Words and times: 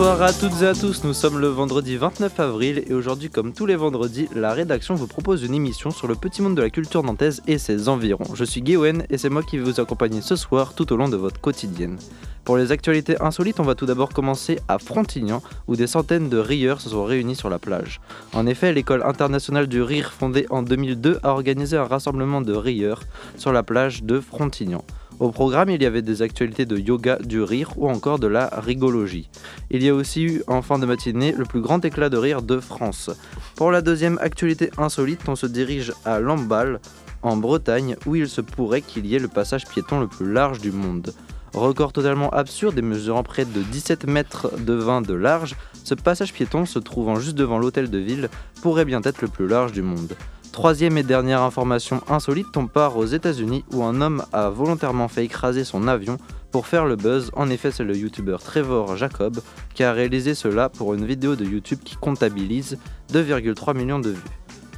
Bonsoir 0.00 0.22
à 0.22 0.32
toutes 0.32 0.62
et 0.62 0.66
à 0.66 0.72
tous, 0.72 1.04
nous 1.04 1.12
sommes 1.12 1.38
le 1.38 1.48
vendredi 1.48 1.98
29 1.98 2.40
avril 2.40 2.82
et 2.86 2.94
aujourd'hui 2.94 3.28
comme 3.28 3.52
tous 3.52 3.66
les 3.66 3.76
vendredis, 3.76 4.30
la 4.34 4.54
rédaction 4.54 4.94
vous 4.94 5.06
propose 5.06 5.42
une 5.42 5.52
émission 5.52 5.90
sur 5.90 6.08
le 6.08 6.14
petit 6.14 6.40
monde 6.40 6.54
de 6.54 6.62
la 6.62 6.70
culture 6.70 7.02
nantaise 7.02 7.42
et 7.46 7.58
ses 7.58 7.90
environs. 7.90 8.34
Je 8.34 8.44
suis 8.44 8.62
Guéwen 8.62 9.04
et 9.10 9.18
c'est 9.18 9.28
moi 9.28 9.42
qui 9.42 9.58
vais 9.58 9.62
vous 9.62 9.78
accompagner 9.78 10.22
ce 10.22 10.36
soir 10.36 10.72
tout 10.72 10.90
au 10.94 10.96
long 10.96 11.10
de 11.10 11.18
votre 11.18 11.38
quotidienne. 11.38 11.98
Pour 12.44 12.56
les 12.56 12.72
actualités 12.72 13.20
insolites, 13.20 13.60
on 13.60 13.62
va 13.62 13.74
tout 13.74 13.84
d'abord 13.84 14.08
commencer 14.08 14.58
à 14.68 14.78
Frontignan 14.78 15.42
où 15.68 15.76
des 15.76 15.86
centaines 15.86 16.30
de 16.30 16.38
rieurs 16.38 16.80
se 16.80 16.88
sont 16.88 17.04
réunis 17.04 17.36
sur 17.36 17.50
la 17.50 17.58
plage. 17.58 18.00
En 18.32 18.46
effet, 18.46 18.72
l'école 18.72 19.02
internationale 19.02 19.66
du 19.66 19.82
rire 19.82 20.14
fondée 20.18 20.46
en 20.48 20.62
2002 20.62 21.20
a 21.22 21.28
organisé 21.28 21.76
un 21.76 21.84
rassemblement 21.84 22.40
de 22.40 22.54
rieurs 22.54 23.02
sur 23.36 23.52
la 23.52 23.62
plage 23.62 24.02
de 24.02 24.18
Frontignan. 24.18 24.82
Au 25.20 25.30
programme, 25.30 25.68
il 25.68 25.82
y 25.82 25.86
avait 25.86 26.00
des 26.00 26.22
actualités 26.22 26.64
de 26.64 26.78
yoga, 26.78 27.18
du 27.18 27.42
rire 27.42 27.74
ou 27.76 27.90
encore 27.90 28.18
de 28.18 28.26
la 28.26 28.46
rigologie. 28.56 29.28
Il 29.70 29.82
y 29.82 29.90
a 29.90 29.94
aussi 29.94 30.22
eu 30.22 30.42
en 30.46 30.62
fin 30.62 30.78
de 30.78 30.86
matinée 30.86 31.32
le 31.36 31.44
plus 31.44 31.60
grand 31.60 31.84
éclat 31.84 32.08
de 32.08 32.16
rire 32.16 32.40
de 32.40 32.58
France. 32.58 33.10
Pour 33.54 33.70
la 33.70 33.82
deuxième 33.82 34.16
actualité 34.22 34.70
insolite, 34.78 35.28
on 35.28 35.36
se 35.36 35.44
dirige 35.44 35.92
à 36.06 36.20
Lamballe, 36.20 36.80
en 37.20 37.36
Bretagne, 37.36 37.96
où 38.06 38.16
il 38.16 38.30
se 38.30 38.40
pourrait 38.40 38.80
qu'il 38.80 39.04
y 39.04 39.14
ait 39.14 39.18
le 39.18 39.28
passage 39.28 39.66
piéton 39.66 40.00
le 40.00 40.08
plus 40.08 40.32
large 40.32 40.58
du 40.58 40.72
monde. 40.72 41.12
Record 41.52 41.92
totalement 41.92 42.30
absurde 42.30 42.78
et 42.78 42.82
mesurant 42.82 43.22
près 43.22 43.44
de 43.44 43.60
17 43.60 44.06
mètres 44.06 44.50
de 44.58 44.72
20 44.72 45.02
de 45.02 45.12
large, 45.12 45.54
ce 45.84 45.94
passage 45.94 46.32
piéton 46.32 46.64
se 46.64 46.78
trouvant 46.78 47.16
juste 47.16 47.36
devant 47.36 47.58
l'hôtel 47.58 47.90
de 47.90 47.98
ville 47.98 48.30
pourrait 48.62 48.86
bien 48.86 49.02
être 49.04 49.20
le 49.20 49.28
plus 49.28 49.48
large 49.48 49.72
du 49.72 49.82
monde. 49.82 50.16
Troisième 50.52 50.98
et 50.98 51.02
dernière 51.04 51.42
information 51.42 52.02
insolite, 52.08 52.56
on 52.56 52.66
part 52.66 52.96
aux 52.96 53.06
États-Unis 53.06 53.64
où 53.72 53.84
un 53.84 54.00
homme 54.00 54.24
a 54.32 54.50
volontairement 54.50 55.08
fait 55.08 55.24
écraser 55.24 55.64
son 55.64 55.86
avion 55.86 56.18
pour 56.50 56.66
faire 56.66 56.86
le 56.86 56.96
buzz. 56.96 57.30
En 57.34 57.48
effet, 57.50 57.70
c'est 57.70 57.84
le 57.84 57.96
youtubeur 57.96 58.42
Trevor 58.42 58.96
Jacob 58.96 59.40
qui 59.74 59.84
a 59.84 59.92
réalisé 59.92 60.34
cela 60.34 60.68
pour 60.68 60.94
une 60.94 61.06
vidéo 61.06 61.36
de 61.36 61.44
YouTube 61.44 61.78
qui 61.84 61.96
comptabilise 61.96 62.78
2,3 63.12 63.76
millions 63.76 64.00
de 64.00 64.10
vues. 64.10 64.22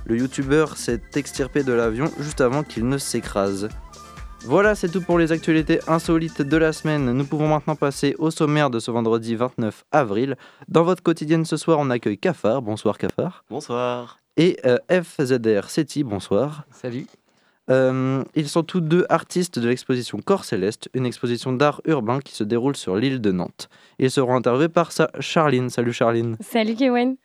Le 0.04 0.18
youtubeur 0.18 0.76
s'est 0.76 1.02
extirpé 1.14 1.62
de 1.62 1.72
l'avion 1.72 2.10
juste 2.18 2.42
avant 2.42 2.64
qu'il 2.64 2.86
ne 2.86 2.98
s'écrase. 2.98 3.68
Voilà, 4.44 4.74
c'est 4.74 4.88
tout 4.88 5.00
pour 5.00 5.18
les 5.18 5.30
actualités 5.32 5.80
insolites 5.86 6.42
de 6.42 6.56
la 6.56 6.72
semaine. 6.72 7.12
Nous 7.12 7.24
pouvons 7.24 7.48
maintenant 7.48 7.76
passer 7.76 8.16
au 8.18 8.30
sommaire 8.30 8.70
de 8.70 8.80
ce 8.80 8.90
vendredi 8.90 9.36
29 9.36 9.84
avril. 9.92 10.36
Dans 10.68 10.82
votre 10.82 11.02
quotidienne 11.02 11.44
ce 11.44 11.56
soir, 11.56 11.78
on 11.80 11.90
accueille 11.90 12.18
Cafard. 12.18 12.60
Bonsoir 12.60 12.98
Cafard. 12.98 13.44
Bonsoir. 13.48 14.21
Et 14.36 14.58
euh, 14.64 14.78
FZR 14.90 15.68
Seti, 15.68 16.04
bonsoir. 16.04 16.64
Salut. 16.70 17.06
Euh, 17.70 18.24
ils 18.34 18.48
sont 18.48 18.62
tous 18.62 18.80
deux 18.80 19.04
artistes 19.08 19.58
de 19.58 19.68
l'exposition 19.68 20.18
Corps 20.18 20.44
Céleste, 20.44 20.88
une 20.94 21.06
exposition 21.06 21.52
d'art 21.52 21.80
urbain 21.86 22.18
qui 22.20 22.34
se 22.34 22.42
déroule 22.42 22.76
sur 22.76 22.96
l'île 22.96 23.20
de 23.20 23.30
Nantes. 23.30 23.68
Ils 23.98 24.10
seront 24.10 24.34
interviewés 24.34 24.68
par 24.68 24.90
sa 24.90 25.10
Charline. 25.20 25.70
Salut 25.70 25.92
Charline. 25.92 26.36
Salut 26.40 26.74
Kewen. 26.74 27.16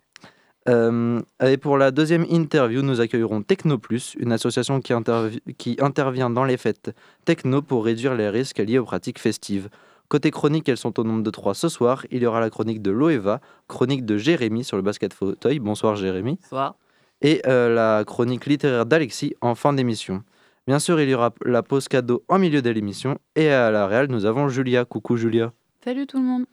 Euh, 0.70 1.22
et 1.42 1.56
pour 1.56 1.78
la 1.78 1.92
deuxième 1.92 2.26
interview, 2.30 2.82
nous 2.82 3.00
accueillerons 3.00 3.42
Techno 3.42 3.78
Plus, 3.78 4.16
une 4.20 4.34
association 4.34 4.82
qui, 4.82 4.92
intervi- 4.92 5.40
qui 5.58 5.78
intervient 5.80 6.30
dans 6.30 6.44
les 6.44 6.58
fêtes 6.58 6.94
techno 7.24 7.62
pour 7.62 7.86
réduire 7.86 8.16
les 8.16 8.30
risques 8.30 8.58
liés 8.60 8.78
aux 8.78 8.84
pratiques 8.84 9.20
festives. 9.20 9.70
Côté 10.10 10.30
chronique, 10.30 10.68
elles 10.68 10.78
sont 10.78 11.00
au 11.00 11.04
nombre 11.06 11.24
de 11.24 11.30
trois 11.32 11.54
ce 11.54 11.70
soir. 11.70 12.06
Il 12.12 12.22
y 12.22 12.26
aura 12.26 12.42
la 12.42 12.50
chronique 12.50 12.82
de 12.82 12.92
Loeva, 12.92 13.40
chronique 13.70 14.06
de 14.06 14.18
Jérémy 14.18 14.66
sur 14.66 14.76
le 14.76 14.84
basket 14.84 15.14
fauteuil. 15.14 15.60
Bonsoir 15.60 15.96
Jérémy. 15.96 16.38
Bonsoir. 16.44 16.76
Et 17.22 17.42
euh, 17.48 17.74
la 17.74 18.04
chronique 18.06 18.46
littéraire 18.46 18.86
d'Alexis 18.86 19.34
en 19.42 19.56
fin 19.56 19.74
d'émission. 19.74 20.24
Bien 20.68 20.80
sûr, 20.80 21.00
il 21.00 21.10
y 21.10 21.14
aura 21.14 21.34
la 21.46 21.64
pause 21.64 21.88
cadeau 21.88 22.24
en 22.28 22.40
milieu 22.40 22.62
de 22.62 22.70
l'émission. 22.70 23.18
Et 23.36 23.50
à 23.50 23.72
la 23.72 23.88
réal, 23.88 24.08
nous 24.10 24.26
avons 24.26 24.50
Julia. 24.50 24.86
Coucou 24.86 25.18
Julia. 25.18 25.54
Salut 25.84 26.06
tout 26.06 26.18
le 26.18 26.26
monde. 26.26 26.46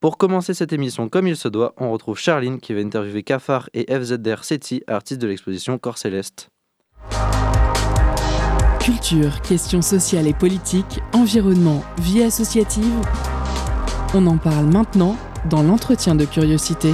Pour 0.00 0.18
commencer 0.18 0.52
cette 0.52 0.72
émission 0.72 1.08
comme 1.08 1.28
il 1.28 1.36
se 1.36 1.46
doit, 1.46 1.72
on 1.76 1.92
retrouve 1.92 2.18
Charline 2.18 2.58
qui 2.58 2.74
va 2.74 2.80
interviewer 2.80 3.22
Cafard 3.22 3.70
et 3.72 3.86
FZR 3.86 4.42
Seti, 4.42 4.82
artistes 4.88 5.22
de 5.22 5.28
l'exposition 5.28 5.78
Corps 5.78 5.96
Céleste. 5.96 6.48
Culture, 8.80 9.40
questions 9.42 9.80
sociales 9.80 10.26
et 10.26 10.34
politiques, 10.34 10.98
environnement, 11.12 11.84
vie 12.00 12.24
associative. 12.24 13.00
On 14.12 14.26
en 14.26 14.38
parle 14.38 14.66
maintenant 14.66 15.16
dans 15.48 15.62
l'entretien 15.62 16.16
de 16.16 16.24
curiosité. 16.24 16.92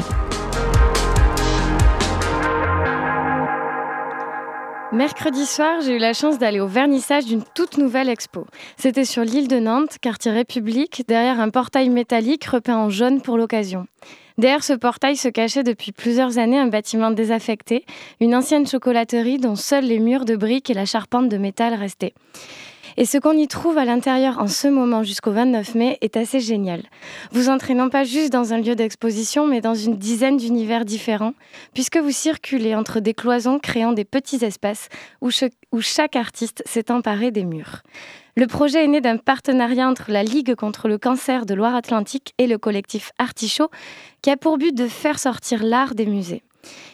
Mercredi 4.91 5.44
soir, 5.44 5.82
j'ai 5.82 5.97
eu 5.97 5.99
la 5.99 6.15
chance 6.15 6.38
d'aller 6.38 6.60
au 6.60 6.66
vernissage 6.66 7.26
d'une 7.26 7.44
toute 7.54 7.76
nouvelle 7.76 8.09
expo. 8.09 8.47
C'était 8.78 9.04
sur 9.04 9.22
l'île 9.22 9.47
de 9.47 9.59
Nantes, 9.59 9.99
quartier 10.00 10.31
République, 10.31 11.04
derrière 11.06 11.41
un 11.41 11.50
portail 11.50 11.91
métallique 11.91 12.47
repeint 12.47 12.78
en 12.78 12.88
jaune 12.88 13.21
pour 13.21 13.37
l'occasion. 13.37 13.87
Derrière 14.38 14.65
ce 14.65 14.72
portail 14.72 15.16
se 15.16 15.28
cachait 15.28 15.62
depuis 15.62 15.93
plusieurs 15.93 16.38
années 16.38 16.59
un 16.59 16.69
bâtiment 16.69 17.10
désaffecté, 17.10 17.84
une 18.21 18.34
ancienne 18.34 18.66
chocolaterie 18.66 19.38
dont 19.38 19.56
seuls 19.56 19.84
les 19.84 19.99
murs 19.99 20.25
de 20.25 20.37
briques 20.37 20.71
et 20.71 20.75
la 20.75 20.87
charpente 20.87 21.28
de 21.28 21.37
métal 21.37 21.75
restaient. 21.75 22.15
Et 23.00 23.04
ce 23.04 23.16
qu'on 23.16 23.38
y 23.38 23.47
trouve 23.47 23.78
à 23.78 23.84
l'intérieur 23.84 24.41
en 24.41 24.48
ce 24.48 24.66
moment 24.66 25.04
jusqu'au 25.04 25.31
29 25.31 25.76
mai 25.76 25.98
est 26.00 26.16
assez 26.16 26.41
génial. 26.41 26.82
Vous 27.31 27.48
entrez 27.48 27.75
non 27.75 27.91
pas 27.91 28.03
juste 28.03 28.32
dans 28.32 28.53
un 28.53 28.60
lieu 28.60 28.75
d'exposition, 28.75 29.47
mais 29.47 29.60
dans 29.60 29.76
une 29.76 29.97
dizaine 29.97 30.36
d'univers 30.36 30.84
différents, 30.84 31.34
puisque 31.75 31.98
vous 31.98 32.10
circulez 32.10 32.75
entre 32.75 32.98
des 32.98 33.14
cloisons 33.14 33.60
créant 33.60 33.92
des 33.92 34.04
petits 34.04 34.44
espaces 34.44 34.88
où, 35.20 35.31
chaque 35.31 36.16
artiste 36.16 36.64
s'est 36.66 36.91
emparé 36.91 37.31
des 37.31 37.44
murs. 37.44 37.82
Le 38.37 38.48
projet 38.48 38.84
est 38.84 38.88
né 38.88 39.00
d'un 39.00 39.16
partenariat 39.16 39.88
entre 39.88 40.10
la 40.10 40.25
Ligue 40.25 40.56
contre 40.56 40.88
le 40.88 40.98
cancer 40.98 41.47
de 41.47 41.54
Loire-Atlantique 41.54 42.34
et 42.38 42.48
le 42.48 42.58
collectif 42.58 43.12
Artichaut, 43.19 43.70
qui 44.22 44.31
a 44.31 44.37
pour 44.37 44.58
but 44.58 44.76
de 44.76 44.88
faire 44.88 45.20
sortir 45.20 45.62
l'art 45.62 45.94
des 45.94 46.06
musées. 46.06 46.42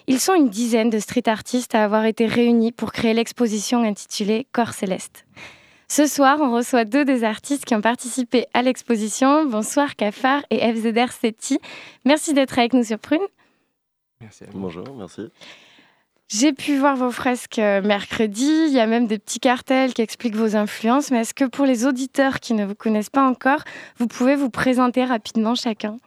Ils 0.06 0.20
sont 0.20 0.34
une 0.34 0.50
dizaine 0.50 0.90
de 0.90 0.98
street 0.98 1.30
artistes 1.30 1.74
à 1.74 1.82
avoir 1.82 2.04
été 2.04 2.26
réunis 2.26 2.72
pour 2.72 2.92
créer 2.92 3.14
l'exposition 3.14 3.82
intitulée 3.82 4.46
Corps 4.52 4.74
Céleste. 4.74 5.24
Ce 5.96 6.08
soir, 6.08 6.38
on 6.40 6.52
reçoit 6.52 6.84
deux 6.84 7.04
des 7.04 7.22
artistes 7.22 7.66
qui 7.66 7.74
ont 7.76 7.80
participé 7.80 8.46
à 8.52 8.62
l'exposition. 8.62 9.46
Bonsoir 9.46 9.94
Cafard 9.94 10.42
et 10.50 10.58
FZR 10.58 11.12
Seti. 11.12 11.60
Merci 12.04 12.34
d'être 12.34 12.58
avec 12.58 12.72
nous 12.72 12.82
sur 12.82 12.98
Prune. 12.98 13.22
Merci 14.20 14.42
à 14.42 14.48
vous. 14.50 14.58
Bonjour, 14.58 14.84
merci. 14.96 15.28
J'ai 16.26 16.52
pu 16.52 16.76
voir 16.78 16.96
vos 16.96 17.12
fresques 17.12 17.60
euh, 17.60 17.80
mercredi. 17.80 18.64
Il 18.66 18.72
y 18.72 18.80
a 18.80 18.88
même 18.88 19.06
des 19.06 19.20
petits 19.20 19.38
cartels 19.38 19.94
qui 19.94 20.02
expliquent 20.02 20.34
vos 20.34 20.56
influences. 20.56 21.12
Mais 21.12 21.18
est-ce 21.18 21.32
que 21.32 21.44
pour 21.44 21.64
les 21.64 21.86
auditeurs 21.86 22.40
qui 22.40 22.54
ne 22.54 22.64
vous 22.64 22.74
connaissent 22.74 23.08
pas 23.08 23.22
encore, 23.22 23.62
vous 23.98 24.08
pouvez 24.08 24.34
vous 24.34 24.50
présenter 24.50 25.04
rapidement 25.04 25.54
chacun? 25.54 26.00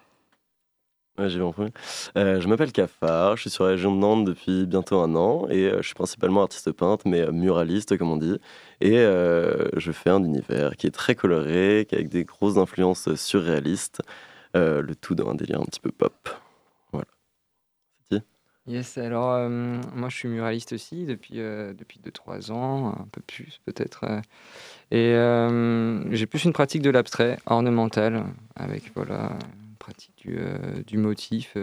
Ouais, 1.18 1.30
premier. 1.52 1.72
Euh, 2.16 2.40
je 2.40 2.48
m'appelle 2.48 2.72
Cafard, 2.72 3.38
je 3.38 3.42
suis 3.42 3.50
sur 3.50 3.64
la 3.64 3.72
région 3.72 3.92
de 3.92 3.98
Nantes 3.98 4.24
depuis 4.24 4.68
bientôt 4.68 5.00
un 5.00 5.16
an 5.16 5.48
et 5.50 5.66
euh, 5.66 5.78
je 5.81 5.88
suis 5.88 5.96
principalement 5.96 6.44
artiste 6.44 6.72
peintre, 6.72 7.08
mais 7.08 7.22
euh, 7.22 7.31
muraliste 7.31 7.98
comme 7.98 8.12
on 8.12 8.18
dit. 8.18 8.38
Et 8.79 8.99
euh, 8.99 9.69
je 9.75 9.91
fais 9.91 10.09
un 10.09 10.23
univers 10.23 10.75
qui 10.75 10.88
est 10.88 10.91
très 10.91 11.15
coloré, 11.15 11.85
qui 11.89 11.95
avec 11.95 12.09
des 12.09 12.25
grosses 12.25 12.57
influences 12.57 13.13
surréalistes, 13.15 14.01
euh, 14.55 14.81
le 14.81 14.95
tout 14.95 15.15
dans 15.15 15.29
un 15.29 15.35
délire 15.35 15.62
un 15.62 15.65
petit 15.65 15.79
peu 15.79 15.91
pop. 15.91 16.29
Yes, 18.69 18.97
alors 18.97 19.31
euh, 19.31 19.47
moi 19.95 20.09
je 20.09 20.18
suis 20.18 20.27
muraliste 20.27 20.74
aussi 20.74 21.06
depuis, 21.06 21.39
euh, 21.39 21.74
depuis 21.74 22.01
2-3 22.01 22.51
ans, 22.51 22.89
un 23.00 23.07
peu 23.13 23.21
plus 23.21 23.62
peut-être. 23.63 24.03
et 24.91 25.13
j'ai 26.12 26.25
plus 26.25 26.44
une 26.44 26.51
pratique 26.51 26.81
de 26.81 26.89
l'abstrait 26.89 27.38
ornemental, 27.45 28.25
avec 28.57 28.91
voilà, 28.94 29.38
une 29.69 29.75
pratique 29.80 30.18
du, 30.18 30.38
du 30.85 30.97
motif 30.97 31.56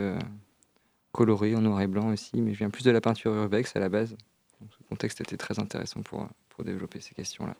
coloré 1.12 1.54
en 1.54 1.60
noir 1.60 1.82
et 1.82 1.88
blanc 1.88 2.10
aussi, 2.10 2.40
mais 2.40 2.54
je 2.54 2.58
viens 2.60 2.70
plus 2.70 2.84
de 2.84 2.90
la 2.90 3.02
peinture 3.02 3.34
urbex 3.34 3.76
à 3.76 3.80
la 3.80 3.90
base. 3.90 4.16
Ce 4.70 4.88
contexte 4.88 5.20
était 5.20 5.36
très 5.36 5.58
intéressant 5.58 6.00
pour, 6.00 6.26
pour 6.54 6.64
développer 6.64 7.00
ces 7.00 7.14
questions-là. 7.14 7.54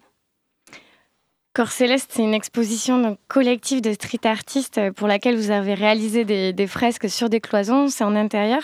Corps 1.55 1.71
Céleste, 1.71 2.11
c'est 2.13 2.25
une 2.25 2.35
exposition 2.35 3.01
donc, 3.01 3.19
collective 3.29 3.81
de 3.81 3.93
street 3.93 4.25
artistes 4.25 4.79
euh, 4.79 4.91
pour 4.91 5.07
laquelle 5.07 5.37
vous 5.37 5.53
avez 5.53 5.75
réalisé 5.75 6.25
des, 6.25 6.53
des 6.53 6.67
fresques 6.67 7.09
sur 7.09 7.29
des 7.29 7.41
cloisons. 7.41 7.87
C'est 7.87 8.03
en 8.03 8.17
intérieur. 8.17 8.63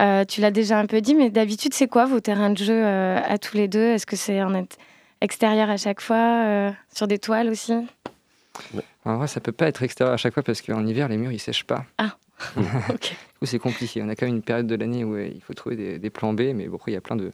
Euh, 0.00 0.24
tu 0.24 0.40
l'as 0.40 0.50
déjà 0.50 0.78
un 0.78 0.86
peu 0.86 1.02
dit, 1.02 1.14
mais 1.14 1.28
d'habitude, 1.28 1.74
c'est 1.74 1.86
quoi 1.86 2.06
vos 2.06 2.20
terrains 2.20 2.48
de 2.48 2.56
jeu 2.56 2.82
euh, 2.82 3.20
à 3.22 3.36
tous 3.36 3.58
les 3.58 3.68
deux? 3.68 3.90
Est-ce 3.90 4.06
que 4.06 4.16
c'est 4.16 4.42
en 4.42 4.66
extérieur 5.20 5.68
à 5.68 5.76
chaque 5.76 6.00
fois 6.00 6.16
euh, 6.16 6.70
Sur 6.94 7.06
des 7.06 7.18
toiles 7.18 7.50
aussi? 7.50 7.74
En 9.04 9.18
vrai, 9.18 9.26
ça 9.26 9.40
peut 9.40 9.52
pas 9.52 9.66
être 9.66 9.82
extérieur 9.82 10.14
à 10.14 10.16
chaque 10.16 10.32
fois 10.32 10.42
parce 10.42 10.62
qu'en 10.62 10.86
hiver, 10.86 11.08
les 11.08 11.18
murs 11.18 11.32
ils 11.32 11.38
sèchent 11.38 11.66
pas. 11.66 11.84
Ah. 11.98 12.16
ok. 12.88 13.14
c'est 13.42 13.58
compliqué. 13.58 14.02
On 14.02 14.08
a 14.08 14.16
quand 14.16 14.24
même 14.24 14.36
une 14.36 14.42
période 14.42 14.66
de 14.66 14.76
l'année 14.76 15.04
où 15.04 15.18
il 15.18 15.42
faut 15.42 15.52
trouver 15.52 15.98
des, 15.98 16.10
plans 16.10 16.32
B, 16.32 16.54
mais 16.54 16.68
bon, 16.68 16.76
après, 16.76 16.92
il 16.92 16.94
y 16.94 16.98
a 16.98 17.02
plein 17.02 17.16
de, 17.16 17.32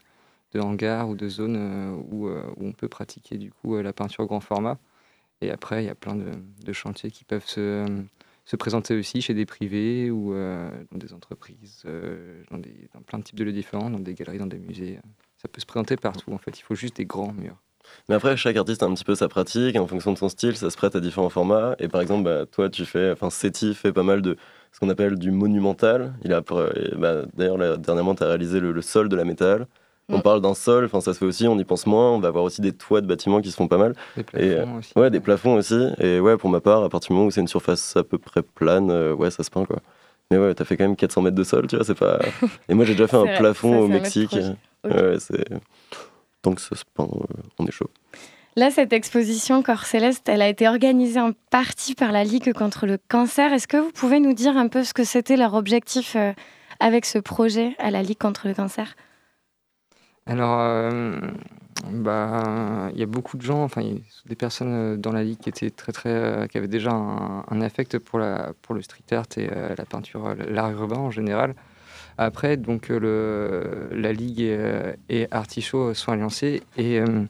hangars 0.60 1.08
ou 1.08 1.14
de 1.14 1.28
zones 1.28 2.04
où, 2.10 2.28
on 2.58 2.72
peut 2.72 2.88
pratiquer 2.88 3.38
du 3.38 3.50
coup 3.50 3.80
la 3.80 3.92
peinture 3.92 4.26
grand 4.26 4.40
format. 4.40 4.78
Et 5.42 5.50
après, 5.50 5.82
il 5.82 5.86
y 5.86 5.90
a 5.90 5.94
plein 5.94 6.16
de, 6.16 6.72
chantiers 6.72 7.10
qui 7.10 7.24
peuvent 7.24 7.46
se, 7.46 7.84
se, 8.44 8.56
présenter 8.56 8.96
aussi 8.96 9.20
chez 9.20 9.34
des 9.34 9.46
privés 9.46 10.10
ou 10.10 10.34
dans 10.34 10.98
des 10.98 11.12
entreprises, 11.12 11.84
dans 12.50 13.02
plein 13.02 13.18
de 13.18 13.24
types 13.24 13.38
de 13.38 13.44
lieux 13.44 13.52
différents, 13.52 13.90
dans 13.90 13.98
des 13.98 14.14
galeries, 14.14 14.38
dans 14.38 14.46
des 14.46 14.58
musées. 14.58 14.98
Ça 15.38 15.48
peut 15.48 15.60
se 15.60 15.66
présenter 15.66 15.96
partout, 15.96 16.32
en 16.32 16.38
fait. 16.38 16.58
Il 16.58 16.62
faut 16.62 16.74
juste 16.74 16.96
des 16.96 17.04
grands 17.04 17.32
murs. 17.32 17.60
Mais 18.08 18.14
après, 18.14 18.36
chaque 18.36 18.56
artiste 18.56 18.82
a 18.82 18.86
un 18.86 18.94
petit 18.94 19.04
peu 19.04 19.14
sa 19.14 19.28
pratique. 19.28 19.76
En 19.76 19.86
fonction 19.86 20.12
de 20.12 20.18
son 20.18 20.28
style, 20.28 20.56
ça 20.56 20.70
se 20.70 20.76
prête 20.76 20.96
à 20.96 21.00
différents 21.00 21.28
formats. 21.28 21.76
Et 21.78 21.88
par 21.88 22.00
exemple, 22.00 22.24
bah, 22.24 22.46
toi, 22.46 22.68
tu 22.68 22.84
fais. 22.84 23.10
Enfin, 23.10 23.30
Seti 23.30 23.74
fait 23.74 23.92
pas 23.92 24.02
mal 24.02 24.22
de 24.22 24.36
ce 24.72 24.80
qu'on 24.80 24.88
appelle 24.88 25.18
du 25.18 25.30
monumental. 25.30 26.14
Il 26.24 26.32
a, 26.32 26.42
bah, 26.96 27.22
D'ailleurs, 27.34 27.78
dernièrement, 27.78 28.14
tu 28.14 28.22
as 28.22 28.28
réalisé 28.28 28.60
le, 28.60 28.82
sol 28.82 29.08
de 29.08 29.16
la 29.16 29.24
métal. 29.24 29.66
On 30.08 30.18
mm. 30.18 30.22
parle 30.22 30.40
d'un 30.40 30.54
sol, 30.54 30.84
enfin 30.84 31.00
ça 31.00 31.14
se 31.14 31.18
fait 31.18 31.24
aussi, 31.24 31.48
on 31.48 31.58
y 31.58 31.64
pense 31.64 31.86
moins. 31.86 32.12
On 32.12 32.20
va 32.20 32.28
avoir 32.28 32.44
aussi 32.44 32.60
des 32.60 32.72
toits 32.72 33.00
de 33.00 33.06
bâtiments 33.06 33.40
qui 33.40 33.50
se 33.50 33.56
font 33.56 33.68
pas 33.68 33.78
mal. 33.78 33.94
Des 34.16 34.22
plafonds 34.22 34.46
euh, 34.46 34.78
aussi. 34.78 34.92
Ouais, 34.96 35.10
des 35.10 35.20
plafonds 35.20 35.54
aussi. 35.54 35.88
Et 35.98 36.20
ouais, 36.20 36.36
pour 36.36 36.50
ma 36.50 36.60
part, 36.60 36.84
à 36.84 36.88
partir 36.88 37.08
du 37.08 37.14
moment 37.14 37.26
où 37.26 37.30
c'est 37.30 37.40
une 37.40 37.48
surface 37.48 37.96
à 37.96 38.04
peu 38.04 38.18
près 38.18 38.42
plane, 38.42 38.90
euh, 38.90 39.14
ouais, 39.14 39.30
ça 39.30 39.42
se 39.42 39.50
peint 39.50 39.64
quoi. 39.64 39.78
Mais 40.30 40.38
ouais, 40.38 40.54
t'as 40.54 40.64
fait 40.64 40.76
quand 40.76 40.84
même 40.84 40.96
400 40.96 41.22
mètres 41.22 41.36
de 41.36 41.44
sol, 41.44 41.66
tu 41.68 41.76
vois, 41.76 41.84
c'est 41.84 41.94
pas. 41.94 42.18
Et 42.68 42.74
moi, 42.74 42.84
j'ai 42.84 42.94
déjà 42.94 43.06
fait 43.06 43.16
un 43.16 43.36
plafond 43.36 43.78
au 43.78 43.88
Mexique. 43.88 44.36
Ouais, 44.84 45.18
c'est 45.18 45.44
que 46.54 46.60
ça 46.60 46.76
se 46.76 46.84
peint, 46.94 47.04
euh, 47.04 47.42
on 47.58 47.66
est 47.66 47.72
chaud. 47.72 47.90
Là, 48.56 48.70
cette 48.70 48.92
exposition 48.92 49.62
Corps 49.62 49.84
Céleste, 49.84 50.28
elle 50.28 50.40
a 50.40 50.48
été 50.48 50.66
organisée 50.66 51.20
en 51.20 51.32
partie 51.50 51.94
par 51.94 52.12
la 52.12 52.24
Ligue 52.24 52.52
contre 52.54 52.86
le 52.86 52.98
cancer. 53.08 53.52
Est-ce 53.52 53.68
que 53.68 53.76
vous 53.76 53.90
pouvez 53.90 54.20
nous 54.20 54.32
dire 54.32 54.56
un 54.56 54.68
peu 54.68 54.82
ce 54.82 54.94
que 54.94 55.04
c'était 55.04 55.36
leur 55.36 55.54
objectif 55.54 56.16
euh, 56.16 56.32
avec 56.80 57.04
ce 57.04 57.18
projet 57.18 57.74
à 57.78 57.90
la 57.90 58.02
Ligue 58.02 58.18
contre 58.18 58.48
le 58.48 58.54
cancer? 58.54 58.94
Alors, 60.26 60.58
euh, 60.60 61.18
bah, 61.90 62.90
il 62.92 62.98
y 62.98 63.02
a 63.02 63.06
beaucoup 63.06 63.36
de 63.36 63.42
gens, 63.42 63.62
enfin, 63.62 63.82
des 64.26 64.34
personnes 64.34 65.00
dans 65.00 65.12
la 65.12 65.22
Ligue 65.22 65.38
qui 65.38 65.48
étaient 65.48 65.70
très, 65.70 65.92
très, 65.92 66.48
qui 66.50 66.58
avaient 66.58 66.68
déjà 66.68 66.92
un, 66.92 67.60
affect 67.60 67.98
pour, 67.98 68.18
la, 68.18 68.52
pour 68.62 68.74
le 68.74 68.82
street 68.82 69.04
art 69.12 69.26
et 69.36 69.46
la 69.46 69.84
peinture, 69.84 70.34
l'art 70.48 70.70
urbain 70.72 70.98
en 70.98 71.10
général. 71.10 71.54
Après, 72.18 72.56
donc, 72.56 72.90
euh, 72.90 73.90
le, 73.90 74.00
la 74.00 74.12
Ligue 74.12 74.40
et, 74.40 74.56
euh, 74.58 74.92
et, 75.08 75.26
Artichaut 75.30 75.92
sont 75.92 76.12
alliancés 76.12 76.62
et 76.76 76.98
euh, 76.98 77.24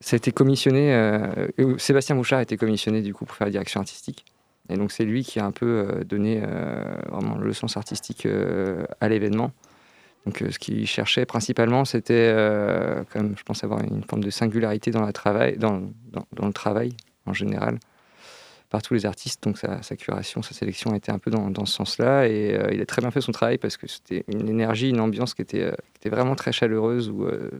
ça 0.00 0.14
a 0.14 0.18
été 0.18 0.32
commissionné. 0.32 0.92
Sébastien 1.78 2.14
Mouchard 2.16 2.40
a 2.40 2.42
été 2.42 2.56
commissionné 2.56 3.00
du 3.00 3.14
coup 3.14 3.24
pour 3.24 3.36
faire 3.36 3.46
la 3.46 3.52
direction 3.52 3.80
artistique. 3.80 4.24
Et 4.68 4.76
donc, 4.76 4.92
c'est 4.92 5.04
lui 5.04 5.24
qui 5.24 5.40
a 5.40 5.46
un 5.46 5.50
peu 5.50 6.04
donné 6.04 6.42
vraiment 7.10 7.38
le 7.38 7.52
sens 7.54 7.78
artistique 7.78 8.28
à 9.00 9.08
l'événement. 9.08 9.52
Donc, 10.26 10.42
ce 10.50 10.58
qu'il 10.58 10.86
cherchait 10.86 11.26
principalement, 11.26 11.84
c'était, 11.84 12.32
comme 13.12 13.36
je 13.36 13.42
pense, 13.42 13.62
avoir 13.62 13.82
une 13.82 14.02
forme 14.04 14.24
de 14.24 14.30
singularité 14.30 14.90
dans, 14.90 15.02
la 15.04 15.12
travail, 15.12 15.58
dans, 15.58 15.82
le 16.40 16.52
travail 16.52 16.96
en 17.26 17.32
général 17.32 17.78
par 18.74 18.82
tous 18.82 18.94
les 18.94 19.06
artistes. 19.06 19.40
Donc 19.44 19.56
sa, 19.56 19.96
curation, 19.96 20.42
sa 20.42 20.52
sélection 20.52 20.96
était 20.96 21.12
un 21.12 21.20
peu 21.20 21.30
dans, 21.30 21.64
ce 21.64 21.72
sens-là. 21.72 22.26
Et 22.26 22.54
euh, 22.54 22.72
il 22.72 22.80
a 22.80 22.86
très 22.86 23.00
bien 23.00 23.12
fait 23.12 23.20
son 23.20 23.30
travail 23.30 23.56
parce 23.56 23.76
que 23.76 23.86
c'était 23.86 24.24
une 24.26 24.48
énergie, 24.48 24.90
une 24.90 24.98
ambiance 24.98 25.32
qui 25.32 25.42
était, 25.42 25.62
euh, 25.62 26.10
vraiment 26.10 26.34
très 26.34 26.50
chaleureuse, 26.50 27.08
où 27.08 27.24
euh, 27.24 27.50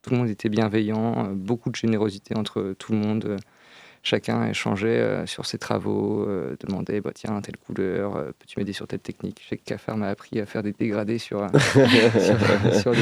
tout 0.00 0.12
le 0.12 0.16
monde 0.16 0.30
était 0.30 0.48
bienveillant, 0.48 1.30
beaucoup 1.34 1.68
de 1.68 1.76
générosité 1.76 2.34
entre 2.34 2.74
tout 2.78 2.92
le 2.92 2.98
monde. 2.98 3.36
Chacun 4.02 4.48
échangeait 4.48 5.24
sur 5.26 5.46
ses 5.46 5.58
travaux, 5.58 6.26
demandait 6.60 7.00
bah, 7.00 7.12
tiens, 7.14 7.40
telle 7.40 7.56
couleur, 7.56 8.14
peux-tu 8.38 8.58
m'aider 8.58 8.72
sur 8.72 8.88
telle 8.88 8.98
technique? 8.98 9.40
Je 9.44 9.50
sais 9.50 9.56
que 9.56 9.64
Cafard 9.64 9.96
m'a 9.96 10.08
appris 10.08 10.40
à 10.40 10.46
faire 10.46 10.64
des 10.64 10.72
dégradés 10.72 11.18
sur, 11.18 11.38
sur, 12.80 12.90
des, 12.90 12.98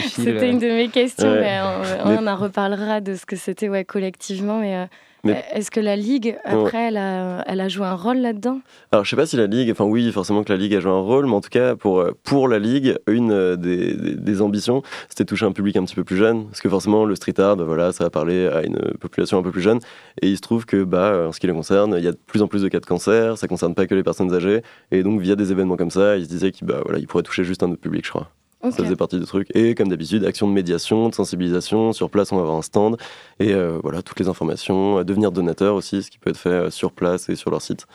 fils. 0.00 0.12
C'était 0.12 0.50
une 0.50 0.60
de 0.60 0.68
mes 0.68 0.88
questions, 0.90 1.34
mais 1.34 1.58
on, 2.04 2.26
en 2.26 2.36
reparlera 2.36 3.00
de 3.00 3.16
ce 3.16 3.26
que 3.26 3.34
c'était 3.34 3.68
ouais, 3.68 3.84
collectivement. 3.84 4.60
Mais 4.60 4.88
est-ce 5.32 5.70
que 5.70 5.80
la 5.80 5.96
Ligue, 5.96 6.36
après, 6.44 6.88
elle, 6.88 6.96
a, 6.96 7.68
joué 7.68 7.86
un 7.86 7.94
rôle 7.94 8.18
là-dedans? 8.18 8.60
Alors, 8.92 9.04
je 9.04 9.10
sais 9.10 9.16
pas 9.16 9.26
si 9.26 9.36
la 9.36 9.46
Ligue, 9.46 9.70
enfin 9.70 9.84
oui, 9.84 10.10
forcément 10.12 10.44
que 10.44 10.52
la 10.52 10.58
Ligue 10.58 10.74
a 10.74 10.80
joué 10.80 10.92
un 10.92 11.00
rôle, 11.00 11.26
mais 11.26 11.34
en 11.34 11.40
tout 11.40 11.50
cas, 11.50 11.76
pour, 11.76 12.00
euh, 12.00 12.12
pour 12.22 12.48
la 12.48 12.58
Ligue, 12.58 12.96
une 13.08 13.32
euh, 13.32 13.56
des, 13.56 14.42
ambitions, 14.42 14.82
c'était 15.08 15.24
toucher 15.24 15.46
un 15.46 15.52
public 15.52 15.76
un 15.76 15.84
petit 15.84 15.94
peu 15.94 16.04
plus 16.04 16.16
jeune, 16.16 16.46
parce 16.46 16.60
que 16.60 16.68
forcément, 16.68 17.04
le 17.04 17.14
street 17.14 17.38
art, 17.38 17.56
bah, 17.56 17.64
voilà, 17.64 17.92
ça 17.92 18.04
va 18.04 18.10
parler 18.10 18.46
à 18.46 18.64
une 18.64 18.78
population 19.00 19.38
un 19.38 19.42
peu 19.42 19.50
plus 19.50 19.62
jeune, 19.62 19.80
et 20.22 20.28
il 20.28 20.36
se 20.36 20.42
trouve 20.42 20.66
que, 20.66 20.84
bah, 20.84 21.26
en 21.28 21.32
ce 21.32 21.40
qui 21.40 21.46
les 21.46 21.52
concerne, 21.52 21.94
il 21.98 22.04
y 22.04 22.08
a 22.08 22.12
de 22.12 22.18
plus 22.26 22.42
en 22.42 22.48
plus 22.48 22.62
de 22.62 22.68
cas 22.68 22.80
de 22.80 22.86
cancer, 22.86 23.38
ça 23.38 23.46
concerne 23.46 23.74
pas 23.74 23.86
que 23.86 23.94
les 23.94 24.02
personnes 24.02 24.32
âgées, 24.34 24.62
et 24.90 25.02
donc, 25.02 25.20
via 25.20 25.36
des 25.36 25.52
événements 25.52 25.76
comme 25.76 25.90
ça, 25.90 26.16
ils 26.16 26.24
se 26.24 26.28
disaient 26.28 26.50
qu'ils 26.50 26.66
bah, 26.66 26.80
voilà, 26.84 27.04
pourraient 27.06 27.22
toucher 27.22 27.44
juste 27.44 27.62
un 27.62 27.70
autre 27.70 27.80
public, 27.80 28.04
je 28.04 28.10
crois. 28.10 28.30
Ça 28.70 28.84
faisait 28.84 28.96
partie 28.96 29.18
du 29.18 29.26
truc. 29.26 29.48
Et 29.54 29.74
comme 29.74 29.88
d'habitude, 29.88 30.24
action 30.24 30.48
de 30.48 30.52
médiation, 30.52 31.08
de 31.08 31.14
sensibilisation. 31.14 31.92
Sur 31.92 32.10
place, 32.10 32.32
on 32.32 32.36
va 32.36 32.42
avoir 32.42 32.56
un 32.56 32.62
stand. 32.62 32.96
Et 33.40 33.52
euh, 33.52 33.78
voilà, 33.82 34.02
toutes 34.02 34.20
les 34.20 34.28
informations. 34.28 34.98
Euh, 34.98 35.04
devenir 35.04 35.32
donateur 35.32 35.74
aussi, 35.74 36.02
ce 36.02 36.10
qui 36.10 36.18
peut 36.18 36.30
être 36.30 36.38
fait 36.38 36.48
euh, 36.48 36.70
sur 36.70 36.92
place 36.92 37.28
et 37.28 37.36
sur 37.36 37.50
leur 37.50 37.62
site. 37.62 37.86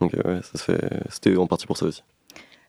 Donc 0.00 0.12
ouais, 0.12 0.40
ça 0.42 0.58
se 0.58 0.64
fait. 0.64 0.80
C'était 1.10 1.36
en 1.36 1.46
partie 1.46 1.66
pour 1.66 1.76
ça 1.76 1.86
aussi. 1.86 2.02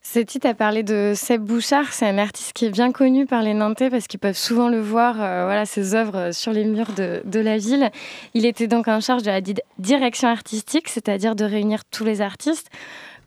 Cétie, 0.02 0.40
tu 0.40 0.48
as 0.48 0.54
parlé 0.54 0.84
de 0.84 1.12
Seb 1.14 1.42
Bouchard, 1.42 1.92
c'est 1.92 2.08
un 2.08 2.18
artiste 2.18 2.54
qui 2.54 2.64
est 2.64 2.70
bien 2.70 2.94
connu 2.94 3.26
par 3.26 3.42
les 3.42 3.54
Nantais 3.54 3.90
parce 3.90 4.08
qu'ils 4.08 4.22
peuvent 4.22 4.38
souvent 4.38 4.70
le 4.70 4.80
voir, 4.80 5.16
voilà, 5.16 5.66
ses 5.66 5.96
œuvres 5.96 6.32
sur 6.32 6.54
les 6.54 6.64
murs 6.64 6.94
de, 6.96 7.22
de, 7.26 7.40
la 7.42 7.58
ville. 7.58 7.92
Il 8.34 8.46
était 8.46 8.68
donc 8.68 8.88
en 8.88 9.02
charge 9.02 9.24
de 9.24 9.32
la 9.32 9.42
direction 9.80 10.30
artistique, 10.30 10.88
c'est-à-dire 10.88 11.36
de 11.36 11.44
réunir 11.44 11.84
tous 11.84 12.06
les 12.06 12.22
artistes. 12.22 12.70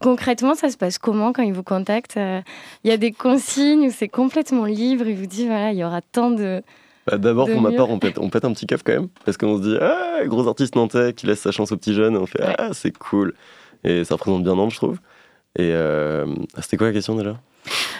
Concrètement, 0.00 0.54
ça 0.54 0.70
se 0.70 0.78
passe 0.78 0.98
comment 0.98 1.32
quand 1.34 1.42
il 1.42 1.52
vous 1.52 1.62
contacte 1.62 2.16
euh, 2.16 2.40
Il 2.84 2.90
y 2.90 2.92
a 2.92 2.96
des 2.96 3.12
consignes 3.12 3.88
ou 3.88 3.90
c'est 3.90 4.08
complètement 4.08 4.64
libre 4.64 5.06
Il 5.06 5.14
vous 5.14 5.26
dit, 5.26 5.46
voilà, 5.46 5.72
il 5.72 5.78
y 5.78 5.84
aura 5.84 6.00
tant 6.00 6.30
de... 6.30 6.62
Bah, 7.06 7.18
d'abord, 7.18 7.48
pour 7.48 7.60
ma 7.60 7.72
part, 7.72 7.90
on 7.90 7.98
pète, 7.98 8.18
on 8.18 8.30
pète 8.30 8.44
un 8.44 8.52
petit 8.52 8.66
caf 8.66 8.82
quand 8.82 8.92
même, 8.92 9.08
parce 9.24 9.36
qu'on 9.36 9.58
se 9.58 9.62
dit, 9.62 9.76
ah, 9.80 10.24
gros 10.26 10.46
artiste 10.48 10.74
nantais 10.74 11.12
qui 11.12 11.26
laisse 11.26 11.40
sa 11.40 11.50
chance 11.50 11.72
aux 11.72 11.76
petits 11.76 11.94
jeunes, 11.94 12.16
on 12.16 12.26
fait, 12.26 12.42
ah, 12.42 12.70
c'est 12.72 12.96
cool. 12.96 13.34
Et 13.84 14.04
ça 14.04 14.14
représente 14.14 14.42
bien 14.42 14.54
Nantes, 14.54 14.72
je 14.72 14.76
trouve. 14.76 14.98
Et 15.58 15.72
euh, 15.72 16.26
c'était 16.60 16.76
quoi 16.76 16.88
la 16.88 16.92
question 16.92 17.14
déjà? 17.14 17.38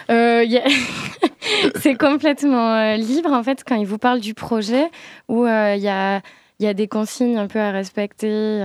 Euh, 0.09 0.45
C'est 1.75 1.95
complètement 1.95 2.95
libre, 2.95 3.31
en 3.31 3.43
fait, 3.43 3.63
quand 3.67 3.75
il 3.75 3.85
vous 3.85 3.97
parle 3.97 4.19
du 4.19 4.33
projet, 4.33 4.89
où 5.27 5.45
il 5.45 5.81
y, 5.81 5.89
a, 5.89 6.21
y 6.59 6.67
a 6.67 6.73
des 6.73 6.87
consignes 6.87 7.37
un 7.37 7.47
peu 7.47 7.59
à 7.59 7.71
respecter. 7.71 8.61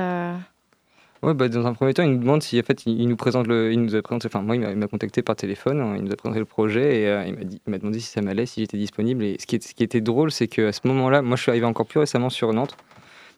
Ouais, 1.22 1.34
bah, 1.34 1.48
dans 1.48 1.66
un 1.66 1.72
premier 1.72 1.94
temps, 1.94 2.02
il 2.02 2.10
nous 2.10 2.18
demande 2.18 2.42
si 2.42 2.58
en 2.60 2.62
fait 2.62 2.84
il, 2.86 3.08
nous 3.08 3.16
présente 3.16 3.46
le, 3.46 3.72
il 3.72 3.80
nous 3.80 3.94
a 3.94 4.02
présenté, 4.02 4.26
enfin 4.26 4.42
moi 4.42 4.54
il 4.54 4.76
m'a 4.76 4.86
contacté 4.86 5.22
par 5.22 5.34
téléphone, 5.34 5.80
hein, 5.80 5.94
il 5.96 6.04
nous 6.04 6.12
a 6.12 6.16
présenté 6.16 6.38
le 6.38 6.44
projet 6.44 7.00
et 7.00 7.08
euh, 7.08 7.24
il 7.26 7.34
m'a 7.34 7.44
dit, 7.44 7.60
il 7.66 7.70
m'a 7.70 7.78
demandé 7.78 8.00
si 8.00 8.08
ça 8.08 8.20
m'allait, 8.20 8.46
si 8.46 8.60
j'étais 8.60 8.76
disponible. 8.76 9.24
Et 9.24 9.36
ce 9.40 9.46
qui, 9.46 9.60
ce 9.60 9.74
qui 9.74 9.82
était 9.82 10.00
drôle, 10.00 10.30
c'est 10.30 10.46
qu'à 10.46 10.72
ce 10.72 10.80
moment-là, 10.84 11.22
moi 11.22 11.36
je 11.36 11.42
suis 11.42 11.50
arrivé 11.50 11.66
encore 11.66 11.86
plus 11.86 12.00
récemment 12.00 12.30
sur 12.30 12.52
Nantes. 12.52 12.76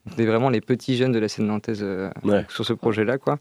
On 0.07 0.25
vraiment 0.25 0.49
les 0.49 0.61
petits 0.61 0.97
jeunes 0.97 1.13
de 1.13 1.19
la 1.19 1.29
scène 1.29 1.47
nantaise 1.47 1.81
euh, 1.83 2.11
sur 2.49 2.65
ce 2.65 2.73
projet-là, 2.73 3.19
quoi. 3.19 3.39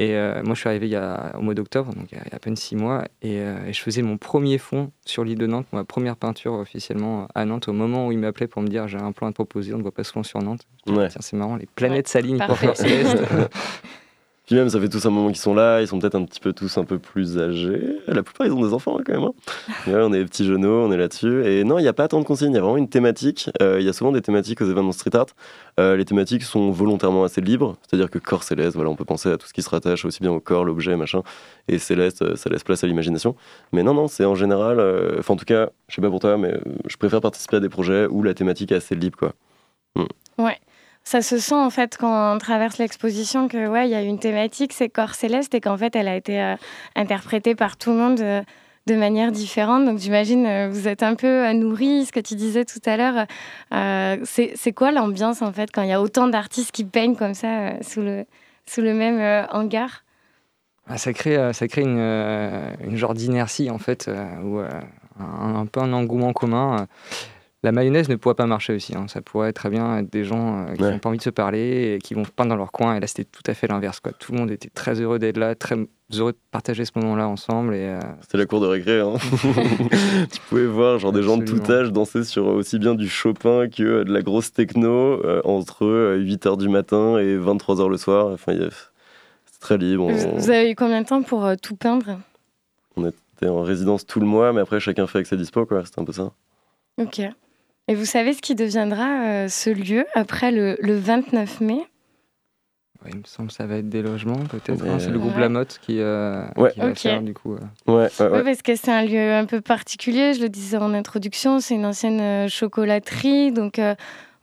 Et 0.00 0.16
euh, 0.16 0.42
moi, 0.42 0.54
je 0.54 0.60
suis 0.60 0.68
arrivé 0.70 0.86
il 0.86 0.92
y 0.92 0.96
a, 0.96 1.34
au 1.36 1.42
mois 1.42 1.52
d'octobre, 1.52 1.94
donc 1.94 2.10
il 2.10 2.16
y, 2.16 2.18
a, 2.18 2.24
à 2.34 2.38
peine 2.38 2.56
six 2.56 2.74
mois, 2.74 3.04
euh, 3.22 3.66
et, 3.66 3.72
je 3.74 3.80
faisais 3.82 4.00
mon 4.00 4.16
premier 4.16 4.56
fond 4.56 4.92
sur 5.04 5.24
l'île 5.24 5.36
de 5.36 5.46
Nantes, 5.46 5.66
ma 5.72 5.84
première 5.84 6.16
peinture 6.16 6.54
officiellement 6.54 7.28
à 7.34 7.44
Nantes, 7.44 7.68
au 7.68 7.74
moment 7.74 8.06
où 8.06 8.12
il 8.12 8.18
m'appelait 8.18 8.46
pour 8.46 8.62
me 8.62 8.68
dire 8.68 8.88
j'ai 8.88 8.96
un 8.96 9.12
plan 9.12 9.26
à 9.26 9.30
te 9.30 9.34
proposer, 9.34 9.74
on 9.74 9.76
ne 9.76 9.82
voit 9.82 9.92
pas 9.92 10.02
souvent 10.02 10.22
sur 10.22 10.40
Nantes. 10.40 10.66
c'est 11.20 11.34
marrant, 11.34 11.56
les 11.56 11.66
planètes 11.66 12.08
s'alignent 12.08 12.42
pour 12.46 12.56
faire 12.56 12.78
céleste. 12.78 13.18
Puis 14.50 14.58
même, 14.58 14.68
ça 14.68 14.80
fait 14.80 14.88
tous 14.88 15.06
un 15.06 15.10
moment 15.10 15.28
qu'ils 15.28 15.36
sont 15.36 15.54
là, 15.54 15.80
ils 15.80 15.86
sont 15.86 16.00
peut-être 16.00 16.16
un 16.16 16.24
petit 16.24 16.40
peu 16.40 16.52
tous 16.52 16.76
un 16.76 16.82
peu 16.82 16.98
plus 16.98 17.38
âgés. 17.38 17.98
La 18.08 18.24
plupart, 18.24 18.48
ils 18.48 18.52
ont 18.52 18.66
des 18.66 18.72
enfants 18.72 18.98
hein, 18.98 19.02
quand 19.06 19.12
même. 19.12 19.22
Hein. 19.22 19.32
on 19.86 20.12
est 20.12 20.18
des 20.18 20.24
petits 20.24 20.44
genoux, 20.44 20.66
on 20.66 20.90
est 20.90 20.96
là-dessus. 20.96 21.46
Et 21.46 21.62
non, 21.62 21.78
il 21.78 21.82
n'y 21.82 21.88
a 21.88 21.92
pas 21.92 22.08
tant 22.08 22.18
de 22.18 22.24
consignes, 22.24 22.50
il 22.50 22.56
y 22.56 22.58
a 22.58 22.60
vraiment 22.60 22.76
une 22.76 22.88
thématique. 22.88 23.48
Euh, 23.62 23.78
il 23.78 23.86
y 23.86 23.88
a 23.88 23.92
souvent 23.92 24.10
des 24.10 24.22
thématiques 24.22 24.60
aux 24.60 24.64
événements 24.64 24.90
street 24.90 25.14
art. 25.14 25.26
Euh, 25.78 25.96
les 25.96 26.04
thématiques 26.04 26.42
sont 26.42 26.72
volontairement 26.72 27.22
assez 27.22 27.40
libres, 27.40 27.76
c'est-à-dire 27.88 28.10
que 28.10 28.18
corps 28.18 28.42
céleste, 28.42 28.74
voilà, 28.74 28.90
on 28.90 28.96
peut 28.96 29.04
penser 29.04 29.30
à 29.30 29.38
tout 29.38 29.46
ce 29.46 29.52
qui 29.52 29.62
se 29.62 29.70
rattache 29.70 30.04
aussi 30.04 30.18
bien 30.18 30.32
au 30.32 30.40
corps, 30.40 30.64
l'objet, 30.64 30.96
machin. 30.96 31.22
Et 31.68 31.78
céleste, 31.78 32.22
euh, 32.22 32.34
ça 32.34 32.50
laisse 32.50 32.64
place 32.64 32.82
à 32.82 32.88
l'imagination. 32.88 33.36
Mais 33.72 33.84
non, 33.84 33.94
non, 33.94 34.08
c'est 34.08 34.24
en 34.24 34.34
général, 34.34 34.80
enfin 35.16 35.34
en 35.34 35.36
tout 35.36 35.44
cas, 35.44 35.70
je 35.86 35.94
sais 35.94 36.02
pas 36.02 36.10
pour 36.10 36.18
toi, 36.18 36.36
mais 36.36 36.58
je 36.88 36.96
préfère 36.96 37.20
participer 37.20 37.58
à 37.58 37.60
des 37.60 37.68
projets 37.68 38.08
où 38.08 38.24
la 38.24 38.34
thématique 38.34 38.72
est 38.72 38.76
assez 38.76 38.96
libre, 38.96 39.16
quoi. 39.16 39.32
Hmm. 39.94 40.42
Ouais. 40.42 40.58
Ça 41.10 41.22
se 41.22 41.38
sent 41.38 41.56
en 41.56 41.70
fait 41.70 41.96
quand 41.98 42.36
on 42.36 42.38
traverse 42.38 42.78
l'exposition 42.78 43.48
que 43.48 43.66
ouais, 43.66 43.88
il 43.88 43.90
y 43.90 43.96
a 43.96 44.00
une 44.00 44.20
thématique, 44.20 44.72
c'est 44.72 44.88
corps 44.88 45.14
céleste 45.14 45.52
et 45.56 45.60
qu'en 45.60 45.76
fait 45.76 45.96
elle 45.96 46.06
a 46.06 46.14
été 46.14 46.40
euh, 46.40 46.54
interprétée 46.94 47.56
par 47.56 47.76
tout 47.76 47.90
le 47.90 47.96
monde 47.96 48.20
euh, 48.20 48.42
de 48.86 48.94
manière 48.94 49.32
différente. 49.32 49.84
Donc 49.86 49.98
j'imagine 49.98 50.46
euh, 50.46 50.68
vous 50.70 50.86
êtes 50.86 51.02
un 51.02 51.16
peu 51.16 51.50
nourri, 51.50 52.06
ce 52.06 52.12
que 52.12 52.20
tu 52.20 52.36
disais 52.36 52.64
tout 52.64 52.78
à 52.86 52.96
l'heure. 52.96 53.26
c'est 54.24 54.72
quoi 54.72 54.92
l'ambiance 54.92 55.42
en 55.42 55.52
fait 55.52 55.72
quand 55.72 55.82
il 55.82 55.88
y 55.88 55.92
a 55.92 56.00
autant 56.00 56.28
d'artistes 56.28 56.70
qui 56.70 56.84
peignent 56.84 57.16
comme 57.16 57.34
ça 57.34 57.72
sous 57.82 58.02
le 58.02 58.24
sous 58.66 58.80
le 58.80 58.94
même 58.94 59.48
hangar? 59.50 60.04
Ah, 60.86 60.96
ça 60.96 61.12
crée, 61.12 61.52
ça 61.52 61.66
crée 61.66 61.82
une, 61.82 61.98
une 61.98 62.96
genre 62.96 63.14
d'inertie 63.14 63.68
en 63.68 63.78
fait, 63.78 64.08
ou 64.44 64.60
un, 65.18 65.66
peu 65.66 65.80
un 65.80 65.92
engouement 65.92 66.32
commun 66.32 66.86
la 67.62 67.72
mayonnaise 67.72 68.08
ne 68.08 68.16
pourrait 68.16 68.34
pas 68.34 68.46
marcher 68.46 68.74
aussi. 68.74 68.96
Hein. 68.96 69.06
Ça 69.08 69.20
pourrait 69.20 69.52
très 69.52 69.68
bien 69.68 69.98
être 69.98 70.10
des 70.10 70.24
gens 70.24 70.66
qui 70.74 70.82
n'ont 70.82 70.98
pas 70.98 71.10
envie 71.10 71.18
de 71.18 71.22
se 71.22 71.30
parler 71.30 71.94
et 71.94 71.98
qui 71.98 72.14
vont 72.14 72.22
peindre 72.24 72.50
dans 72.50 72.56
leur 72.56 72.72
coin. 72.72 72.96
Et 72.96 73.00
là, 73.00 73.06
c'était 73.06 73.24
tout 73.24 73.42
à 73.46 73.52
fait 73.52 73.66
l'inverse. 73.66 74.00
Tout 74.18 74.32
le 74.32 74.38
monde 74.38 74.50
était 74.50 74.70
très 74.70 74.98
heureux 75.00 75.18
d'être 75.18 75.36
là, 75.36 75.54
très 75.54 75.76
heureux 76.16 76.32
de 76.32 76.38
partager 76.50 76.86
ce 76.86 76.92
moment-là 76.96 77.28
ensemble. 77.28 77.74
Et, 77.74 77.98
C'était 78.22 78.38
la 78.38 78.46
cour 78.46 78.60
de 78.60 78.66
récré. 78.66 79.00
Hein. 79.00 79.12
tu 80.32 80.40
pouvais 80.48 80.64
voir 80.64 80.98
genre, 80.98 81.12
des 81.12 81.22
gens 81.22 81.36
de 81.36 81.44
tout 81.44 81.60
âge 81.70 81.92
danser 81.92 82.24
sur 82.24 82.46
aussi 82.46 82.78
bien 82.78 82.94
du 82.94 83.10
Chopin 83.10 83.68
que 83.68 84.04
de 84.04 84.12
la 84.12 84.22
grosse 84.22 84.52
techno 84.52 85.20
entre 85.44 86.16
8h 86.16 86.56
du 86.56 86.70
matin 86.70 87.18
et 87.18 87.36
23h 87.36 87.90
le 87.90 87.98
soir. 87.98 88.28
Enfin, 88.32 88.54
c'est 89.44 89.60
très 89.60 89.76
libre. 89.76 90.10
Vous 90.10 90.50
avez 90.50 90.70
eu 90.70 90.74
combien 90.74 91.02
de 91.02 91.06
temps 91.06 91.22
pour 91.22 91.46
tout 91.60 91.76
peindre? 91.76 92.18
On 92.96 93.06
était 93.06 93.48
en 93.48 93.62
résidence 93.62 94.06
tout 94.06 94.20
le 94.20 94.26
mois, 94.26 94.54
mais 94.54 94.62
après, 94.62 94.80
chacun 94.80 95.06
fait 95.06 95.18
avec 95.18 95.26
ses 95.26 95.36
dispo. 95.36 95.68
C'était 95.84 96.00
un 96.00 96.04
peu 96.04 96.12
ça. 96.12 96.32
Ok. 96.98 97.20
Et 97.90 97.96
vous 97.96 98.04
savez 98.04 98.34
ce 98.34 98.40
qui 98.40 98.54
deviendra 98.54 99.24
euh, 99.24 99.48
ce 99.48 99.68
lieu 99.68 100.06
après 100.14 100.52
le, 100.52 100.76
29 100.80 101.60
mai? 101.60 101.84
Il 103.04 103.16
me 103.16 103.22
semble 103.24 103.48
que 103.48 103.54
ça 103.54 103.66
va 103.66 103.78
être 103.78 103.88
des 103.88 104.00
logements, 104.00 104.38
peut-être. 104.44 104.86
Hein. 104.86 105.00
c'est 105.00 105.10
le 105.10 105.18
groupe 105.18 105.36
Lamotte 105.36 105.80
qui, 105.82 105.98
euh, 105.98 106.44
va 106.54 106.94
faire, 106.94 107.20
du 107.20 107.34
coup. 107.34 107.54
Euh. 107.54 107.92
Ouais, 107.92 108.08
ouais, 108.20 108.44
parce 108.44 108.62
que 108.62 108.76
c'est 108.76 108.92
un 108.92 109.02
lieu 109.02 109.34
un 109.34 109.44
peu 109.44 109.60
particulier. 109.60 110.34
Je 110.34 110.40
le 110.40 110.48
disais 110.48 110.76
en 110.76 110.94
introduction, 110.94 111.58
c'est 111.58 111.74
une 111.74 111.84
ancienne 111.84 112.48
chocolaterie. 112.48 113.50
Donc 113.50 113.80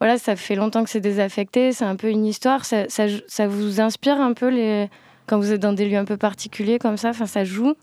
voilà, 0.02 0.18
ça 0.18 0.36
fait 0.36 0.56
longtemps 0.56 0.84
que 0.84 0.90
c'est 0.90 1.00
désaffecté. 1.00 1.72
C'est 1.72 1.86
un 1.86 1.96
peu 1.96 2.10
une 2.10 2.26
histoire. 2.26 2.66
Ça, 2.66 2.90
ça, 2.90 3.06
ça, 3.30 3.48
vous 3.48 3.80
inspire 3.80 4.20
un 4.20 4.34
peu 4.34 4.50
les... 4.50 4.90
quand 5.26 5.38
vous 5.38 5.54
êtes 5.54 5.62
dans 5.62 5.72
des 5.72 5.88
lieux 5.88 5.98
un 5.98 6.06
peu 6.06 6.18
particuliers 6.18 6.80
comme 6.80 6.98
ça 6.98 7.12
Enfin, 7.12 7.28
ça 7.28 7.46
joue? 7.46 7.76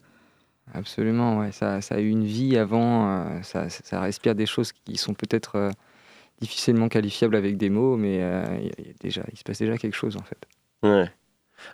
Absolument, 0.73 1.39
ouais. 1.39 1.53
ça, 1.53 1.77
a 1.77 2.01
eu 2.01 2.09
une 2.09 2.25
vie 2.25 2.57
avant, 2.57 3.09
euh, 3.09 3.43
ça, 3.43 4.01
respire 4.01 4.35
des 4.35 4.47
choses 4.47 4.73
qui 4.73 4.97
sont 4.97 5.15
peut-être 5.15 5.57
euh, 5.57 5.71
difficilement 6.41 6.89
qualifiables 6.89 7.37
avec 7.37 7.57
des 7.57 7.69
mots, 7.69 7.97
mais 7.97 8.19
euh, 8.23 8.45
déjà, 9.01 9.23
il 9.33 9.39
se 9.39 9.45
passe 9.45 9.59
déjà 9.59 9.77
quelque 9.77 9.95
chose 9.95 10.17
en 10.17 10.23
fait. 10.23 10.39
Ouais. 10.83 11.11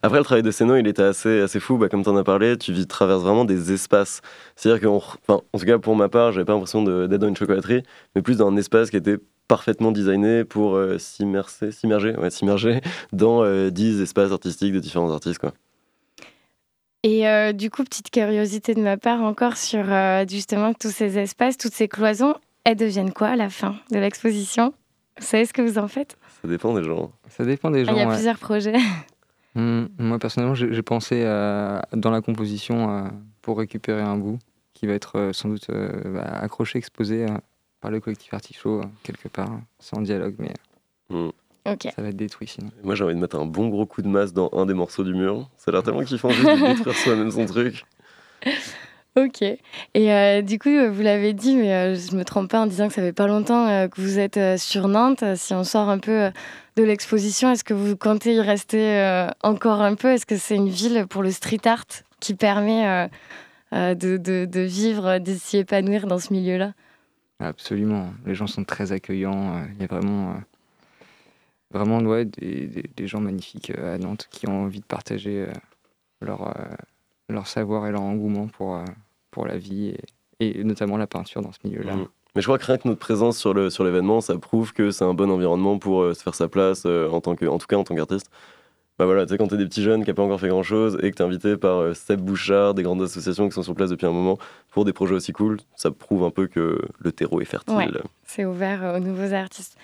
Après, 0.02 0.18
le 0.18 0.24
travail 0.24 0.42
de 0.42 0.50
Seno, 0.50 0.76
il 0.76 0.86
était 0.86 1.02
assez, 1.02 1.40
assez 1.40 1.58
fou. 1.58 1.78
Bah, 1.78 1.88
comme 1.88 2.02
tu 2.02 2.08
en 2.10 2.16
as 2.16 2.24
parlé, 2.24 2.56
tu 2.58 2.86
traverses 2.86 3.22
vraiment 3.22 3.44
des 3.44 3.72
espaces. 3.72 4.20
C'est-à-dire 4.54 4.82
qu'en 4.82 4.96
enfin, 4.96 5.40
en 5.52 5.58
tout 5.58 5.64
cas, 5.64 5.78
pour 5.78 5.96
ma 5.96 6.08
part, 6.08 6.32
j'avais 6.32 6.44
pas 6.44 6.52
l'impression 6.52 6.82
d'être 6.82 7.20
dans 7.20 7.28
une 7.28 7.36
chocolaterie, 7.36 7.82
mais 8.14 8.22
plus 8.22 8.38
dans 8.38 8.48
un 8.48 8.56
espace 8.56 8.90
qui 8.90 8.96
était 8.96 9.16
parfaitement 9.48 9.90
designé 9.90 10.44
pour 10.44 10.78
s'immerger, 10.98 11.72
s'immerger, 11.72 12.14
ouais, 12.16 12.80
dans 13.12 13.70
10 13.70 14.02
espaces 14.02 14.30
artistiques 14.30 14.74
de 14.74 14.80
différents 14.80 15.10
artistes. 15.10 15.38
Quoi. 15.38 15.54
Et 17.02 17.26
euh, 17.26 17.52
du 17.52 17.70
coup, 17.70 17.82
petite 17.82 18.10
curiosité 18.10 18.74
de 18.74 18.82
ma 18.82 18.98
part 18.98 19.22
encore 19.22 19.56
sur 19.56 19.90
euh, 19.90 20.24
justement 20.28 20.74
tous 20.74 20.90
ces 20.90 21.18
espaces, 21.18 21.56
toutes 21.56 21.72
ces 21.72 21.88
cloisons, 21.88 22.34
elles 22.64 22.76
deviennent 22.76 23.12
quoi 23.12 23.28
à 23.28 23.36
la 23.36 23.48
fin 23.48 23.76
de 23.90 23.98
l'exposition? 23.98 24.74
Vous 25.18 25.24
savez 25.26 25.46
ce 25.46 25.52
que 25.52 25.62
vous 25.62 25.78
en 25.78 25.88
faites? 25.88 26.18
Ça 26.42 26.48
dépend 26.48 26.74
des 26.74 26.84
gens. 26.84 27.10
Ça 27.28 27.44
dépend 27.44 27.70
des 27.70 27.84
gens. 27.84 27.92
Ah, 27.92 27.96
il 27.96 28.00
y 28.00 28.02
a 28.02 28.08
plusieurs 28.14 28.38
projets. 28.38 28.76
Mmh, 29.56 29.86
moi, 29.98 30.20
personnellement, 30.20 30.54
j'ai 30.54 30.82
pensé 30.82 31.24
euh, 31.24 31.80
dans 31.92 32.12
la 32.12 32.20
composition 32.20 33.10
pour 33.42 33.58
récupérer 33.58 34.00
un 34.00 34.16
bout 34.16 34.38
qui 34.74 34.86
va 34.86 34.92
être 34.92 35.30
sans 35.32 35.48
doute 35.48 35.66
bah, 36.04 36.22
accroché, 36.22 36.78
exposé 36.78 37.26
par 37.80 37.90
le 37.90 37.98
collectif 37.98 38.32
Artichaut 38.32 38.82
quelque 39.02 39.26
part. 39.26 39.50
C'est 39.80 39.96
en 39.96 40.02
dialogue, 40.02 40.36
mais. 40.38 40.54
Mmh. 41.08 41.30
Ça 41.80 42.02
va 42.02 42.08
être 42.08 42.16
détruit 42.16 42.48
sinon. 42.48 42.70
Moi 42.82 42.94
j'ai 42.94 43.04
envie 43.04 43.14
de 43.14 43.20
mettre 43.20 43.38
un 43.38 43.46
bon 43.46 43.68
gros 43.68 43.86
coup 43.86 44.02
de 44.02 44.08
masse 44.08 44.32
dans 44.32 44.50
un 44.52 44.66
des 44.66 44.74
morceaux 44.74 45.04
du 45.04 45.14
mur. 45.14 45.50
Ça 45.56 45.70
a 45.70 45.72
l'air 45.72 45.82
tellement 45.82 46.04
kiffant 46.04 46.30
juste 46.30 46.46
de 46.46 46.66
détruire 46.74 46.96
soi-même 46.96 47.30
son 47.30 47.46
truc. 47.46 47.84
Ok. 49.16 49.42
Et 49.42 49.58
euh, 50.12 50.40
du 50.40 50.58
coup, 50.58 50.70
vous 50.90 51.02
l'avez 51.02 51.32
dit, 51.32 51.56
mais 51.56 51.74
euh, 51.74 51.94
je 51.96 52.12
ne 52.12 52.18
me 52.18 52.24
trompe 52.24 52.50
pas 52.50 52.60
en 52.60 52.66
disant 52.66 52.86
que 52.86 52.94
ça 52.94 53.02
fait 53.02 53.12
pas 53.12 53.26
longtemps 53.26 53.66
euh, 53.66 53.88
que 53.88 54.00
vous 54.00 54.20
êtes 54.20 54.38
sur 54.56 54.86
Nantes. 54.86 55.24
Si 55.34 55.52
on 55.52 55.64
sort 55.64 55.88
un 55.88 55.98
peu 55.98 56.30
de 56.76 56.82
l'exposition, 56.84 57.50
est-ce 57.50 57.64
que 57.64 57.74
vous 57.74 57.96
comptez 57.96 58.34
y 58.34 58.40
rester 58.40 59.26
encore 59.42 59.80
un 59.80 59.96
peu? 59.96 60.12
Est-ce 60.12 60.26
que 60.26 60.36
c'est 60.36 60.54
une 60.54 60.68
ville 60.68 61.06
pour 61.08 61.22
le 61.22 61.32
street 61.32 61.66
art 61.66 61.86
qui 62.20 62.34
permet 62.34 63.08
de, 63.72 63.94
de, 63.94 64.44
de, 64.44 64.60
vivre, 64.60 65.18
de 65.18 65.34
s'y 65.34 65.58
épanouir 65.58 66.06
dans 66.06 66.18
ce 66.18 66.32
milieu-là? 66.32 66.72
Absolument. 67.40 68.10
Les 68.26 68.34
gens 68.34 68.46
sont 68.46 68.64
très 68.64 68.92
accueillants. 68.92 69.64
Il 69.74 69.80
y 69.80 69.84
a 69.84 69.86
vraiment 69.88 70.36
vraiment 71.70 72.00
ouais, 72.00 72.24
des, 72.24 72.66
des, 72.96 73.06
gens 73.06 73.20
magnifiques 73.20 73.70
euh, 73.70 73.94
à 73.94 73.98
Nantes 73.98 74.28
qui 74.30 74.48
ont 74.48 74.64
envie 74.64 74.80
de 74.80 74.84
partager 74.84 75.42
euh, 75.42 75.52
leur, 76.20 76.48
euh, 76.48 76.74
leur 77.28 77.46
savoir 77.46 77.86
et 77.86 77.92
leur 77.92 78.02
engouement 78.02 78.48
pour, 78.48 78.82
pour 79.30 79.46
la 79.46 79.56
vie 79.56 79.94
et, 80.40 80.64
notamment 80.64 80.96
la 80.96 81.06
peinture 81.06 81.42
dans 81.42 81.52
ce 81.52 81.58
milieu-là. 81.64 81.96
Mmh. 81.96 82.08
Mais 82.34 82.42
je 82.42 82.46
crois 82.46 82.58
que 82.58 82.66
rien 82.66 82.78
que 82.78 82.86
notre 82.86 83.00
présence 83.00 83.38
sur 83.38 83.54
l'événement, 83.54 84.20
sur 84.20 84.34
ça 84.34 84.38
prouve 84.38 84.72
que 84.72 84.90
c'est 84.90 85.04
un 85.04 85.14
bon 85.14 85.30
environnement 85.30 85.78
pour 85.78 86.14
se 86.14 86.22
faire 86.22 86.36
sa 86.36 86.46
place, 86.46 86.86
en, 86.86 87.20
tant 87.20 87.34
que, 87.34 87.44
en 87.44 87.58
tout 87.58 87.66
cas 87.66 87.76
en 87.76 87.82
tant 87.82 87.96
qu'artiste 87.96 88.30
bah 89.00 89.06
voilà, 89.06 89.24
tu 89.24 89.32
sais, 89.32 89.38
quand 89.38 89.46
t'es 89.46 89.56
des 89.56 89.64
petits 89.64 89.82
jeunes 89.82 90.04
qui 90.04 90.10
n'ont 90.10 90.14
pas 90.14 90.24
encore 90.24 90.38
fait 90.38 90.48
grand 90.48 90.62
chose 90.62 90.98
et 91.02 91.10
que 91.10 91.16
t'es 91.16 91.24
invité 91.24 91.56
par 91.56 91.78
euh, 91.78 91.94
Seb 91.94 92.20
Bouchard, 92.20 92.74
des 92.74 92.82
grandes 92.82 93.00
associations 93.00 93.48
qui 93.48 93.54
sont 93.54 93.62
sur 93.62 93.74
place 93.74 93.88
depuis 93.88 94.04
un 94.04 94.12
moment 94.12 94.36
pour 94.72 94.84
des 94.84 94.92
projets 94.92 95.14
aussi 95.14 95.32
cool, 95.32 95.56
ça 95.74 95.90
prouve 95.90 96.22
un 96.22 96.28
peu 96.28 96.48
que 96.48 96.78
le 96.98 97.10
terreau 97.10 97.40
est 97.40 97.46
fertile. 97.46 98.02
c'est 98.26 98.44
ouvert 98.44 98.84
euh, 98.84 98.98
aux 98.98 99.00
nouveaux 99.00 99.32
artistes. 99.32 99.78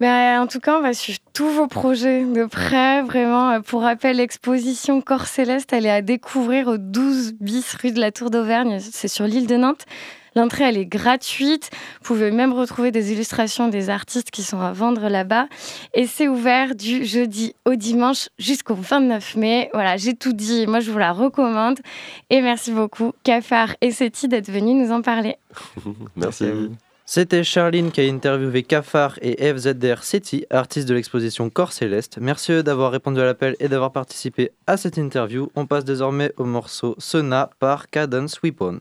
Mais 0.00 0.36
euh, 0.36 0.42
en 0.42 0.46
tout 0.46 0.60
cas, 0.60 0.76
on 0.76 0.82
va 0.82 0.92
suivre 0.92 1.18
tous 1.32 1.48
vos 1.48 1.66
projets 1.66 2.26
de 2.26 2.44
près, 2.44 3.00
vraiment. 3.00 3.58
Pour 3.62 3.80
rappel, 3.80 4.18
l'exposition 4.18 5.00
Corps 5.00 5.28
Céleste, 5.28 5.72
elle 5.72 5.86
est 5.86 5.90
à 5.90 6.02
découvrir 6.02 6.68
au 6.68 6.76
12 6.76 7.36
bis 7.40 7.74
rue 7.76 7.92
de 7.92 8.00
la 8.00 8.12
Tour 8.12 8.28
d'Auvergne, 8.28 8.80
c'est 8.80 9.08
sur 9.08 9.24
l'île 9.24 9.46
de 9.46 9.56
Nantes. 9.56 9.86
L'entrée, 10.34 10.64
elle 10.64 10.78
est 10.78 10.86
gratuite. 10.86 11.70
Vous 12.00 12.14
pouvez 12.14 12.30
même 12.30 12.52
retrouver 12.52 12.90
des 12.90 13.12
illustrations 13.12 13.68
des 13.68 13.90
artistes 13.90 14.30
qui 14.30 14.42
sont 14.42 14.60
à 14.60 14.72
vendre 14.72 15.08
là-bas. 15.08 15.48
Et 15.94 16.06
c'est 16.06 16.28
ouvert 16.28 16.74
du 16.74 17.04
jeudi 17.04 17.54
au 17.64 17.74
dimanche 17.74 18.28
jusqu'au 18.38 18.74
29 18.74 19.36
mai. 19.36 19.70
Voilà, 19.72 19.96
j'ai 19.96 20.14
tout 20.14 20.32
dit. 20.32 20.66
Moi, 20.66 20.80
je 20.80 20.90
vous 20.90 20.98
la 20.98 21.12
recommande. 21.12 21.78
Et 22.30 22.40
merci 22.40 22.72
beaucoup, 22.72 23.12
Cafard 23.24 23.74
et 23.80 23.90
Seti, 23.90 24.28
d'être 24.28 24.50
venus 24.50 24.74
nous 24.74 24.92
en 24.92 25.02
parler. 25.02 25.36
merci. 26.16 26.46
C'était 27.04 27.44
Charline 27.44 27.90
qui 27.90 28.00
a 28.00 28.04
interviewé 28.04 28.62
Cafard 28.62 29.18
et 29.20 29.52
FZDR 29.52 30.02
Seti, 30.02 30.46
artistes 30.48 30.88
de 30.88 30.94
l'exposition 30.94 31.50
Corps 31.50 31.72
Céleste. 31.72 32.16
Merci 32.20 32.62
d'avoir 32.62 32.90
répondu 32.90 33.20
à 33.20 33.24
l'appel 33.24 33.54
et 33.60 33.68
d'avoir 33.68 33.92
participé 33.92 34.52
à 34.66 34.78
cette 34.78 34.96
interview. 34.96 35.50
On 35.54 35.66
passe 35.66 35.84
désormais 35.84 36.32
au 36.38 36.44
morceau 36.44 36.94
Sona 36.96 37.50
par 37.58 37.90
Cadence 37.90 38.40
Weapon. 38.42 38.80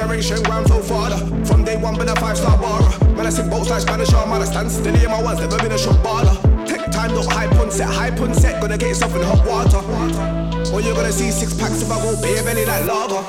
Generation 0.00 0.42
ground 0.42 0.66
so 0.68 0.80
farther. 0.80 1.18
From 1.44 1.64
day 1.64 1.76
one, 1.76 1.96
been 1.96 2.08
a 2.08 2.16
five 2.16 2.36
star 2.36 2.56
bar. 2.58 2.80
Man, 3.16 3.26
I 3.26 3.30
sing 3.30 3.50
boats 3.50 3.68
like 3.68 3.82
Spanish 3.82 4.12
Armada. 4.12 4.46
Stand 4.46 4.70
still 4.70 4.94
in 4.94 5.10
my 5.10 5.22
ones, 5.22 5.40
never 5.40 5.58
been 5.58 5.72
a 5.72 5.78
shot 5.78 5.96
baller. 6.04 6.34
Take 6.66 6.90
time, 6.90 7.12
look 7.12 7.30
hype 7.30 7.52
on 7.60 7.70
set, 7.70 7.88
hype 7.88 8.20
on 8.20 8.32
set. 8.34 8.60
Gonna 8.60 8.78
get 8.78 8.88
yourself 8.88 9.14
in 9.14 9.22
hot 9.22 9.44
water. 9.46 9.80
Or 10.72 10.80
you're 10.80 10.94
gonna 10.94 11.12
see 11.12 11.30
six 11.30 11.52
packs 11.54 11.82
if 11.82 11.90
I 11.90 11.98
beer 12.22 12.42
belly 12.42 12.64
like 12.64 12.86
lager. 12.86 13.22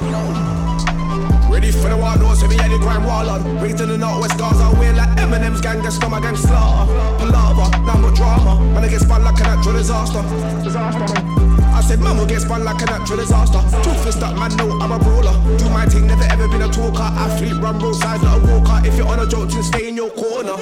Ready 1.52 1.72
for 1.72 1.90
the 1.90 1.98
wild 1.98 2.22
north, 2.22 2.42
heavy 2.42 2.58
any 2.62 2.80
crime 2.80 3.06
wall 3.06 3.30
on. 3.30 3.60
Raised 3.60 3.82
in 3.82 3.90
the 3.90 3.98
northwest 3.98 4.40
I 4.40 4.74
wear 4.80 4.94
like 4.94 5.10
Eminem's 5.20 5.60
gang, 5.60 5.82
get 5.82 6.10
my 6.10 6.22
gang 6.22 6.38
slaughter. 6.38 6.92
Palava, 7.20 7.68
now 7.86 8.10
drama. 8.16 8.62
Man, 8.74 8.86
I 8.86 8.88
get 8.88 9.02
spun 9.02 9.24
like 9.24 9.40
a 9.42 9.44
natural 9.44 9.76
disaster. 9.76 10.24
Disaster. 10.64 11.51
I 11.74 11.82
said, 11.82 12.00
man 12.00 12.18
will 12.18 12.26
get 12.26 12.48
like 12.48 12.82
a 12.82 12.86
natural 12.86 13.18
disaster. 13.18 13.62
Truth 13.84 14.08
is 14.08 14.20
that 14.20 14.36
man 14.38 14.56
no, 14.58 14.80
I'm 14.80 14.92
a 14.92 15.00
brawler. 15.00 15.34
Do 15.58 15.70
my 15.70 15.86
thing, 15.86 16.08
never 16.08 16.24
ever 16.24 16.48
been 16.48 16.62
a 16.62 16.70
talker. 16.70 17.02
Athlete, 17.02 17.62
run 17.62 17.80
roadside, 17.80 18.22
not 18.22 18.38
a 18.38 18.46
walker. 18.46 18.86
If 18.86 18.98
you're 18.98 19.08
on 19.08 19.20
a 19.20 19.28
joke, 19.28 19.50
then 19.50 19.64
stay 19.64 19.88
in 19.90 19.96
your 19.96 20.12
corner. 20.12 20.56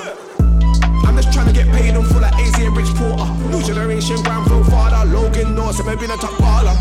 I'm 1.06 1.16
just 1.16 1.34
trying 1.34 1.48
to 1.48 1.54
get 1.54 1.68
paid 1.74 1.96
on 1.96 2.06
full 2.06 2.22
like 2.22 2.34
AZ 2.36 2.60
and 2.60 2.76
Rich 2.78 2.94
Porter. 2.96 3.26
New 3.50 3.64
generation, 3.64 4.18
flow 4.18 4.64
father. 4.64 5.10
Logan 5.10 5.56
North, 5.56 5.82
I've 5.88 6.00
been 6.00 6.12
a 6.12 6.18
top 6.18 6.32
baller. 6.38 6.78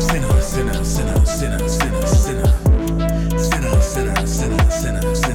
Sinner, 0.00 0.40
sinner, 0.40 0.84
sinner, 0.84 1.24
sinner, 1.24 1.68
sinner. 1.68 2.06
Sinner, 2.06 2.52
sinner, 3.36 3.80
sinner, 3.80 4.26
sinner, 4.26 4.70
sinner, 4.70 5.14
sinner. 5.14 5.29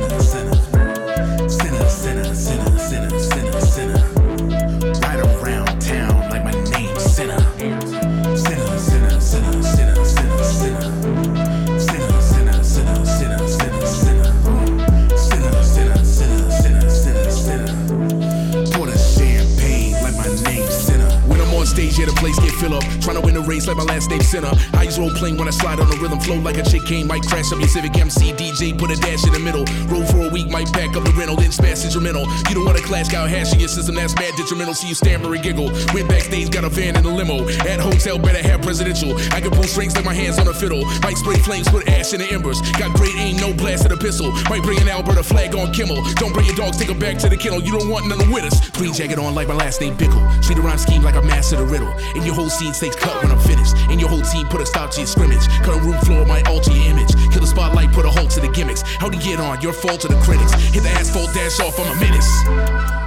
Last 23.96 24.10
name 24.10 24.22
Sinner. 24.22 24.52
Eyes 24.76 25.00
roll 25.00 25.10
playing 25.12 25.38
when 25.38 25.48
I 25.48 25.52
slide 25.52 25.80
on 25.80 25.88
the 25.90 25.96
rhythm. 25.96 26.20
Flow 26.20 26.36
like 26.40 26.58
a 26.58 26.64
chick 26.64 26.84
came, 26.84 27.08
might 27.08 27.24
crash 27.24 27.52
up 27.54 27.60
your 27.60 27.70
Civic 27.70 27.96
MC. 27.96 28.34
DJ, 28.34 28.78
put 28.78 28.92
a 28.92 28.98
dash 29.00 29.24
in 29.24 29.32
the 29.32 29.40
middle. 29.40 29.64
Roll 29.88 30.06
for 30.12 30.28
a 30.28 30.30
week, 30.30 30.50
might 30.52 30.68
pack 30.74 30.96
up 30.98 31.04
the 31.08 31.14
rental, 31.16 31.38
then 31.38 31.52
smash 31.52 31.88
instrumental. 31.88 32.28
You 32.52 32.60
don't 32.60 32.66
want 32.66 32.78
a 32.78 32.84
class 32.84 33.10
cow 33.10 33.26
hashing 33.26 33.60
your 33.60 33.70
system, 33.70 33.96
that's 33.96 34.14
mad 34.16 34.36
detrimental. 34.36 34.74
See 34.74 34.90
you 34.90 34.96
stammer 34.96 35.34
and 35.34 35.42
giggle. 35.42 35.72
Went 35.96 36.10
backstage, 36.10 36.52
got 36.52 36.66
a 36.66 36.70
van 36.70 36.98
in 36.98 37.06
a 37.06 37.14
limo. 37.16 37.48
At 37.64 37.80
hotel, 37.80 38.20
better 38.20 38.44
have 38.44 38.62
presidential. 38.62 39.16
I 39.32 39.40
can 39.40 39.52
pull 39.52 39.64
strings 39.64 39.96
like 39.96 40.04
my 40.04 40.14
hands 40.14 40.40
on 40.40 40.48
a 40.48 40.54
fiddle. 40.54 40.84
Might 41.00 41.18
spray 41.18 41.40
flames, 41.40 41.70
put 41.70 41.88
ash 41.88 42.12
in 42.12 42.20
the 42.20 42.28
embers. 42.36 42.60
Got 42.76 42.92
great 43.00 43.16
aim, 43.16 43.38
no 43.38 43.54
blast 43.54 43.88
the 43.88 43.96
pistol. 43.96 44.32
Might 44.52 44.64
bring 44.64 44.80
an 44.82 44.90
Alberta 44.90 45.24
flag 45.24 45.56
on 45.56 45.72
Kimmel. 45.72 46.04
Don't 46.20 46.34
bring 46.34 46.48
your 46.48 46.56
dogs, 46.56 46.76
take 46.78 46.90
them 46.90 47.00
back 47.00 47.18
to 47.20 47.30
the 47.30 47.38
kennel. 47.38 47.62
You 47.62 47.72
don't 47.80 47.90
want 47.90 48.08
none 48.08 48.20
with 48.32 48.44
us. 48.44 48.60
Green 48.72 48.94
jacket 48.94 49.20
on 49.20 49.36
like 49.36 49.48
my 49.48 49.56
last 49.56 49.80
name 49.80 49.96
Bickle. 49.96 50.20
Treat 50.44 50.58
a 50.58 50.62
rhyme 50.62 50.78
scheme 50.78 51.04
like 51.04 51.16
I 51.16 51.22
master 51.22 51.56
the 51.56 51.66
riddle. 51.66 51.94
And 52.16 52.26
your 52.26 52.36
whole 52.36 52.50
scene 52.50 52.74
takes 52.74 52.98
cut 52.98 53.24
when 53.24 53.32
I'm 53.32 53.40
finished. 53.40 53.76
And 53.90 54.00
your 54.00 54.10
whole 54.10 54.22
team 54.22 54.48
put 54.48 54.62
a 54.62 54.66
stop 54.66 54.92
to 54.92 55.02
your 55.02 55.08
scrimmage. 55.08 55.48
Cut 55.64 55.78
a 55.78 55.80
room 55.80 55.98
floor 56.06 56.26
might 56.26 56.48
alter 56.48 56.72
your 56.72 56.86
image. 56.86 57.14
Kill 57.32 57.42
the 57.42 57.48
spotlight, 57.48 57.92
put 57.92 58.06
a 58.06 58.10
halt 58.10 58.32
to 58.32 58.40
the 58.40 58.50
gimmicks. 58.50 58.82
How'd 59.00 59.14
you 59.14 59.22
get 59.22 59.40
on? 59.40 59.62
Your 59.62 59.74
fault 59.74 60.02
to 60.02 60.08
the 60.08 60.20
critics. 60.22 60.54
Hit 60.74 60.84
the 60.84 60.90
asphalt, 60.90 61.34
dash 61.34 61.60
off, 61.60 61.80
I'm 61.80 61.96
a 61.96 62.00
menace. 62.00 62.30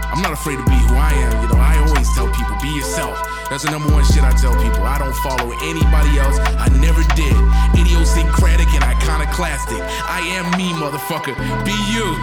I'm 0.09 0.23
not 0.23 0.33
afraid 0.33 0.57
to 0.57 0.65
be 0.65 0.79
who 0.89 0.95
I 0.97 1.13
am, 1.13 1.43
you 1.43 1.49
know. 1.49 1.61
I 1.61 1.79
always 1.87 2.09
tell 2.15 2.27
people, 2.33 2.57
be 2.63 2.69
yourself. 2.75 3.19
That's 3.51 3.65
the 3.65 3.71
number 3.71 3.93
one 3.93 4.05
shit 4.05 4.25
I 4.25 4.33
tell 4.33 4.53
people. 4.57 4.83
I 4.83 4.99
don't 4.99 5.15
follow 5.23 5.53
anybody 5.63 6.19
else. 6.19 6.39
I 6.59 6.69
never 6.81 7.03
did. 7.15 7.37
Idiosyncratic 7.79 8.69
and 8.75 8.85
iconoclastic. 8.85 9.79
I 10.05 10.21
am 10.37 10.51
me, 10.59 10.73
motherfucker. 10.75 11.37
Be 11.65 11.77
you. 11.93 12.17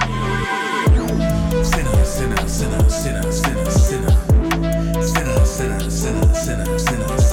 Sinner, 1.63 2.05
sinner, 2.05 2.47
sinner, 2.47 2.89
sinner. 2.89 3.31
Sinner, 3.31 3.71
sinner, 3.71 4.95
sinner, 5.01 5.45
sinner, 5.45 5.89
sinner, 5.89 5.89
sinner. 5.89 6.79
Sinner, 6.79 7.24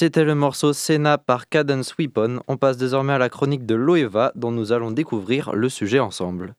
C'était 0.00 0.22
le 0.22 0.36
morceau 0.36 0.72
Senna 0.72 1.18
par 1.18 1.48
Cadence 1.48 1.96
Weapon. 1.98 2.38
On 2.46 2.56
passe 2.56 2.76
désormais 2.76 3.14
à 3.14 3.18
la 3.18 3.28
chronique 3.28 3.66
de 3.66 3.74
Loeva 3.74 4.30
dont 4.36 4.52
nous 4.52 4.70
allons 4.70 4.92
découvrir 4.92 5.52
le 5.56 5.68
sujet 5.68 5.98
ensemble. 5.98 6.54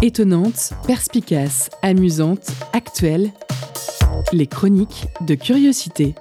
Étonnante, 0.00 0.72
perspicace, 0.86 1.68
amusante, 1.82 2.52
actuelle. 2.72 3.34
Les 4.32 4.46
chroniques 4.46 5.08
de 5.26 5.34
curiosité. 5.34 6.14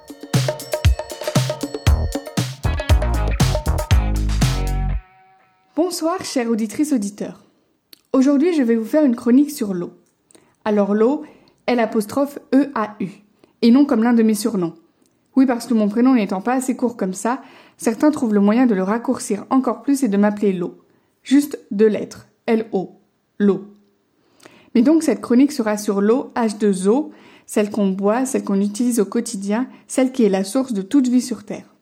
Bonsoir, 5.78 6.26
chères 6.26 6.50
auditrices, 6.50 6.92
auditeurs. 6.92 7.42
Aujourd'hui, 8.12 8.54
je 8.54 8.64
vais 8.64 8.76
vous 8.76 8.84
faire 8.84 9.06
une 9.06 9.16
chronique 9.16 9.52
sur 9.52 9.74
l'eau. 9.74 9.94
Alors, 10.66 10.94
l'eau, 10.94 11.24
L 11.70 11.80
apostrophe 11.80 12.40
E-A-U, 12.52 13.10
et 13.62 13.70
non 13.70 13.86
comme 13.86 14.02
l'un 14.02 14.14
de 14.14 14.24
mes 14.24 14.34
surnoms. 14.34 14.74
Oui, 15.36 15.46
parce 15.46 15.68
que 15.68 15.76
mon 15.76 15.88
prénom 15.88 16.16
n'étant 16.16 16.42
pas 16.42 16.54
assez 16.54 16.76
court 16.76 16.98
comme 16.98 17.14
ça, 17.14 17.44
certains 17.78 18.10
trouvent 18.10 18.34
le 18.34 18.40
moyen 18.40 18.66
de 18.66 18.74
le 18.74 18.82
raccourcir 18.82 19.46
encore 19.52 19.84
plus 19.84 20.02
et 20.02 20.08
de 20.08 20.18
m'appeler 20.18 20.52
l'eau. 20.52 20.80
Juste 21.22 21.60
deux 21.70 21.86
lettres, 21.86 22.28
L-O, 22.48 22.94
l'eau. 23.38 23.66
Mais 24.74 24.82
donc, 24.82 25.04
cette 25.04 25.22
chronique 25.22 25.52
sera 25.52 25.78
sur 25.78 26.02
l'eau 26.02 26.32
H2O, 26.36 27.12
celle 27.46 27.70
qu'on 27.70 27.90
boit, 27.90 28.26
celle 28.26 28.44
qu'on 28.44 28.62
utilise 28.62 29.00
au 29.00 29.06
quotidien, 29.06 29.68
celle 29.88 30.12
qui 30.12 30.24
est 30.24 30.30
la 30.30 30.44
source 30.44 30.74
de 30.74 30.82
toute 30.82 31.08
vie 31.08 31.22
sur 31.22 31.44
Terre. 31.44 31.76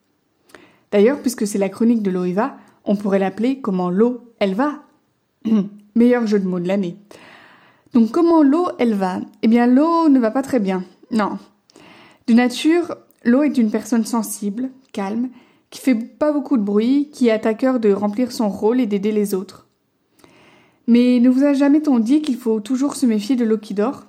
D'ailleurs, 0.91 1.21
puisque 1.21 1.47
c'est 1.47 1.57
la 1.57 1.69
chronique 1.69 2.03
de 2.03 2.11
l'OEVA, 2.11 2.57
on 2.83 2.97
pourrait 2.97 3.19
l'appeler 3.19 3.61
Comment 3.61 3.89
l'eau, 3.89 4.33
elle 4.39 4.53
va 4.53 4.83
Meilleur 5.95 6.27
jeu 6.27 6.39
de 6.39 6.47
mots 6.47 6.59
de 6.59 6.67
l'année. 6.67 6.97
Donc 7.93 8.11
comment 8.11 8.43
l'eau, 8.43 8.67
elle 8.79 8.93
va? 8.93 9.19
Eh 9.41 9.47
bien 9.47 9.67
l'eau 9.67 10.09
ne 10.09 10.19
va 10.19 10.31
pas 10.31 10.41
très 10.41 10.59
bien. 10.59 10.83
Non. 11.11 11.37
De 12.27 12.33
nature, 12.33 12.95
l'eau 13.23 13.43
est 13.43 13.57
une 13.57 13.71
personne 13.71 14.05
sensible, 14.05 14.69
calme, 14.91 15.29
qui 15.69 15.79
fait 15.79 15.95
pas 15.95 16.31
beaucoup 16.31 16.57
de 16.57 16.63
bruit, 16.63 17.09
qui 17.11 17.29
a 17.29 17.35
à 17.35 17.53
cœur 17.53 17.79
de 17.79 17.91
remplir 17.91 18.31
son 18.31 18.49
rôle 18.49 18.79
et 18.79 18.85
d'aider 18.85 19.11
les 19.11 19.33
autres. 19.33 19.67
Mais 20.87 21.19
ne 21.19 21.29
vous 21.29 21.43
a 21.43 21.53
jamais-on 21.53 21.99
dit 21.99 22.21
qu'il 22.21 22.37
faut 22.37 22.59
toujours 22.59 22.95
se 22.95 23.05
méfier 23.05 23.35
de 23.35 23.43
l'eau 23.43 23.57
qui 23.57 23.73
dort? 23.73 24.05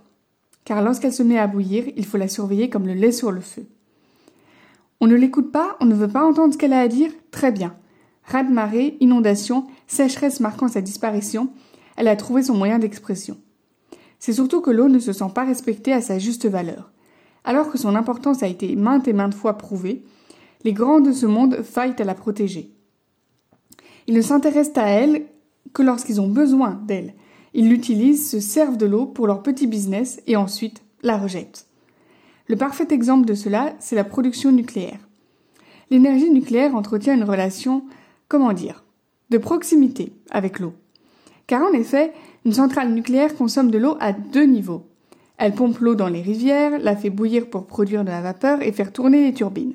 Car 0.65 0.83
lorsqu'elle 0.83 1.13
se 1.13 1.23
met 1.23 1.39
à 1.39 1.47
bouillir, 1.47 1.85
il 1.97 2.05
faut 2.05 2.19
la 2.19 2.29
surveiller 2.29 2.71
comme 2.71 2.87
le 2.87 2.95
lait 2.95 3.13
sur 3.13 3.33
le 3.33 3.41
feu. 3.41 3.67
On 5.01 5.07
ne 5.07 5.15
l'écoute 5.15 5.51
pas, 5.51 5.77
on 5.81 5.87
ne 5.87 5.95
veut 5.95 6.09
pas 6.09 6.25
entendre 6.25 6.53
ce 6.53 6.59
qu'elle 6.59 6.73
a 6.73 6.81
à 6.81 6.89
dire? 6.89 7.11
Très 7.31 7.53
bien. 7.53 7.75
Raz-de-marée, 8.25 8.97
inondation, 9.01 9.67
sécheresse 9.87 10.41
marquant 10.41 10.69
sa 10.69 10.81
disparition, 10.81 11.51
elle 11.97 12.09
a 12.09 12.17
trouvé 12.17 12.43
son 12.43 12.55
moyen 12.55 12.79
d'expression. 12.79 13.39
C'est 14.19 14.33
surtout 14.33 14.61
que 14.61 14.71
l'eau 14.71 14.89
ne 14.89 14.99
se 14.99 15.13
sent 15.13 15.31
pas 15.35 15.45
respectée 15.45 15.93
à 15.93 16.01
sa 16.01 16.19
juste 16.19 16.47
valeur. 16.47 16.91
Alors 17.45 17.71
que 17.71 17.79
son 17.79 17.95
importance 17.95 18.43
a 18.43 18.49
été 18.49 18.75
maintes 18.77 19.09
et 19.09 19.13
maintes 19.13 19.35
fois 19.35 19.59
prouvée, 19.59 20.05
les 20.65 20.73
grands 20.73 21.01
de 21.01 21.13
ce 21.13 21.27
monde 21.27 21.63
faillent 21.63 21.95
à 21.99 22.05
la 22.05 22.15
protéger. 22.15 22.73
Ils 24.07 24.15
ne 24.15 24.23
s'intéressent 24.23 24.83
à 24.83 24.89
elle 24.89 25.27
que 25.73 25.83
lorsqu'ils 25.83 26.21
ont 26.21 26.29
besoin 26.29 26.81
d'elle. 26.87 27.15
Ils 27.55 27.69
l'utilisent, 27.69 28.31
se 28.31 28.41
servent 28.41 28.77
de 28.77 28.87
l'eau 28.87 29.07
pour 29.07 29.27
leur 29.27 29.43
petit 29.43 29.67
business 29.67 30.21
et 30.27 30.37
ensuite 30.37 30.83
la 31.03 31.17
rejettent. 31.17 31.67
Le 32.47 32.57
parfait 32.57 32.89
exemple 32.91 33.27
de 33.27 33.35
cela, 33.35 33.75
c'est 33.79 33.97
la 33.97 34.05
production 34.05 34.51
nucléaire. 34.51 35.09
L'énergie 35.91 36.31
nucléaire 36.31 36.75
entretient 36.75 37.15
une 37.15 37.25
relation, 37.25 37.85
comment 38.29 38.53
dire, 38.53 38.85
de 39.31 39.39
proximité 39.39 40.13
avec 40.31 40.59
l'eau. 40.59 40.75
Car 41.49 41.63
en 41.63 41.73
effet, 41.73 42.13
une 42.45 42.53
centrale 42.53 42.93
nucléaire 42.93 43.35
consomme 43.35 43.71
de 43.71 43.79
l'eau 43.79 43.97
à 43.99 44.13
deux 44.13 44.45
niveaux. 44.45 44.87
Elle 45.39 45.55
pompe 45.55 45.79
l'eau 45.79 45.95
dans 45.95 46.09
les 46.09 46.21
rivières, 46.21 46.79
la 46.79 46.95
fait 46.95 47.11
bouillir 47.11 47.49
pour 47.49 47.67
produire 47.67 48.05
de 48.05 48.11
la 48.11 48.21
vapeur 48.21 48.63
et 48.63 48.71
faire 48.71 48.93
tourner 48.93 49.25
les 49.25 49.33
turbines. 49.33 49.75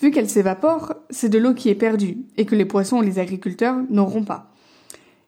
Vu 0.00 0.10
qu'elle 0.10 0.30
s'évapore, 0.30 0.94
c'est 1.10 1.28
de 1.28 1.38
l'eau 1.38 1.52
qui 1.52 1.68
est 1.68 1.74
perdue 1.74 2.18
et 2.38 2.46
que 2.46 2.54
les 2.54 2.64
poissons 2.64 3.02
et 3.02 3.06
les 3.06 3.18
agriculteurs 3.18 3.76
n'auront 3.90 4.24
pas. 4.24 4.50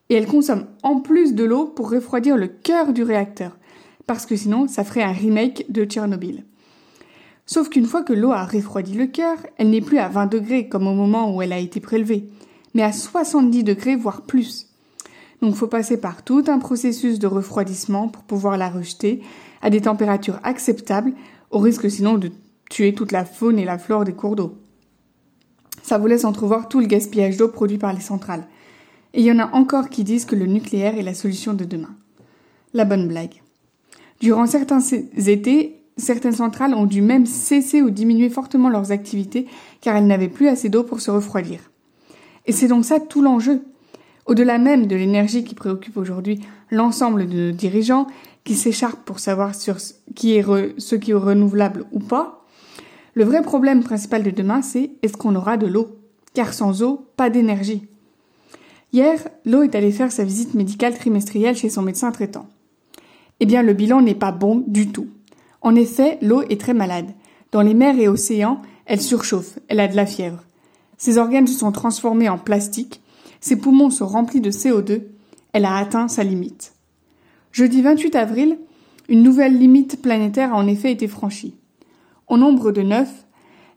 Et 0.09 0.15
elle 0.15 0.27
consomme 0.27 0.67
en 0.83 1.01
plus 1.01 1.35
de 1.35 1.45
l'eau 1.45 1.67
pour 1.67 1.91
refroidir 1.91 2.39
le 2.39 2.49
cœur 2.49 2.95
du 2.95 3.03
réacteur, 3.03 3.59
parce 4.07 4.25
que 4.25 4.37
sinon 4.37 4.69
ça 4.69 4.83
ferait 4.83 5.03
un 5.03 5.13
remake 5.13 5.67
de 5.69 5.85
Tchernobyl. 5.85 6.45
Sauf 7.45 7.69
qu'une 7.69 7.87
fois 7.87 8.03
que 8.03 8.15
l'eau 8.15 8.33
a 8.33 8.47
refroidi 8.47 8.95
le 8.95 9.07
cœur, 9.07 9.37
elle 9.59 9.71
n'est 9.71 9.83
plus 9.83 9.99
à 9.99 10.09
20 10.09 10.27
degrés 10.27 10.69
comme 10.69 10.87
au 10.87 10.95
moment 10.95 11.35
où 11.35 11.43
elle 11.43 11.53
a 11.53 11.59
été 11.59 11.81
prélevée, 11.81 12.29
mais 12.75 12.83
à 12.83 12.93
70 12.93 13.63
degrés 13.63 13.97
voire 13.97 14.23
plus. 14.23 14.69
Donc 15.43 15.51
il 15.55 15.57
faut 15.57 15.67
passer 15.67 15.99
par 15.99 16.23
tout 16.23 16.45
un 16.49 16.59
processus 16.59 17.19
de 17.19 17.27
refroidissement 17.27 18.09
pour 18.09 18.23
pouvoir 18.23 18.57
la 18.57 18.71
rejeter 18.71 19.23
à 19.63 19.71
des 19.71 19.83
températures 19.83 20.41
acceptables, 20.43 21.13
au 21.51 21.59
risque 21.59 21.91
sinon 21.91 22.19
de 22.19 22.31
tuer 22.71 22.95
toute 22.95 23.13
la 23.13 23.25
faune 23.25 23.59
et 23.59 23.65
la 23.65 23.79
flore 23.79 24.05
des 24.05 24.13
cours 24.13 24.37
d'eau. 24.37 24.57
Ça 25.83 25.99
vous 25.99 26.07
laisse 26.07 26.25
entrevoir 26.25 26.69
tout 26.69 26.81
le 26.81 26.87
gaspillage 26.87 27.37
d'eau 27.37 27.49
produit 27.49 27.79
par 27.79 27.93
les 27.93 28.01
centrales. 28.01 28.47
Et 29.15 29.21
il 29.21 29.27
y 29.27 29.33
en 29.33 29.39
a 29.39 29.53
encore 29.53 29.89
qui 29.89 30.05
disent 30.05 30.25
que 30.25 30.35
le 30.35 30.47
nucléaire 30.47 30.99
est 30.99 31.03
la 31.03 31.15
solution 31.15 31.55
de 31.55 31.65
demain. 31.65 31.95
La 32.75 32.85
bonne 32.85 33.07
blague. 33.07 33.43
Durant 34.21 34.47
certains 34.47 34.81
étés, 34.81 35.83
certaines 35.97 36.33
centrales 36.33 36.75
ont 36.75 36.87
dû 36.87 37.03
même 37.03 37.27
cesser 37.27 37.83
ou 37.83 37.91
diminuer 37.91 38.31
fortement 38.31 38.69
leurs 38.69 38.93
activités 38.93 39.47
car 39.81 39.97
elles 39.97 40.07
n'avaient 40.07 40.29
plus 40.29 40.49
assez 40.49 40.69
d'eau 40.69 40.83
pour 40.83 41.01
se 41.01 41.11
refroidir. 41.11 41.61
Et 42.47 42.53
c'est 42.53 42.69
donc 42.69 42.85
ça 42.85 43.01
tout 43.01 43.23
l'enjeu. 43.23 43.63
Au-delà 44.27 44.59
même 44.59 44.87
de 44.87 44.97
l'énergie 44.97 45.45
qui 45.45 45.55
préoccupe 45.55 45.97
aujourd'hui 45.97 46.41
l'ensemble 46.71 47.29
de 47.29 47.49
nos 47.49 47.53
dirigeants, 47.53 48.07
qui 48.45 48.55
s'écharpent 48.55 49.05
pour 49.05 49.19
savoir 49.19 49.55
sur 49.55 49.81
ce 49.81 49.95
qui 50.15 50.37
est, 50.37 50.45
ce 50.79 50.95
qui 50.97 51.13
est 51.13 51.15
renouvelable 51.15 51.85
ou 51.93 52.01
pas, 52.01 52.45
le 53.15 53.25
vrai 53.25 53.43
problème 53.43 53.83
principal 53.83 54.23
de 54.23 54.31
demain, 54.31 54.63
c'est 54.63 54.91
est-ce 55.03 55.17
qu'on 55.17 55.37
aura 55.37 55.57
de 55.57 55.67
l'eau? 55.67 55.97
Car 56.35 56.53
sans 56.53 56.83
eau, 56.83 57.07
pas 57.17 57.31
d'énergie. 57.31 57.87
Hier, 58.93 59.19
Lo 59.45 59.63
est 59.63 59.75
allé 59.75 59.91
faire 59.91 60.13
sa 60.13 60.25
visite 60.25 60.55
médicale 60.55 60.95
trimestrielle 60.95 61.57
chez 61.57 61.71
son 61.71 61.83
médecin 61.83 62.13
traitant. 62.13 62.47
Eh 63.41 63.47
bien, 63.47 63.63
le 63.63 63.73
bilan 63.73 64.03
n'est 64.03 64.15
pas 64.15 64.33
bon 64.33 64.65
du 64.67 64.89
tout. 64.89 65.09
En 65.61 65.75
effet, 65.75 66.19
l'eau 66.21 66.43
est 66.43 66.61
très 66.61 66.75
malade. 66.75 67.07
Dans 67.53 67.63
les 67.63 67.75
mers 67.75 67.99
et 67.99 68.09
océans, 68.09 68.61
elle 68.85 69.01
surchauffe, 69.01 69.59
elle 69.69 69.81
a 69.81 69.89
de 69.89 69.97
la 69.97 70.07
fièvre. 70.07 70.45
Ses 70.99 71.19
organes 71.19 71.47
se 71.47 71.59
sont 71.59 71.73
transformés 71.73 72.29
en 72.29 72.39
plastique, 72.39 73.01
ses 73.41 73.57
poumons 73.57 73.91
sont 73.91 74.07
remplis 74.07 74.41
de 74.41 74.51
CO2, 74.51 75.03
elle 75.53 75.65
a 75.65 75.77
atteint 75.77 76.09
sa 76.09 76.25
limite. 76.25 76.75
Jeudi 77.53 77.83
28 77.83 78.17
avril, 78.17 78.59
une 79.09 79.23
nouvelle 79.23 79.57
limite 79.57 80.03
planétaire 80.03 80.53
a 80.53 80.57
en 80.57 80.67
effet 80.67 80.93
été 80.93 81.09
franchie. 81.09 81.55
Au 82.29 82.37
nombre 82.37 82.73
de 82.73 82.83
neuf, 82.83 83.27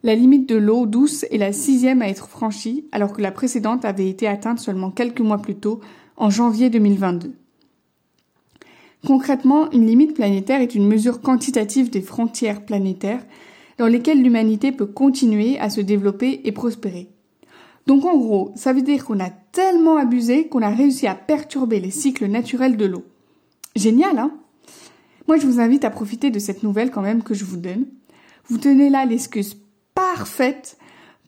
la 0.02 0.14
limite 0.14 0.48
de 0.48 0.56
l'eau 0.56 0.86
douce 0.86 1.24
est 1.30 1.38
la 1.38 1.52
sixième 1.52 2.02
à 2.02 2.08
être 2.08 2.28
franchie, 2.28 2.86
alors 2.90 3.12
que 3.12 3.22
la 3.22 3.30
précédente 3.30 3.84
avait 3.84 4.08
été 4.08 4.26
atteinte 4.26 4.58
seulement 4.58 4.90
quelques 4.90 5.20
mois 5.20 5.38
plus 5.38 5.56
tôt, 5.56 5.80
en 6.16 6.30
janvier 6.30 6.68
2022. 6.68 7.32
Concrètement, 9.06 9.70
une 9.70 9.86
limite 9.86 10.14
planétaire 10.14 10.60
est 10.60 10.74
une 10.74 10.86
mesure 10.86 11.20
quantitative 11.20 11.90
des 11.90 12.02
frontières 12.02 12.64
planétaires 12.64 13.24
dans 13.78 13.86
lesquelles 13.86 14.22
l'humanité 14.22 14.72
peut 14.72 14.86
continuer 14.86 15.58
à 15.58 15.70
se 15.70 15.80
développer 15.80 16.42
et 16.44 16.52
prospérer. 16.52 17.08
Donc 17.86 18.04
en 18.04 18.18
gros, 18.18 18.52
ça 18.56 18.74
veut 18.74 18.82
dire 18.82 19.06
qu'on 19.06 19.20
a 19.20 19.30
tellement 19.52 19.96
abusé 19.96 20.48
qu'on 20.48 20.62
a 20.62 20.70
réussi 20.70 21.06
à 21.06 21.14
perturber 21.14 21.80
les 21.80 21.90
cycles 21.90 22.26
naturels 22.26 22.76
de 22.76 22.86
l'eau. 22.86 23.04
Génial, 23.76 24.18
hein? 24.18 24.32
Moi, 25.28 25.36
je 25.36 25.46
vous 25.46 25.60
invite 25.60 25.84
à 25.84 25.90
profiter 25.90 26.30
de 26.30 26.38
cette 26.38 26.62
nouvelle 26.62 26.90
quand 26.90 27.02
même 27.02 27.22
que 27.22 27.34
je 27.34 27.44
vous 27.44 27.56
donne. 27.56 27.86
Vous 28.48 28.58
tenez 28.58 28.90
là 28.90 29.04
l'excuse 29.04 29.56
parfaite 29.94 30.76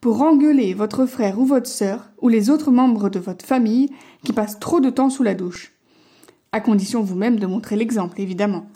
pour 0.01 0.23
engueuler 0.23 0.75
votre 0.75 1.07
frère 1.07 1.39
ou 1.39 1.45
votre 1.45 1.69
sœur 1.69 2.11
ou 2.21 2.29
les 2.29 2.51
autres 2.51 2.73
membres 2.73 3.09
de 3.09 3.21
votre 3.21 3.47
famille 3.47 3.91
qui 4.25 4.33
passent 4.33 4.59
trop 4.59 4.81
de 4.81 4.91
temps 4.91 5.11
sous 5.11 5.23
la 5.23 5.35
douche. 5.35 5.73
À 6.51 6.61
condition 6.61 7.03
vous-même 7.03 7.39
de 7.39 7.47
montrer 7.47 7.77
l'exemple, 7.77 8.21
évidemment. 8.21 8.67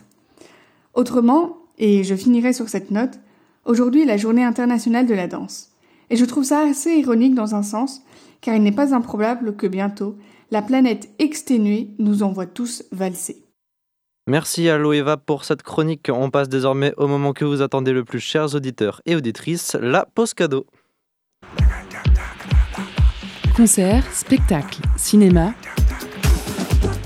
Autrement, 0.95 1.59
et 1.79 2.05
je 2.05 2.15
finirai 2.15 2.53
sur 2.53 2.69
cette 2.69 2.91
note, 2.91 3.19
aujourd'hui 3.65 4.03
est 4.03 4.07
la 4.07 4.17
journée 4.17 4.45
internationale 4.45 5.07
de 5.07 5.15
la 5.15 5.27
danse. 5.27 5.73
Et 6.09 6.17
je 6.17 6.25
trouve 6.25 6.45
ça 6.45 6.61
assez 6.61 6.93
ironique 6.93 7.35
dans 7.35 7.57
un 7.57 7.65
sens, 7.65 8.03
car 8.41 8.55
il 8.55 8.63
n'est 8.63 8.73
pas 8.73 8.95
improbable 8.95 9.57
que 9.57 9.67
bientôt, 9.67 10.17
la 10.51 10.63
planète 10.63 11.09
exténuée 11.19 11.91
nous 11.99 12.23
envoie 12.23 12.47
tous 12.47 12.85
valser. 12.93 13.43
Merci 14.29 14.69
à 14.69 14.77
Loeva 14.77 15.17
pour 15.17 15.45
cette 15.45 15.63
chronique. 15.63 16.11
On 16.13 16.31
passe 16.31 16.49
désormais 16.49 16.93
au 16.97 17.07
moment 17.07 17.33
que 17.33 17.45
vous 17.45 17.63
attendez 17.63 17.93
le 17.93 18.05
plus, 18.05 18.19
chers 18.19 18.55
auditeurs 18.57 19.01
et 19.07 19.15
auditrices, 19.15 19.77
la 19.81 20.05
pause 20.05 20.35
cadeau. 20.35 20.67
Concert, 23.57 24.05
spectacle, 24.13 24.83
cinéma. 24.97 25.55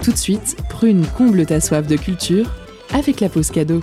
Tout 0.03 0.13
de 0.13 0.17
suite, 0.17 0.57
Prune 0.71 1.07
comble 1.17 1.45
ta 1.45 1.61
soif 1.61 1.87
de 1.87 1.97
culture 1.97 2.51
avec 2.93 3.21
la 3.21 3.29
pause 3.29 3.51
cadeau. 3.51 3.81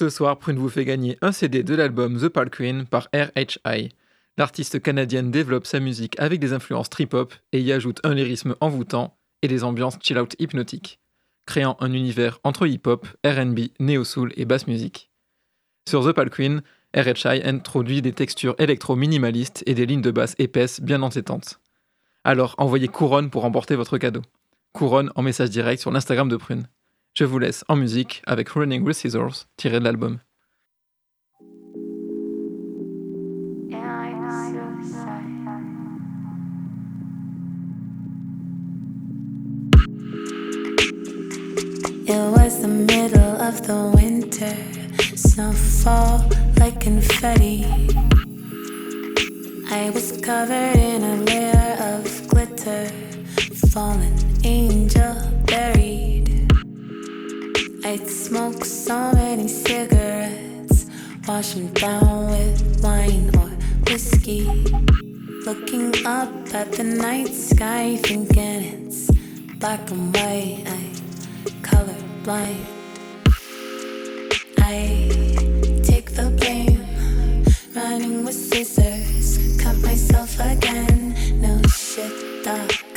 Ce 0.00 0.08
soir, 0.08 0.38
Prune 0.38 0.56
vous 0.56 0.70
fait 0.70 0.86
gagner 0.86 1.18
un 1.20 1.30
CD 1.30 1.62
de 1.62 1.74
l'album 1.74 2.18
The 2.18 2.30
Pal 2.30 2.48
Queen 2.48 2.86
par 2.86 3.10
RHI. 3.12 3.90
L'artiste 4.38 4.80
canadienne 4.80 5.30
développe 5.30 5.66
sa 5.66 5.78
musique 5.78 6.18
avec 6.18 6.40
des 6.40 6.54
influences 6.54 6.88
trip-hop 6.88 7.34
et 7.52 7.60
y 7.60 7.70
ajoute 7.70 8.00
un 8.02 8.14
lyrisme 8.14 8.56
envoûtant 8.62 9.14
et 9.42 9.48
des 9.48 9.62
ambiances 9.62 9.98
chill-out 10.00 10.36
hypnotiques, 10.38 11.00
créant 11.44 11.76
un 11.80 11.92
univers 11.92 12.40
entre 12.44 12.66
hip-hop, 12.66 13.06
RB, 13.26 13.58
néo-soul 13.78 14.32
et 14.38 14.46
basse 14.46 14.66
musique. 14.66 15.10
Sur 15.86 16.08
The 16.08 16.12
Pal 16.14 16.30
Queen, 16.30 16.62
RHI 16.96 17.42
introduit 17.44 18.00
des 18.00 18.14
textures 18.14 18.54
électro-minimalistes 18.56 19.62
et 19.66 19.74
des 19.74 19.84
lignes 19.84 20.00
de 20.00 20.10
basse 20.10 20.34
épaisses 20.38 20.80
bien 20.80 21.02
entêtantes. 21.02 21.60
Alors 22.24 22.54
envoyez 22.56 22.88
Couronne 22.88 23.28
pour 23.28 23.42
remporter 23.42 23.76
votre 23.76 23.98
cadeau. 23.98 24.22
Couronne 24.72 25.12
en 25.14 25.20
message 25.20 25.50
direct 25.50 25.82
sur 25.82 25.90
l'Instagram 25.90 26.30
de 26.30 26.38
Prune. 26.38 26.68
Je 27.14 27.24
vous 27.24 27.38
laisse 27.38 27.64
en 27.68 27.76
musique 27.76 28.22
avec 28.26 28.48
Running 28.50 28.82
with 28.82 28.96
Scissors, 28.96 29.46
tiré 29.56 29.80
de 29.80 29.84
l'album. 29.84 30.20
It 42.06 42.32
was 42.32 42.60
the 42.60 42.68
middle 42.68 43.40
of 43.40 43.62
the 43.66 43.90
winter, 43.94 44.54
snowfall 45.16 46.22
like 46.58 46.80
confetti. 46.80 47.64
I 49.70 49.90
was 49.90 50.12
covered 50.20 50.76
in 50.76 51.04
a 51.04 51.16
layer 51.24 51.76
of 51.80 52.28
glitter, 52.28 52.88
fallen 53.72 54.16
angel 54.44 55.14
buried. 55.46 55.89
I'd 57.90 58.08
smoke 58.08 58.64
so 58.64 59.10
many 59.14 59.48
cigarettes, 59.48 60.86
wash 61.26 61.54
them 61.54 61.72
down 61.72 62.30
with 62.30 62.80
wine 62.84 63.34
or 63.36 63.50
whiskey. 63.84 64.44
Looking 65.44 66.06
up 66.06 66.30
at 66.54 66.70
the 66.70 66.84
night 66.84 67.34
sky, 67.34 67.96
thinking 67.96 68.62
it's 68.86 69.10
black 69.58 69.90
and 69.90 70.14
white. 70.14 70.62
I'm 70.68 70.94
colorblind. 71.66 72.64
I 74.58 75.82
take 75.82 76.12
the 76.12 76.30
blame, 76.38 76.86
running 77.74 78.24
with 78.24 78.36
scissors, 78.36 79.60
cut 79.60 79.76
myself 79.78 80.38
again. 80.38 81.16
No 81.40 81.60
shit, 81.66 82.44
dog. 82.44 82.89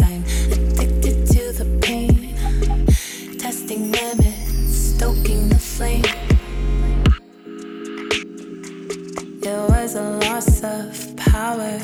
Power. 11.54 11.80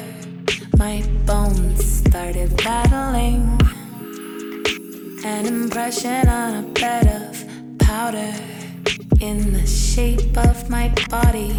My 0.77 1.03
bones 1.25 1.83
started 2.01 2.49
rattling. 2.65 3.43
An 5.23 5.45
impression 5.45 6.27
on 6.27 6.63
a 6.63 6.67
bed 6.79 7.05
of 7.19 7.77
powder 7.79 8.33
in 9.21 9.53
the 9.53 9.67
shape 9.67 10.37
of 10.37 10.69
my 10.69 10.87
body. 11.09 11.53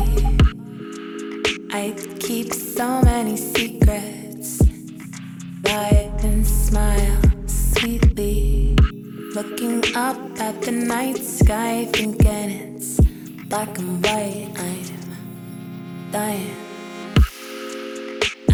I 1.73 1.95
keep 2.19 2.53
so 2.53 3.01
many 3.03 3.37
secrets. 3.37 4.61
Lie 5.65 6.11
and 6.25 6.47
smile 6.47 7.21
sweetly. 7.47 8.77
Looking 9.37 9.85
up 9.95 10.19
at 10.41 10.63
the 10.63 10.73
night 10.73 11.19
sky, 11.19 11.87
thinking 11.93 12.51
it's 12.75 13.01
black 13.49 13.79
and 13.79 14.05
white. 14.05 14.51
I'm 14.57 16.11
dying. 16.11 16.70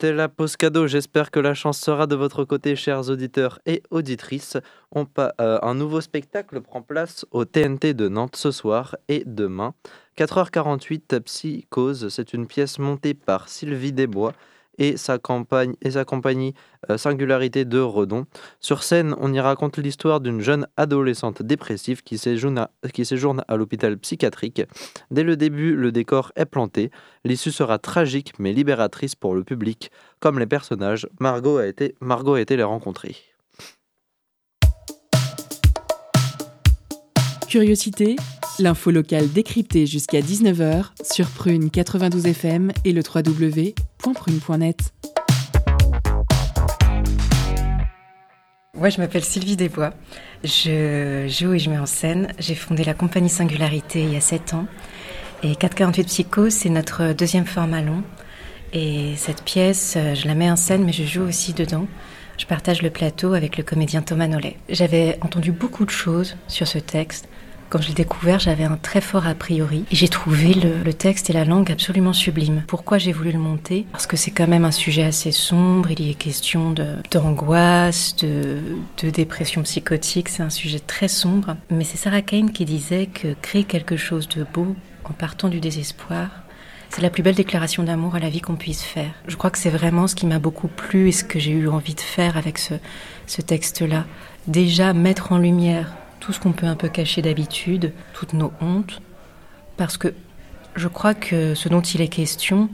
C'était 0.00 0.12
la 0.12 0.28
pause 0.28 0.56
cadeau. 0.56 0.86
J'espère 0.86 1.32
que 1.32 1.40
la 1.40 1.54
chance 1.54 1.76
sera 1.80 2.06
de 2.06 2.14
votre 2.14 2.44
côté, 2.44 2.76
chers 2.76 3.10
auditeurs 3.10 3.58
et 3.66 3.82
auditrices. 3.90 4.56
On 4.92 5.06
pa- 5.06 5.34
euh, 5.40 5.58
un 5.60 5.74
nouveau 5.74 6.00
spectacle 6.00 6.60
prend 6.60 6.82
place 6.82 7.26
au 7.32 7.44
TNT 7.44 7.94
de 7.94 8.08
Nantes 8.08 8.36
ce 8.36 8.52
soir 8.52 8.94
et 9.08 9.24
demain. 9.26 9.74
4h48, 10.16 11.18
Psychose, 11.18 12.10
c'est 12.10 12.32
une 12.32 12.46
pièce 12.46 12.78
montée 12.78 13.12
par 13.14 13.48
Sylvie 13.48 13.92
Desbois 13.92 14.34
et 14.78 14.96
sa, 14.96 15.18
compagnie 15.18 16.54
euh, 16.90 16.96
Singularité 16.96 17.64
de 17.64 17.80
Redon. 17.80 18.26
Sur 18.60 18.82
scène, 18.82 19.14
on 19.18 19.32
y 19.32 19.40
raconte 19.40 19.78
l'histoire 19.78 20.20
d'une 20.20 20.40
jeune 20.40 20.66
adolescente 20.76 21.42
dépressive 21.42 22.02
qui 22.02 22.18
séjourne 22.18 22.58
à, 22.58 22.70
qui 22.92 23.04
séjourne 23.04 23.44
à 23.48 23.56
l'hôpital 23.56 23.98
psychiatrique. 23.98 24.62
Dès 25.10 25.24
le 25.24 25.36
début, 25.36 25.74
le 25.74 25.92
décor 25.92 26.32
est 26.36 26.46
planté. 26.46 26.90
L'issue 27.24 27.52
sera 27.52 27.78
tragique 27.78 28.32
mais 28.38 28.52
libératrice 28.52 29.14
pour 29.14 29.34
le 29.34 29.44
public. 29.44 29.90
Comme 30.20 30.38
les 30.38 30.46
personnages, 30.46 31.08
Margot 31.20 31.58
a 31.58 31.66
été, 31.66 31.94
Margot 32.00 32.34
a 32.34 32.40
été 32.40 32.56
les 32.56 32.62
rencontrer. 32.62 33.16
Curiosité, 37.48 38.16
l'info 38.58 38.90
locale 38.90 39.32
décryptée 39.32 39.86
jusqu'à 39.86 40.20
19h 40.20 40.88
sur 41.02 41.30
Prune 41.30 41.70
92 41.70 42.26
FM 42.26 42.72
et 42.84 42.92
le 42.92 43.00
www.prune.net. 43.00 44.92
Ouais, 48.76 48.90
je 48.90 49.00
m'appelle 49.00 49.24
Sylvie 49.24 49.56
Desbois. 49.56 49.94
Je 50.44 51.26
joue 51.26 51.54
et 51.54 51.58
je 51.58 51.70
mets 51.70 51.78
en 51.78 51.86
scène. 51.86 52.34
J'ai 52.38 52.54
fondé 52.54 52.84
la 52.84 52.92
compagnie 52.92 53.30
Singularité 53.30 54.02
il 54.02 54.12
y 54.12 54.16
a 54.16 54.20
7 54.20 54.52
ans. 54.52 54.66
Et 55.42 55.56
448 55.56 56.04
Psycho, 56.04 56.50
c'est 56.50 56.68
notre 56.68 57.14
deuxième 57.14 57.46
format 57.46 57.80
long. 57.80 58.02
Et 58.74 59.14
cette 59.16 59.42
pièce, 59.42 59.94
euh, 59.96 60.14
je 60.14 60.28
la 60.28 60.34
mets 60.34 60.50
en 60.50 60.56
scène, 60.56 60.84
mais 60.84 60.92
je 60.92 61.04
joue 61.04 61.22
aussi 61.22 61.54
dedans. 61.54 61.86
Je 62.36 62.44
partage 62.44 62.82
le 62.82 62.90
plateau 62.90 63.32
avec 63.32 63.56
le 63.56 63.64
comédien 63.64 64.02
Thomas 64.02 64.28
Nollet. 64.28 64.58
J'avais 64.68 65.18
entendu 65.22 65.50
beaucoup 65.50 65.86
de 65.86 65.90
choses 65.90 66.36
sur 66.46 66.68
ce 66.68 66.78
texte. 66.78 67.26
Quand 67.70 67.82
je 67.82 67.88
l'ai 67.88 67.94
découvert, 67.94 68.38
j'avais 68.38 68.64
un 68.64 68.78
très 68.78 69.02
fort 69.02 69.26
a 69.26 69.34
priori. 69.34 69.84
Et 69.90 69.96
j'ai 69.96 70.08
trouvé 70.08 70.54
le, 70.54 70.92
texte 70.94 71.28
et 71.28 71.34
la 71.34 71.44
langue 71.44 71.70
absolument 71.70 72.14
sublimes. 72.14 72.62
Pourquoi 72.66 72.96
j'ai 72.96 73.12
voulu 73.12 73.30
le 73.30 73.38
monter? 73.38 73.84
Parce 73.92 74.06
que 74.06 74.16
c'est 74.16 74.30
quand 74.30 74.48
même 74.48 74.64
un 74.64 74.70
sujet 74.70 75.02
assez 75.02 75.32
sombre. 75.32 75.90
Il 75.90 76.00
y 76.00 76.10
est 76.10 76.14
question 76.14 76.74
d'angoisse, 77.10 78.16
de, 78.16 79.10
dépression 79.10 79.62
psychotique. 79.62 80.30
C'est 80.30 80.42
un 80.42 80.50
sujet 80.50 80.78
très 80.78 81.08
sombre. 81.08 81.56
Mais 81.70 81.84
c'est 81.84 81.98
Sarah 81.98 82.22
Kane 82.22 82.52
qui 82.52 82.64
disait 82.64 83.06
que 83.06 83.34
créer 83.42 83.64
quelque 83.64 83.98
chose 83.98 84.28
de 84.28 84.46
beau 84.50 84.74
en 85.04 85.12
partant 85.12 85.48
du 85.48 85.60
désespoir, 85.60 86.28
c'est 86.88 87.02
la 87.02 87.10
plus 87.10 87.22
belle 87.22 87.34
déclaration 87.34 87.82
d'amour 87.82 88.14
à 88.14 88.18
la 88.18 88.30
vie 88.30 88.40
qu'on 88.40 88.56
puisse 88.56 88.82
faire. 88.82 89.10
Je 89.26 89.36
crois 89.36 89.50
que 89.50 89.58
c'est 89.58 89.68
vraiment 89.68 90.06
ce 90.06 90.14
qui 90.14 90.24
m'a 90.24 90.38
beaucoup 90.38 90.68
plu 90.68 91.08
et 91.08 91.12
ce 91.12 91.24
que 91.24 91.38
j'ai 91.38 91.52
eu 91.52 91.68
envie 91.68 91.94
de 91.94 92.00
faire 92.00 92.38
avec 92.38 92.58
ce 92.58 93.42
texte-là. 93.42 94.06
Déjà 94.46 94.94
mettre 94.94 95.32
en 95.32 95.38
lumière 95.38 95.92
tout 96.28 96.34
ce 96.34 96.40
qu'on 96.40 96.52
peut 96.52 96.66
un 96.66 96.76
peu 96.76 96.90
cacher 96.90 97.22
d'habitude, 97.22 97.94
toutes 98.12 98.34
nos 98.34 98.52
hontes, 98.60 99.00
parce 99.78 99.96
que 99.96 100.12
je 100.76 100.86
crois 100.86 101.14
que 101.14 101.54
ce 101.54 101.70
dont 101.70 101.80
il 101.80 102.02
est 102.02 102.08
question, 102.08 102.68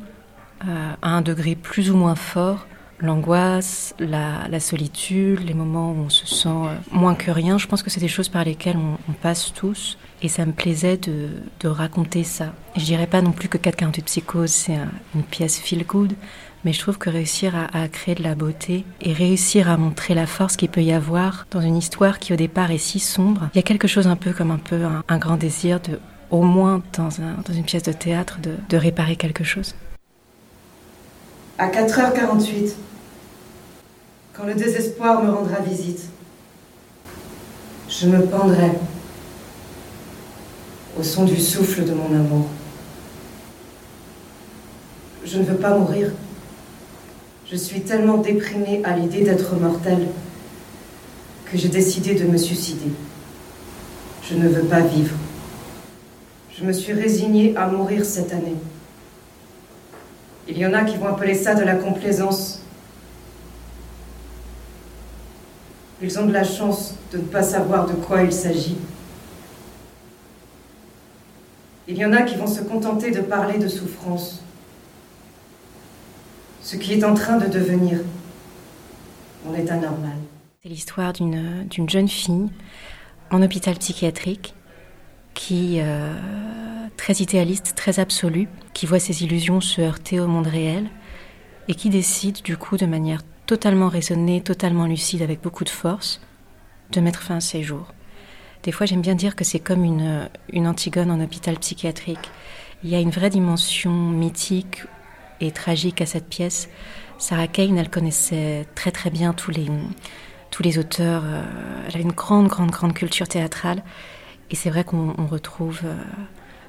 euh, 0.66 0.92
à 1.00 1.10
un 1.10 1.22
degré 1.22 1.54
plus 1.54 1.88
ou 1.92 1.96
moins 1.96 2.16
fort, 2.16 2.66
l'angoisse, 2.98 3.94
la, 4.00 4.58
solitude, 4.58 5.46
les 5.46 5.54
moments 5.54 5.92
où 5.92 6.00
on 6.06 6.08
se 6.08 6.26
sent 6.26 6.48
euh, 6.48 6.74
moins 6.90 7.14
que 7.14 7.30
rien, 7.30 7.56
je 7.56 7.68
pense 7.68 7.84
que 7.84 7.90
c'est 7.90 8.00
des 8.00 8.08
choses 8.08 8.28
par 8.28 8.42
lesquelles 8.42 8.76
on, 8.76 9.12
passe 9.12 9.52
tous. 9.52 9.98
Et 10.20 10.26
ça 10.26 10.44
me 10.46 10.52
plaisait 10.52 10.96
de, 10.96 11.28
raconter 11.68 12.24
ça. 12.24 12.54
Et 12.74 12.80
je 12.80 12.86
dirais 12.86 13.06
pas 13.06 13.22
non 13.22 13.30
plus 13.30 13.48
que 13.48 13.56
448 13.56 14.02
Psychose, 14.06 14.50
c'est 14.50 14.74
un- 14.74 14.90
une 15.14 15.22
pièce 15.22 15.60
feel 15.60 15.86
good, 15.86 16.14
mais 16.64 16.72
je 16.72 16.79
trouve 16.81 16.98
que 16.98 17.11
réussir 17.11 17.55
à, 17.72 17.88
créer 17.88 18.14
de 18.14 18.22
la 18.22 18.35
beauté 18.35 18.85
et 19.00 19.12
réussir 19.12 19.68
à 19.68 19.77
montrer 19.77 20.14
la 20.14 20.27
force 20.27 20.57
qu'il 20.57 20.68
peut 20.70 20.83
y 20.83 20.92
avoir 20.92 21.46
dans 21.50 21.61
une 21.61 21.77
histoire 21.77 22.18
qui 22.18 22.33
au 22.33 22.37
départ 22.37 22.70
est 22.70 22.79
si 22.79 23.00
sombre, 23.00 23.48
il 23.55 23.57
y 23.57 23.61
a 23.61 23.62
quelque 23.62 23.88
chose 23.88 24.07
un 24.07 24.16
peu 24.16 24.33
comme 24.33 24.50
un 24.50 24.59
peu 24.59 24.83
un, 24.85 25.03
un 25.09 25.18
grand 25.18 25.37
désir 25.37 25.81
de, 25.81 25.98
au 26.31 26.42
moins 26.42 26.83
dans, 26.96 27.20
un- 27.20 27.37
dans 27.46 27.53
une 27.55 27.64
pièce 27.64 27.83
de 27.83 27.92
théâtre, 27.92 28.38
de, 28.42 28.53
de 28.68 28.77
réparer 28.77 29.16
quelque 29.16 29.44
chose. 29.44 29.74
À 31.59 31.68
4h48, 31.68 32.72
quand 34.33 34.44
le 34.44 34.55
désespoir 34.55 35.22
me 35.22 35.31
rendra 35.31 35.61
visite, 35.61 36.09
je 37.88 38.09
me 38.09 38.22
pendrai 38.27 38.72
au 40.98 41.03
son 41.03 41.24
du 41.24 41.37
souffle 41.37 41.85
de 41.85 41.92
mon 41.92 42.07
amour. 42.07 42.46
Je 45.24 45.38
ne 45.38 45.44
veux 45.44 45.57
pas 45.57 45.77
mourir. 45.77 46.11
Je 47.50 47.57
suis 47.57 47.83
tellement 47.83 48.18
déprimée 48.18 48.80
à 48.85 48.96
l'idée 48.96 49.22
d'être 49.22 49.54
mortelle 49.57 50.09
que 51.44 51.59
j'ai 51.59 51.68
décidé 51.68 52.14
de 52.14 52.24
me 52.24 52.38
suicider. 52.38 52.90
Je 54.22 54.35
ne 54.35 54.48
veux 54.48 54.64
pas 54.64 54.80
vivre. 54.80 55.14
Je 56.57 56.64
me 56.64 56.72
suis 56.72 56.94
résignée 56.94 57.54
à 57.57 57.66
mourir 57.66 58.04
cette 58.04 58.33
année. 58.33 58.57
Il 60.48 60.57
y 60.57 60.66
en 60.66 60.72
a 60.72 60.85
qui 60.85 60.96
vont 60.96 61.09
appeler 61.09 61.35
ça 61.35 61.54
de 61.54 61.62
la 61.64 61.74
complaisance. 61.74 62.61
Ils 66.00 66.18
ont 66.18 66.26
de 66.26 66.33
la 66.33 66.44
chance 66.44 66.94
de 67.12 67.18
ne 67.18 67.24
pas 67.24 67.42
savoir 67.42 67.87
de 67.87 67.92
quoi 67.92 68.22
il 68.22 68.33
s'agit. 68.33 68.78
Il 71.88 71.98
y 71.98 72.04
en 72.07 72.12
a 72.14 72.22
qui 72.22 72.37
vont 72.37 72.46
se 72.46 72.62
contenter 72.62 73.11
de 73.11 73.20
parler 73.20 73.59
de 73.59 73.68
souffrance. 73.68 74.43
Ce 76.74 76.78
qui 76.80 76.94
est 76.94 77.04
en 77.04 77.14
train 77.14 77.37
de 77.37 77.46
devenir 77.46 78.00
mon 79.46 79.54
état 79.54 79.76
normal. 79.76 80.16
C'est 80.60 80.68
l'histoire 80.68 81.12
d'une 81.12 81.68
d'une 81.70 81.88
jeune 81.88 82.08
fille 82.08 82.48
en 83.30 83.42
hôpital 83.42 83.76
psychiatrique 83.76 84.54
qui, 85.34 85.78
euh, 85.78 86.12
très 86.96 87.12
idéaliste, 87.14 87.74
très 87.76 88.00
absolue, 88.00 88.48
qui 88.72 88.87
voit 88.87 88.98
ses 88.98 89.22
illusions 89.22 89.60
se 89.60 89.82
heurter 89.82 90.18
au 90.18 90.26
monde 90.26 90.48
réel 90.48 90.88
et 91.68 91.76
qui 91.76 91.90
décide 91.90 92.42
du 92.42 92.56
coup 92.56 92.76
de 92.76 92.87
manière 92.87 93.20
totalement 93.46 93.88
raisonnée, 93.88 94.40
totalement 94.40 94.87
lucide, 94.87 95.22
avec 95.22 95.40
beaucoup 95.40 95.62
de 95.62 95.70
force, 95.70 96.20
de 96.90 97.00
mettre 97.00 97.22
fin 97.22 97.37
à 97.37 97.40
ses 97.40 97.62
jours. 97.62 97.94
Des 98.64 98.72
fois, 98.72 98.84
j'aime 98.84 99.00
bien 99.00 99.14
dire 99.14 99.37
que 99.37 99.44
c'est 99.44 99.60
comme 99.60 99.84
une, 99.84 100.28
une 100.52 100.66
Antigone 100.66 101.12
en 101.12 101.20
hôpital 101.20 101.56
psychiatrique. 101.56 102.32
Il 102.82 102.90
y 102.90 102.96
a 102.96 103.00
une 103.00 103.10
vraie 103.10 103.30
dimension 103.30 103.92
mythique 103.92 104.82
tragique 105.50 106.00
à 106.00 106.07
cette 106.07 106.28
pièce. 106.28 106.68
Sarah 107.18 107.46
Kane, 107.46 107.78
elle 107.78 107.90
connaissait 107.90 108.66
très 108.74 108.90
très 108.90 109.11
bien 109.11 109.33
tous 109.33 109.50
les, 109.50 109.66
tous 110.50 110.62
les 110.62 110.78
auteurs. 110.78 111.22
euh, 111.24 111.42
elle 111.87 111.94
avait 111.94 112.02
une 112.02 112.12
grande, 112.12 112.48
grande, 112.48 112.70
grande 112.70 112.94
culture 112.94 113.28
théâtrale. 113.28 113.83
Et 114.50 114.57
c'est 114.57 114.70
vrai 114.70 114.85
qu'on 114.85 115.14
on 115.16 115.26
retrouve 115.26 115.80
euh, 115.85 115.94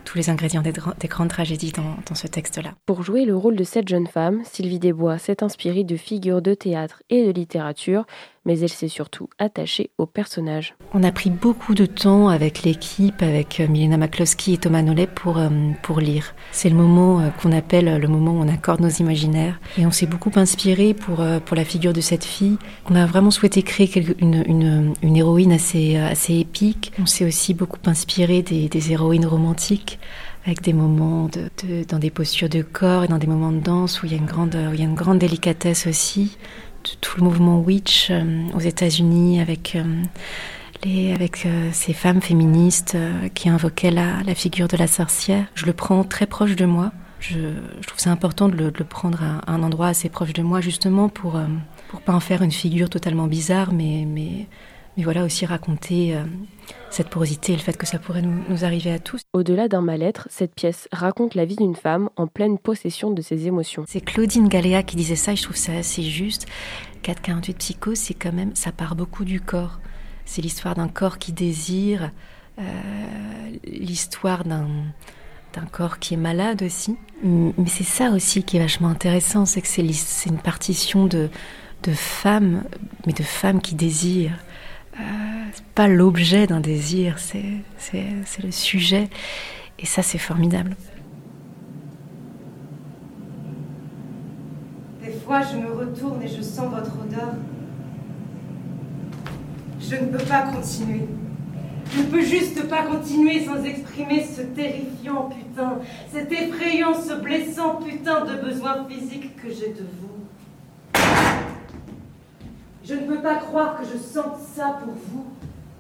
tous 0.06 0.18
les 0.18 0.30
ingrédients 0.30 0.62
des, 0.62 0.74
des 1.00 1.08
grandes 1.08 1.30
tragédies 1.30 1.72
dans, 1.72 1.98
dans 2.08 2.16
ce 2.16 2.28
texte-là. 2.28 2.74
Pour 2.86 3.04
jouer 3.04 3.26
le 3.26 3.36
rôle 3.36 3.56
de 3.56 3.64
cette 3.64 3.88
jeune 3.88 4.08
femme, 4.08 4.44
Sylvie 4.46 4.80
Desbois 4.80 5.18
s'est 5.18 5.44
inspirée 5.44 5.84
de 5.84 5.98
figures 5.98 6.42
de 6.42 6.54
théâtre 6.54 7.04
et 7.10 7.26
de 7.26 7.32
littérature, 7.32 8.06
mais 8.46 8.60
elle 8.60 8.70
s'est 8.70 8.88
surtout 8.88 9.30
attachée 9.40 9.90
au 9.98 10.06
personnage. 10.06 10.76
On 10.94 11.04
a 11.04 11.12
pris 11.12 11.30
beaucoup 11.30 11.74
de 11.74 11.86
temps 11.86 12.30
avec 12.30 12.64
l'équipe, 12.64 13.22
avec 13.22 13.60
euh, 13.60 13.68
Milena 13.68 13.98
Maklowski 13.98 14.54
et 14.54 14.58
Thomas 14.58 14.82
Nollet 14.82 15.08
pour, 15.08 15.38
euh, 15.38 15.50
pour 15.82 16.00
lire. 16.00 16.34
C'est 16.52 16.70
le 16.70 16.76
moment 16.76 17.20
euh, 17.20 17.30
qu'on 17.42 17.52
appelle 17.52 17.98
le 18.00 18.08
moment 18.08 18.32
où 18.34 18.42
on 18.42 18.48
accorde 18.48 18.82
nos 18.82 18.90
imaginaires. 18.90 19.60
Et 19.78 19.86
on 19.86 19.92
s'est 19.92 20.06
beaucoup 20.06 20.32
inspiré 20.36 20.94
pour, 20.94 21.24
pour 21.46 21.56
la 21.58 21.66
figure 21.66 21.94
de 21.94 22.02
cette 22.02 22.24
fille. 22.24 22.58
On 22.90 22.96
a 22.96 23.06
vraiment 23.06 23.32
souhaité 23.32 23.64
créer 23.64 23.92
une, 24.20 24.44
une, 24.48 24.94
une 25.02 25.16
héroïne 25.18 25.52
assez, 25.52 25.98
assez 25.98 26.36
épique. 26.36 26.92
On 27.00 27.06
s'est 27.06 27.26
aussi 27.26 27.54
beaucoup 27.54 27.80
inspiré 27.86 28.42
des, 28.42 28.70
des 28.70 28.92
héroïnes 28.92 29.26
romantiques 29.26 30.00
avec 30.46 30.62
des 30.62 30.74
moments 30.74 31.26
de, 31.28 31.50
de- 31.68 31.84
dans 31.86 31.98
des 31.98 32.12
postures 32.12 32.50
de 32.50 32.62
corps 32.62 33.04
et 33.04 33.08
dans 33.08 33.18
des 33.18 33.26
moments 33.26 33.52
de 33.52 33.60
danse 33.60 34.04
où 34.04 34.06
il 34.06 34.12
y 34.12 34.16
a 34.16 34.18
une 34.20 34.28
grande, 34.28 34.54
où 34.56 34.74
il 34.76 34.80
y 34.80 34.84
a 34.84 34.86
une 34.86 34.94
grande 34.94 35.18
délicatesse 35.18 35.88
aussi. 35.88 36.38
Tout 37.02 37.18
le 37.18 37.24
mouvement 37.24 37.60
Witch 37.60 38.10
euh, 38.12 38.48
aux 38.54 38.60
États-Unis 38.60 39.42
avec, 39.42 39.76
euh, 39.76 39.84
les, 40.84 41.14
avec 41.14 41.46
euh, 41.46 41.70
ces 41.72 41.94
femmes 41.94 42.22
féministes 42.22 42.98
qui 43.34 43.50
invoquaient 43.50 43.92
la, 43.92 44.22
la 44.26 44.36
figure 44.36 44.68
de 44.68 44.78
la 44.78 44.88
sorcière. 44.88 45.46
Je 45.56 45.66
le 45.66 45.74
prends 45.74 46.04
très 46.04 46.26
proche 46.26 46.56
de 46.56 46.66
moi. 46.66 46.92
Je, 47.20 47.40
je 47.82 47.88
trouve 47.88 48.00
c'est 48.00 48.10
important 48.10 48.50
de 48.50 48.56
le, 48.56 48.72
prendre 48.72 49.24
à 49.24 49.52
un 49.52 49.64
endroit 49.64 49.88
assez 49.88 50.10
proche 50.10 50.34
de 50.34 50.44
moi 50.44 50.62
justement 50.62 51.10
pour 51.10 51.40
pour 51.88 52.02
pas 52.02 52.14
en 52.14 52.20
faire 52.20 52.42
une 52.42 52.52
figure 52.52 52.90
totalement 52.90 53.28
bizarre, 53.28 53.72
mais 53.72 54.48
mais 54.98 55.04
voilà 55.04 55.24
aussi 55.24 55.46
raconter 55.46 56.16
euh, 56.16 56.24
cette 56.90 57.10
porosité 57.10 57.54
et 57.54 57.56
le 57.56 57.62
fait 57.62 57.78
que 57.78 57.86
ça 57.86 58.00
pourrait 58.00 58.22
nous, 58.22 58.44
nous 58.50 58.66
arriver 58.66 58.92
à 58.92 59.00
tous. 59.00 59.22
Au-delà 59.34 59.68
d'un 59.68 59.82
mal-être, 59.82 60.28
cette 60.32 60.56
pièce 60.56 60.88
raconte 60.92 61.36
la 61.36 61.46
vie 61.46 61.56
d'une 61.56 61.76
femme 61.76 62.10
en 62.16 62.28
pleine 62.28 62.58
possession 62.58 63.12
de 63.12 63.22
ses 63.22 63.48
émotions. 63.48 63.84
C'est 63.88 64.02
Claudine 64.02 64.48
Galéa 64.48 64.84
qui 64.84 64.96
disait 64.96 65.16
ça 65.16 65.34
et 65.34 65.36
je 65.36 65.44
trouve 65.44 65.58
ça 65.58 65.74
assez 65.74 66.04
juste. 66.04 66.48
448 67.04 67.58
Psycho, 67.58 67.96
c'est 67.96 68.14
quand 68.14 68.34
même, 68.34 68.56
ça 68.56 68.72
part 68.72 68.96
beaucoup 68.96 69.26
du 69.26 69.42
corps. 69.42 69.80
C'est 70.26 70.42
l'histoire 70.42 70.76
d'un 70.76 70.88
corps 70.88 71.20
qui 71.20 71.34
désire, 71.34 72.12
euh, 72.60 72.64
l'histoire 73.66 74.44
d'un 74.44 74.68
d'un 75.56 75.66
corps 75.66 76.00
qui 76.00 76.14
est 76.14 76.18
malade 76.18 76.64
aussi. 76.64 76.98
Mais 77.24 77.68
c'est 77.68 77.86
ça 77.86 78.12
aussi 78.12 78.44
qui 78.44 78.58
est 78.58 78.60
vachement 78.60 78.90
intéressant, 78.90 79.46
c'est 79.46 79.62
que 79.62 79.68
c'est 79.68 80.30
une 80.30 80.38
partition 80.38 81.06
de, 81.06 81.30
de 81.84 81.94
femmes, 81.94 82.64
mais 83.08 83.14
de 83.14 83.24
femmes 83.24 83.62
qui 83.62 83.76
désirent. 83.76 84.38
C'est 84.98 85.66
pas 85.76 85.88
l'objet 85.88 86.48
d'un 86.48 86.60
désir, 86.60 87.20
c'est 87.20 87.44
le 88.44 88.52
sujet. 88.52 89.10
Et 89.80 89.86
ça, 89.86 90.02
c'est 90.02 90.18
formidable. 90.18 90.76
Des 95.04 95.12
fois, 95.12 95.42
je 95.42 95.58
me 95.58 95.72
retourne 95.72 96.22
et 96.22 96.28
je 96.28 96.42
sens 96.42 96.74
votre 96.74 96.94
odeur. 97.00 97.34
Je 99.80 99.96
ne 99.96 100.08
peux 100.08 100.24
pas 100.26 100.44
continuer. 100.44 101.08
Je 101.94 102.02
ne 102.02 102.06
peux 102.06 102.24
juste 102.24 102.68
pas 102.68 102.84
continuer 102.84 103.46
sans 103.46 103.64
exprimer 103.64 104.26
ce 104.26 104.42
terrifiant 104.42 105.30
putain, 105.30 105.80
cet 106.12 106.32
effrayant, 106.32 106.94
ce 107.00 107.14
blessant 107.22 107.76
putain 107.76 108.26
de 108.26 108.42
besoin 108.42 108.88
physique 108.90 109.36
que 109.36 109.50
j'ai 109.50 109.70
de 109.70 109.86
vous. 110.00 110.15
Je 112.88 112.94
ne 112.94 113.08
peux 113.08 113.22
pas 113.22 113.36
croire 113.36 113.80
que 113.80 113.84
je 113.86 113.98
sente 113.98 114.38
ça 114.56 114.78
pour 114.84 114.94
vous 114.94 115.26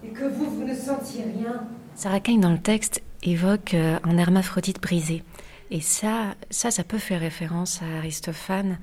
et 0.03 0.09
que 0.09 0.23
vous, 0.23 0.49
vous 0.49 0.63
ne 0.63 0.73
sentiez 0.73 1.23
rien. 1.23 1.61
Sarah 1.93 2.19
Kane, 2.19 2.39
dans 2.39 2.51
le 2.51 2.57
texte, 2.57 3.03
évoque 3.21 3.75
euh, 3.75 3.99
un 4.03 4.17
hermaphrodite 4.17 4.81
brisé. 4.81 5.23
Et 5.69 5.81
ça, 5.81 6.35
ça, 6.49 6.71
ça 6.71 6.83
peut 6.83 6.97
faire 6.97 7.19
référence 7.19 7.81
à 7.83 7.97
Aristophane 7.99 8.79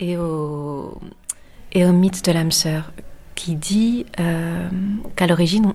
et 0.00 0.16
au, 0.16 0.98
et 1.72 1.84
au 1.84 1.92
mythe 1.92 2.24
de 2.24 2.32
l'âme 2.32 2.50
sœur, 2.50 2.92
qui 3.34 3.56
dit 3.56 4.06
euh, 4.20 4.68
qu'à 5.14 5.26
l'origine, 5.26 5.74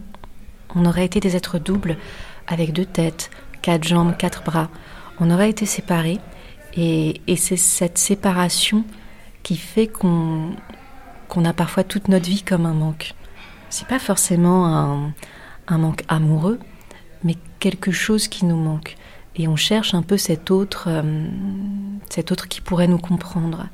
on, 0.76 0.86
aurait 0.86 1.06
été 1.06 1.20
des 1.20 1.36
êtres 1.36 1.60
doubles 1.60 1.98
avec 2.48 2.74
deux 2.74 2.86
têtes, 2.86 3.30
quatre 3.62 3.88
jambes, 3.88 4.18
quatre 4.18 4.44
bras. 4.44 4.70
On 5.20 5.30
aurait 5.30 5.52
été 5.52 5.68
séparés. 5.68 6.20
Et, 6.74 7.22
et 7.28 7.36
c'est 7.36 7.58
cette 7.58 7.98
séparation 8.00 8.86
qui 9.44 9.58
fait 9.58 9.88
qu'on 9.88 10.56
qu'on 11.32 11.46
a 11.46 11.54
parfois 11.54 11.86
toute 11.86 12.10
notre 12.10 12.26
vie 12.26 12.44
comme 12.44 12.66
un 12.66 12.74
manque. 12.74 13.14
C'est 13.70 13.88
pas 13.88 14.00
forcément 14.00 15.14
un, 15.70 15.78
manque 15.78 16.04
amoureux, 16.10 16.60
mais 17.24 17.38
quelque 17.60 17.92
chose 17.92 18.28
qui 18.28 18.46
nous 18.46 18.58
manque. 18.58 18.98
Et 19.38 19.48
on 19.48 19.56
cherche 19.56 19.94
un 19.94 20.02
peu 20.02 20.18
cet 20.18 20.52
autre, 20.52 20.90
euh, 20.90 21.26
cet 22.10 22.34
autre 22.34 22.50
qui 22.50 22.60
pourrait 22.60 22.90
nous 22.90 22.98
comprendre. 22.98 23.68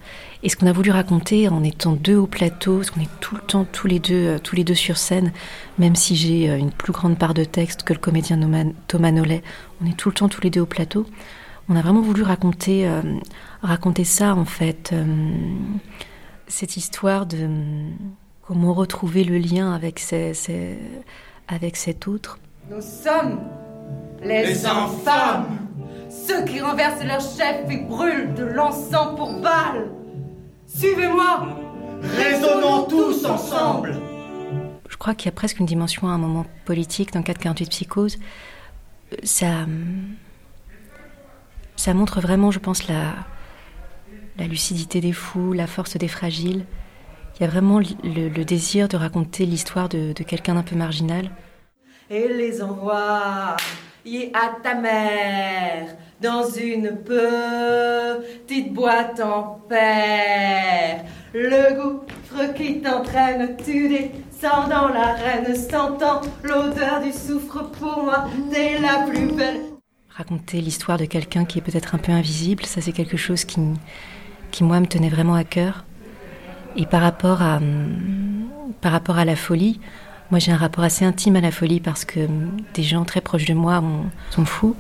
Et 0.44 0.50
ce 0.50 0.56
qu'on 0.56 0.68
a 0.68 0.72
voulu 0.72 0.92
raconter 0.92 1.50
en 1.50 1.64
étant 1.64 1.94
deux 1.94 2.16
au 2.16 2.28
plateau, 2.28 2.78
parce 2.78 2.92
qu'on 2.92 3.02
est 3.02 3.20
tout 3.22 3.34
le 3.34 3.42
temps 3.42 3.66
tous 3.66 3.88
les 3.88 3.98
deux, 3.98 4.36
euh, 4.36 4.38
tous 4.38 4.56
les 4.56 4.64
deux 4.64 4.76
sur 4.76 4.98
scène, 4.98 5.32
même 5.80 5.96
si 5.96 6.16
j'ai 6.16 6.52
euh, 6.52 6.58
une 6.58 6.70
plus 6.70 6.94
grande 6.94 7.18
part 7.18 7.34
de 7.34 7.44
texte 7.44 7.82
que 7.82 7.94
le 7.94 8.00
comédien 8.00 8.40
Thomas 8.88 9.12
Nollet, 9.12 9.42
on 9.82 9.88
est 9.88 9.98
tout 9.98 10.10
le 10.10 10.16
temps 10.16 10.30
tous 10.30 10.42
les 10.42 10.52
deux 10.52 10.62
au 10.62 10.68
plateau. 10.68 11.08
On 11.70 11.76
a 11.76 11.82
vraiment 11.82 12.02
voulu 12.02 12.22
raconter, 12.22 12.90
raconter 13.62 14.06
ça 14.06 14.36
en 14.36 14.46
fait, 14.46 14.94
cette 16.48 16.78
histoire 16.78 17.26
de 17.26 17.38
euh, 17.42 17.90
comment 18.42 18.74
retrouver 18.74 19.24
le 19.24 19.38
lien 19.38 19.74
avec, 19.74 20.00
ces- 20.00 20.34
ces- 20.34 20.80
avec 21.48 21.76
cet 21.76 22.08
autre. 22.08 22.40
Nous 22.70 22.82
sommes 22.82 23.40
les, 24.22 24.46
Les 24.48 24.66
infâmes, 24.66 25.58
ceux 26.10 26.44
qui 26.46 26.60
renversent 26.60 27.04
leur 27.04 27.22
chef 27.22 27.70
et 27.70 27.78
brûlent 27.78 28.34
de 28.34 28.44
l'encens 28.44 29.16
pour 29.16 29.34
Baal. 29.42 29.90
Suivez-moi, 30.68 31.48
Résonnons 32.02 32.84
tous 32.84 33.26
ensemble. 33.26 34.00
Je 34.88 34.98
crois 34.98 35.16
qu'il 35.16 35.26
y 35.26 35.30
a 35.30 35.32
presque 35.32 35.60
une 35.60 35.66
dimension 35.66 36.08
à 36.08 36.12
un 36.12 36.18
moment 36.20 36.46
politique 36.66 37.12
dans 37.14 37.24
448 37.24 37.70
Psychose. 37.70 38.18
Euh, 39.14 39.16
Ça, 39.24 39.48
hum, 39.64 40.16
ça 41.76 41.94
montre 41.94 42.22
vraiment, 42.22 42.52
je 42.52 42.60
pense, 42.60 42.88
la, 42.88 43.14
la 44.38 44.46
lucidité 44.48 45.02
des 45.02 45.14
fous, 45.14 45.54
la 45.54 45.68
force 45.68 45.98
des 45.98 46.08
fragiles. 46.08 46.66
Il 47.40 47.44
y 47.44 47.46
a 47.46 47.50
vraiment 47.50 47.80
le, 47.80 48.30
le 48.30 48.46
désir 48.46 48.88
de 48.88 48.98
raconter 48.98 49.46
l'histoire 49.46 49.90
de, 49.90 50.14
de 50.14 50.24
quelqu'un 50.24 50.56
d'un 50.56 50.64
peu 50.64 50.76
marginal. 50.76 51.30
et 52.10 52.28
les 52.28 52.62
envoie 52.62 53.56
y 54.06 54.32
à 54.34 54.56
ta 54.64 54.74
mère 54.76 55.96
dans 56.22 56.50
une 56.50 56.98
petite 57.04 58.74
boîte 58.74 59.20
en 59.20 59.60
fer. 59.70 61.04
Le 61.34 61.76
gouffre 61.76 62.54
qui 62.56 62.82
t'entraîne, 62.82 63.56
tu 63.64 63.90
descends 63.90 64.68
dans 64.70 64.88
l'arène, 64.88 65.54
sentant 65.56 66.22
l'odeur 66.44 67.02
du 67.04 67.12
soufre 67.12 67.70
pour 67.72 68.04
moi, 68.04 68.26
t'es 68.52 68.80
la 68.80 69.06
plus 69.08 69.28
belle. 69.34 69.62
Raconter 70.10 70.62
l'histoire 70.62 70.98
de 70.98 71.06
quelqu'un 71.06 71.46
qui 71.46 71.60
est 71.60 71.62
peut-être 71.62 71.94
un 71.94 72.00
peu 72.00 72.12
invisible, 72.12 72.66
ça 72.66 72.82
c'est 72.82 72.94
quelque 72.94 73.18
chose 73.18 73.46
qui, 73.46 73.60
qui 74.52 74.64
moi 74.64 74.80
me 74.80 74.86
tenait 74.88 75.10
vraiment 75.10 75.36
à 75.36 75.44
cœur. 75.44 75.84
Et 76.76 76.86
par 76.86 77.02
rapport 77.02 77.42
à, 77.42 77.58
hum, 77.58 78.48
par 78.82 78.92
rapport 78.92 79.18
à 79.18 79.26
la 79.26 79.36
folie, 79.36 79.80
moi 80.32 80.40
j'ai 80.40 80.52
un 80.52 80.58
rapport 80.58 80.84
assez 80.84 81.06
intime 81.06 81.36
à 81.36 81.42
la 81.42 81.52
folie 81.52 81.80
parce 81.80 82.06
que 82.06 82.22
hum, 82.22 82.58
des 82.74 82.84
gens 82.84 83.04
très 83.06 83.22
proches 83.22 83.46
de 83.46 83.54
moi 83.54 83.80
ont- 83.82 84.10
sont 84.32 84.46
fous. 84.46 84.76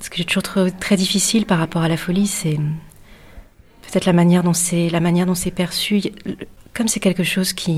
Ce 0.00 0.10
que 0.10 0.16
j'ai 0.16 0.24
toujours 0.24 0.42
trouvé 0.42 0.70
très 0.72 0.96
difficile 0.96 1.46
par 1.46 1.58
rapport 1.58 1.82
à 1.82 1.88
la 1.88 1.96
folie, 1.96 2.26
c'est 2.26 2.56
hum, 2.56 2.74
peut-être 3.82 4.04
la 4.06 4.12
manière 4.12 4.42
dont 4.42 4.52
c'est 4.54 4.88
la 4.90 5.00
manière 5.00 5.26
dont 5.26 5.34
c'est 5.34 5.50
perçu. 5.50 6.02
Comme 6.74 6.88
c'est 6.88 7.00
quelque 7.00 7.24
chose 7.24 7.52
qui, 7.54 7.74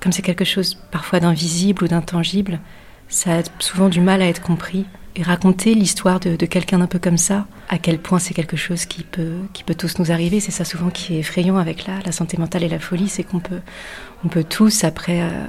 comme 0.00 0.12
c'est 0.12 0.22
quelque 0.22 0.46
chose 0.46 0.78
parfois 0.90 1.20
d'invisible 1.20 1.84
ou 1.84 1.88
d'intangible, 1.88 2.58
ça 3.08 3.38
a 3.38 3.42
souvent 3.58 3.88
du 3.90 4.00
mal 4.00 4.22
à 4.22 4.26
être 4.28 4.40
compris. 4.40 4.86
Et 5.16 5.22
raconter 5.22 5.74
l'histoire 5.74 6.20
de, 6.20 6.36
quelqu'un 6.46 6.78
d'un 6.78 6.86
peu 6.86 6.98
comme 6.98 7.18
ça, 7.18 7.46
à 7.68 7.78
quel 7.78 7.98
point 7.98 8.18
c'est 8.18 8.34
quelque 8.34 8.56
chose 8.56 8.86
qui 8.86 9.02
peut, 9.02 9.38
qui 9.52 9.64
peut 9.64 9.74
tous 9.74 9.98
nous 9.98 10.12
arriver, 10.12 10.38
c'est 10.38 10.52
ça 10.52 10.64
souvent 10.64 10.90
qui 10.90 11.16
est 11.16 11.18
effrayant 11.18 11.56
avec 11.56 11.86
la, 11.86 11.98
la 12.04 12.12
santé 12.12 12.36
mentale 12.36 12.62
et 12.62 12.68
la 12.68 12.78
folie, 12.78 13.08
c'est 13.08 13.24
qu'on 13.24 13.40
peut, 13.40 13.60
on 14.24 14.28
peut 14.28 14.44
tous, 14.44 14.84
après 14.84 15.20
euh, 15.20 15.46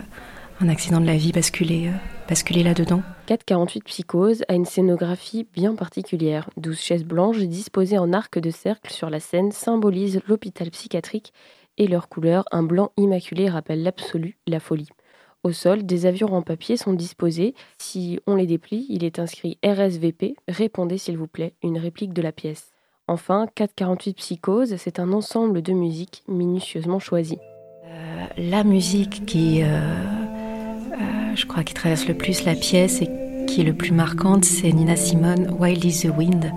un 0.62 0.69
accident 0.69 1.00
de 1.00 1.06
la 1.06 1.15
vie, 1.15 1.32
basculer, 1.32 1.88
euh, 1.88 1.97
basculer 2.28 2.63
là-dedans. 2.63 3.04
448 3.28 3.84
Psychose 3.84 4.43
a 4.47 4.54
une 4.54 4.65
scénographie 4.65 5.47
bien 5.54 5.76
particulière. 5.76 6.50
12 6.58 6.80
chaises 6.80 7.06
blanches 7.06 7.39
disposées 7.39 7.97
en 7.97 8.13
arc 8.13 8.39
de 8.39 8.52
cercle 8.52 8.91
sur 8.91 9.10
la 9.10 9.19
scène 9.19 9.52
symbolisent 9.52 10.21
l'hôpital 10.28 10.69
psychiatrique 10.71 11.34
et 11.78 11.88
leur 11.88 12.10
couleur, 12.10 12.45
un 12.52 12.63
blanc 12.63 12.91
immaculé, 12.97 13.50
rappelle 13.50 13.82
l'absolu, 13.82 14.38
la 14.47 14.60
folie. 14.60 14.89
Au 15.43 15.51
sol, 15.51 15.84
des 15.84 16.06
avions 16.06 16.34
en 16.36 16.43
papier 16.43 16.77
sont 16.77 16.93
disposés. 16.93 17.56
Si 17.80 18.19
on 18.27 18.36
les 18.36 18.45
déplie, 18.45 18.86
il 18.89 19.04
est 19.04 19.17
inscrit 19.17 19.58
RSVP, 19.65 20.36
répondez 20.47 20.99
s'il 20.99 21.17
vous 21.17 21.27
plaît, 21.27 21.54
une 21.63 21.80
réplique 21.80 22.13
de 22.13 22.21
la 22.21 22.32
pièce. 22.32 22.71
Enfin, 23.08 23.47
448 23.56 24.13
Psychose, 24.17 24.75
c'est 24.77 24.99
un 24.99 25.12
ensemble 25.12 25.63
de 25.63 25.73
musique 25.73 26.23
minutieusement 26.27 26.99
choisi. 26.99 27.39
Euh, 27.86 28.25
la 28.38 28.63
musique 28.63 29.25
qui, 29.25 29.63
euh, 29.63 29.65
euh, 29.67 31.36
je 31.36 31.45
crois, 31.47 31.63
qui 31.63 31.73
traverse 31.73 32.08
le 32.08 32.13
plus 32.13 32.45
la 32.45 32.54
pièce 32.54 33.01
et 33.01 33.10
qui 33.47 33.62
est 33.62 33.65
le 33.65 33.73
plus 33.73 33.91
marquante, 33.91 34.45
c'est 34.45 34.71
Nina 34.71 34.95
Simone, 34.95 35.56
Wild 35.60 35.84
is 35.84 36.01
the 36.01 36.15
Wind. 36.15 36.51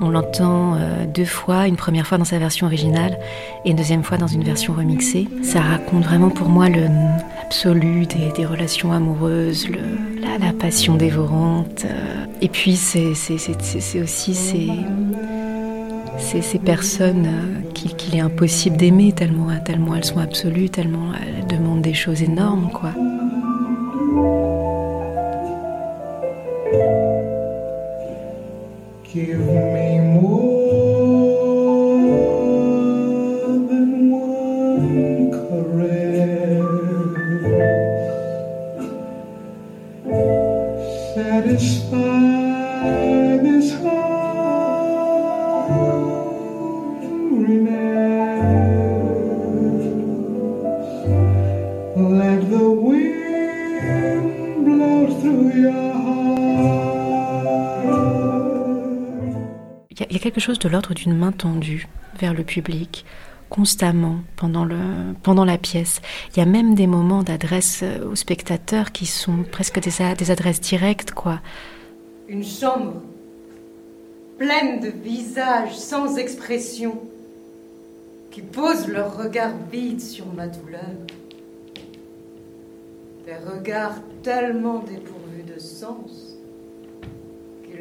On 0.00 0.10
l'entend 0.10 0.74
euh, 0.74 1.06
deux 1.06 1.24
fois, 1.24 1.66
une 1.68 1.76
première 1.76 2.06
fois 2.06 2.18
dans 2.18 2.24
sa 2.24 2.38
version 2.38 2.66
originale 2.66 3.18
et 3.64 3.70
une 3.70 3.76
deuxième 3.76 4.02
fois 4.02 4.18
dans 4.18 4.26
une 4.26 4.42
version 4.42 4.72
remixée. 4.72 5.28
Ça 5.42 5.60
raconte 5.60 6.04
vraiment 6.04 6.30
pour 6.30 6.48
moi 6.48 6.68
l'absolu 6.68 8.06
des, 8.06 8.32
des 8.36 8.46
relations 8.46 8.92
amoureuses, 8.92 9.68
la, 10.20 10.52
passion 10.52 10.96
dévorante. 10.96 11.84
euh. 11.84 12.24
Et 12.40 12.48
puis 12.48 12.76
c'est 12.76 13.10
aussi 14.00 14.34
ces, 14.34 14.68
ces, 16.18 16.42
ces 16.42 16.58
personnes 16.58 17.26
euh, 17.26 17.70
qu'il 17.74 17.94
qu'il 17.96 18.16
est 18.16 18.20
impossible 18.20 18.76
d'aimer 18.76 19.12
tellement, 19.12 19.48
tellement 19.64 19.94
elles 19.96 20.04
sont 20.04 20.18
absolues, 20.18 20.68
tellement 20.68 21.12
elles 21.14 21.46
demandent 21.46 21.82
des 21.82 21.94
choses 21.94 22.22
énormes, 22.22 22.70
quoi. 22.72 22.90
Give 29.12 29.40
me 29.40 29.91
quelque 60.22 60.40
chose 60.40 60.58
de 60.58 60.68
l'ordre 60.68 60.94
d'une 60.94 61.16
main 61.16 61.32
tendue 61.32 61.88
vers 62.18 62.32
le 62.32 62.44
public, 62.44 63.04
constamment, 63.50 64.20
pendant, 64.36 64.64
le, 64.64 64.78
pendant 65.22 65.44
la 65.44 65.58
pièce. 65.58 66.00
Il 66.30 66.38
y 66.38 66.42
a 66.42 66.46
même 66.46 66.74
des 66.74 66.86
moments 66.86 67.22
d'adresse 67.22 67.80
euh, 67.82 68.08
aux 68.08 68.14
spectateurs 68.14 68.92
qui 68.92 69.04
sont 69.04 69.42
presque 69.50 69.80
des, 69.80 70.14
des 70.14 70.30
adresses 70.30 70.60
directes, 70.60 71.10
quoi. 71.10 71.40
Une 72.28 72.44
chambre 72.44 73.02
pleines 74.38 74.80
de 74.80 74.88
visages 74.88 75.76
sans 75.76 76.16
expression, 76.16 77.00
qui 78.30 78.42
posent 78.42 78.88
leur 78.88 79.16
regard 79.16 79.52
vide 79.70 80.00
sur 80.00 80.26
ma 80.32 80.46
douleur. 80.46 80.96
Des 83.26 83.36
regards 83.36 84.00
tellement 84.22 84.78
dépourvus 84.78 85.44
de 85.54 85.60
sens 85.60 86.21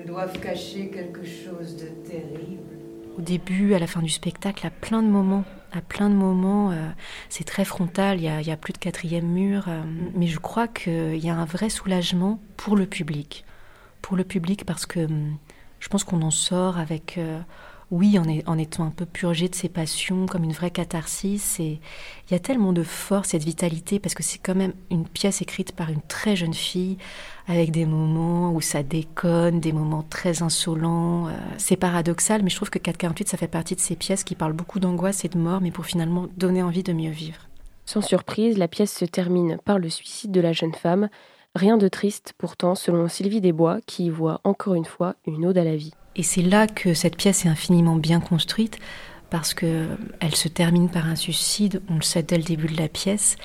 doivent 0.05 0.39
cacher 0.39 0.89
quelque 0.89 1.23
chose 1.23 1.75
de 1.77 1.87
terrible. 2.09 2.75
Au 3.17 3.21
début, 3.21 3.73
à 3.73 3.79
la 3.79 3.87
fin 3.87 4.01
du 4.01 4.09
spectacle, 4.09 4.65
à 4.65 4.69
plein 4.69 5.03
de 5.03 5.07
moments, 5.07 5.43
à 5.71 5.81
plein 5.81 6.09
de 6.09 6.15
moments, 6.15 6.71
euh, 6.71 6.89
c'est 7.29 7.43
très 7.43 7.65
frontal, 7.65 8.19
il 8.19 8.23
y, 8.23 8.51
a, 8.51 8.57
plus 8.57 8.73
de 8.73 8.77
quatrième 8.77 9.27
mur, 9.27 9.65
euh, 9.67 9.81
mais 10.15 10.27
je 10.27 10.39
crois 10.39 10.67
qu'il 10.67 11.17
y 11.17 11.29
a 11.29 11.35
un 11.35 11.45
vrai 11.45 11.69
soulagement 11.69 12.39
pour 12.57 12.75
le 12.75 12.85
public. 12.85 13.45
Pour 14.01 14.17
le 14.17 14.23
public 14.23 14.65
parce 14.65 14.85
que 14.85 15.01
hum, 15.01 15.37
je 15.79 15.87
pense 15.87 16.03
qu'on 16.03 16.21
en 16.21 16.31
sort 16.31 16.77
avec, 16.77 17.17
euh, 17.17 17.39
oui, 17.91 18.17
en, 18.17 18.23
est- 18.27 18.43
étant 18.61 18.85
un 18.85 18.89
peu 18.89 19.05
purgé 19.05 19.49
de 19.49 19.55
ses 19.55 19.69
passions, 19.69 20.25
comme 20.25 20.43
une 20.45 20.53
vraie 20.53 20.71
catharsis. 20.71 21.59
Et 21.59 21.79
il 22.27 22.31
y 22.31 22.35
a 22.35 22.39
tellement 22.39 22.71
de 22.73 22.83
force 22.83 23.33
et 23.33 23.39
de 23.39 23.43
vitalité 23.43 23.99
parce 23.99 24.15
que 24.15 24.23
c'est 24.23 24.39
quand 24.39 24.55
même 24.55 24.73
une 24.89 25.05
pièce 25.05 25.41
écrite 25.41 25.73
par 25.73 25.89
une 25.89 26.01
très 26.01 26.35
jeune 26.35 26.53
fille 26.53 26.97
avec 27.47 27.71
des 27.71 27.85
moments 27.85 28.53
où 28.53 28.61
ça 28.61 28.81
déconne, 28.81 29.59
des 29.59 29.73
moments 29.73 30.03
très 30.03 30.41
insolents. 30.41 31.27
euh, 31.27 31.31
c'est 31.57 31.75
paradoxal, 31.75 32.43
mais 32.43 32.49
je 32.49 32.55
trouve 32.55 32.69
que 32.69 32.79
448, 32.79 33.27
ça 33.27 33.37
fait 33.37 33.47
partie 33.47 33.75
de 33.75 33.81
ces 33.81 33.95
pièces 33.95 34.23
qui 34.23 34.35
parlent 34.35 34.53
beaucoup 34.53 34.79
d'angoisse 34.79 35.25
et 35.25 35.29
de 35.29 35.37
mort, 35.37 35.59
mais 35.61 35.71
pour 35.71 35.85
finalement 35.85 36.27
donner 36.37 36.63
envie 36.63 36.83
de 36.83 36.93
mieux 36.93 37.11
vivre. 37.11 37.47
Sans 37.85 38.01
surprise, 38.01 38.57
la 38.57 38.67
pièce 38.69 38.95
se 38.95 39.05
termine 39.05 39.57
par 39.65 39.79
le 39.79 39.89
suicide 39.89 40.31
de 40.31 40.39
la 40.39 40.53
jeune 40.53 40.73
femme. 40.73 41.09
Rien 41.55 41.77
de 41.77 41.89
triste 41.89 42.33
pourtant, 42.37 42.75
selon 42.75 43.09
Sylvie 43.09 43.41
Desbois, 43.41 43.79
qui 43.85 44.05
y 44.05 44.09
voit 44.09 44.39
encore 44.45 44.75
une 44.75 44.85
fois 44.85 45.15
une 45.25 45.45
ode 45.45 45.57
à 45.57 45.65
la 45.65 45.75
vie. 45.75 45.91
Et 46.15 46.23
c'est 46.23 46.41
là 46.41 46.67
que 46.67 46.93
cette 46.93 47.15
pièce 47.15 47.45
est 47.45 47.49
infiniment 47.49 47.95
bien 47.95 48.19
construite, 48.19 48.77
parce 49.29 49.53
que 49.53 49.87
elle 50.19 50.35
se 50.35 50.49
termine 50.49 50.89
par 50.89 51.05
un 51.05 51.15
suicide, 51.15 51.81
on 51.89 51.95
le 51.95 52.01
sait 52.01 52.23
dès 52.23 52.37
le 52.37 52.43
début 52.43 52.67
de 52.67 52.77
la 52.77 52.89
pièce. 52.89 53.37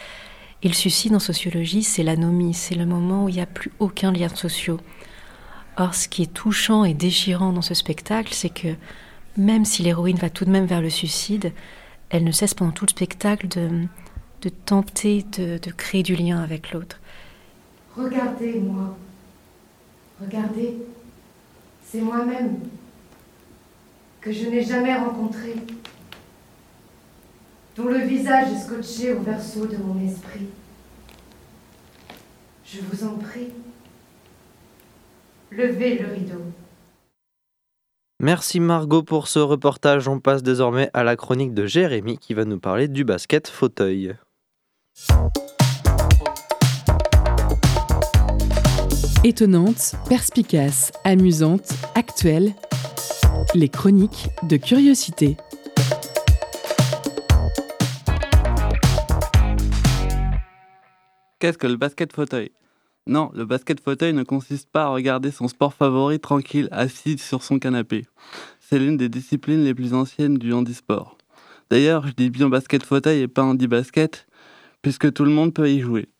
Et 0.63 0.69
le 0.69 0.75
suicide 0.75 1.15
en 1.15 1.21
sociologie, 1.21 1.83
c'est 1.83 2.03
l'anomie, 2.03 2.55
c'est 2.55 2.75
le 2.75 2.87
moment 2.87 3.25
où 3.25 3.29
il 3.29 3.37
n'y 3.37 3.41
a 3.41 3.47
plus 3.47 3.71
aucun 3.79 4.11
lien 4.11 4.29
social. 4.29 4.79
Or, 5.77 5.95
ce 5.95 6.09
qui 6.09 6.23
est 6.23 6.33
touchant 6.33 6.85
et 6.85 6.95
déchirant 6.95 7.53
dans 7.53 7.63
ce 7.63 7.75
spectacle, 7.75 8.33
c'est 8.33 8.51
que 8.51 8.75
même 9.37 9.65
si 9.65 9.83
l'héroïne 9.83 10.17
va 10.17 10.31
tout 10.31 10.45
de 10.45 10.51
même 10.51 10.65
vers 10.65 10.81
le 10.81 10.91
suicide, 10.91 11.53
elle 12.09 12.25
ne 12.25 12.33
cesse 12.33 12.55
pendant 12.55 12.73
tout 12.73 12.87
le 12.87 12.91
spectacle 12.91 13.47
de, 13.49 13.87
de 14.43 14.49
tenter 14.49 15.25
de, 15.39 15.59
de 15.59 15.71
créer 15.71 16.03
du 16.03 16.17
lien 16.17 16.43
avec 16.43 16.73
l'autre. 16.73 16.99
Regardez-moi. 17.97 18.97
Regardez. 20.21 20.75
C'est 21.89 22.01
moi-même 22.01 22.59
que 24.21 24.33
je 24.33 24.49
n'ai 24.49 24.63
jamais 24.63 24.95
rencontré, 24.95 25.55
dont 27.77 27.85
le 27.85 27.99
visage 27.99 28.49
est 28.51 28.59
scotché 28.59 29.13
au 29.13 29.21
verso 29.21 29.67
de 29.67 29.77
mon 29.77 30.05
esprit. 30.05 30.49
Je 32.65 32.81
vous 32.81 33.07
en 33.07 33.17
prie, 33.19 33.53
levez 35.53 35.99
le 36.01 36.13
rideau. 36.13 36.43
Merci 38.19 38.59
Margot 38.59 39.05
pour 39.05 39.29
ce 39.29 39.39
reportage. 39.39 40.09
On 40.09 40.19
passe 40.19 40.43
désormais 40.43 40.91
à 40.93 41.05
la 41.05 41.15
chronique 41.15 41.55
de 41.55 41.67
Jérémy 41.67 42.19
qui 42.19 42.35
va 42.35 42.45
nous 42.45 42.59
parler 42.59 42.89
du 42.89 43.05
basket 43.05 43.47
fauteuil. 43.47 44.17
Étonnante, 49.29 49.97
perspicace, 50.09 50.93
amusante, 51.03 51.73
actuelle, 51.97 52.55
les 53.57 53.69
chroniques 53.69 54.29
de 54.45 54.57
curiosité. 54.57 55.37
Qu'est-ce 61.41 61.59
que 61.59 61.67
le 61.67 61.75
basket 61.75 62.13
fauteuil? 62.13 62.53
Non, 63.09 63.33
le 63.35 63.45
basket 63.45 63.81
fauteuil 63.81 64.13
ne 64.13 64.23
consiste 64.23 64.71
pas 64.71 64.85
à 64.85 64.89
regarder 64.91 65.33
son 65.33 65.49
sport 65.49 65.75
favori 65.75 66.21
tranquille, 66.21 66.69
assis 66.71 67.19
sur 67.19 67.43
son 67.43 67.59
canapé. 67.59 68.07
C'est 68.61 68.79
l'une 68.79 68.97
des 68.97 69.09
disciplines 69.09 69.65
les 69.65 69.75
plus 69.75 69.93
anciennes 69.93 70.39
du 70.39 70.53
handisport. 70.53 71.19
D'ailleurs, 71.69 72.07
je 72.07 72.13
dis 72.13 72.31
bien 72.31 72.49
basket 72.49 72.85
fauteuil 72.85 73.23
et 73.23 73.27
pas 73.27 73.43
handi-basket, 73.43 74.29
puisque 74.83 75.13
tout 75.13 75.25
le 75.25 75.33
monde 75.33 75.53
peut 75.53 75.69
y 75.69 75.81
jouer. 75.81 76.11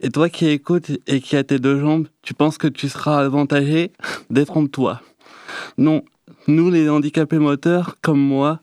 Et 0.00 0.10
toi 0.10 0.28
qui 0.28 0.48
écoutes 0.48 0.90
et 1.06 1.20
qui 1.20 1.36
as 1.36 1.44
tes 1.44 1.58
deux 1.58 1.80
jambes, 1.80 2.08
tu 2.22 2.34
penses 2.34 2.58
que 2.58 2.68
tu 2.68 2.88
seras 2.88 3.24
avantagé 3.24 3.92
Détrompe-toi. 4.30 5.00
Non, 5.78 6.02
nous 6.48 6.70
les 6.70 6.88
handicapés 6.88 7.38
moteurs, 7.38 7.96
comme 8.02 8.20
moi, 8.20 8.60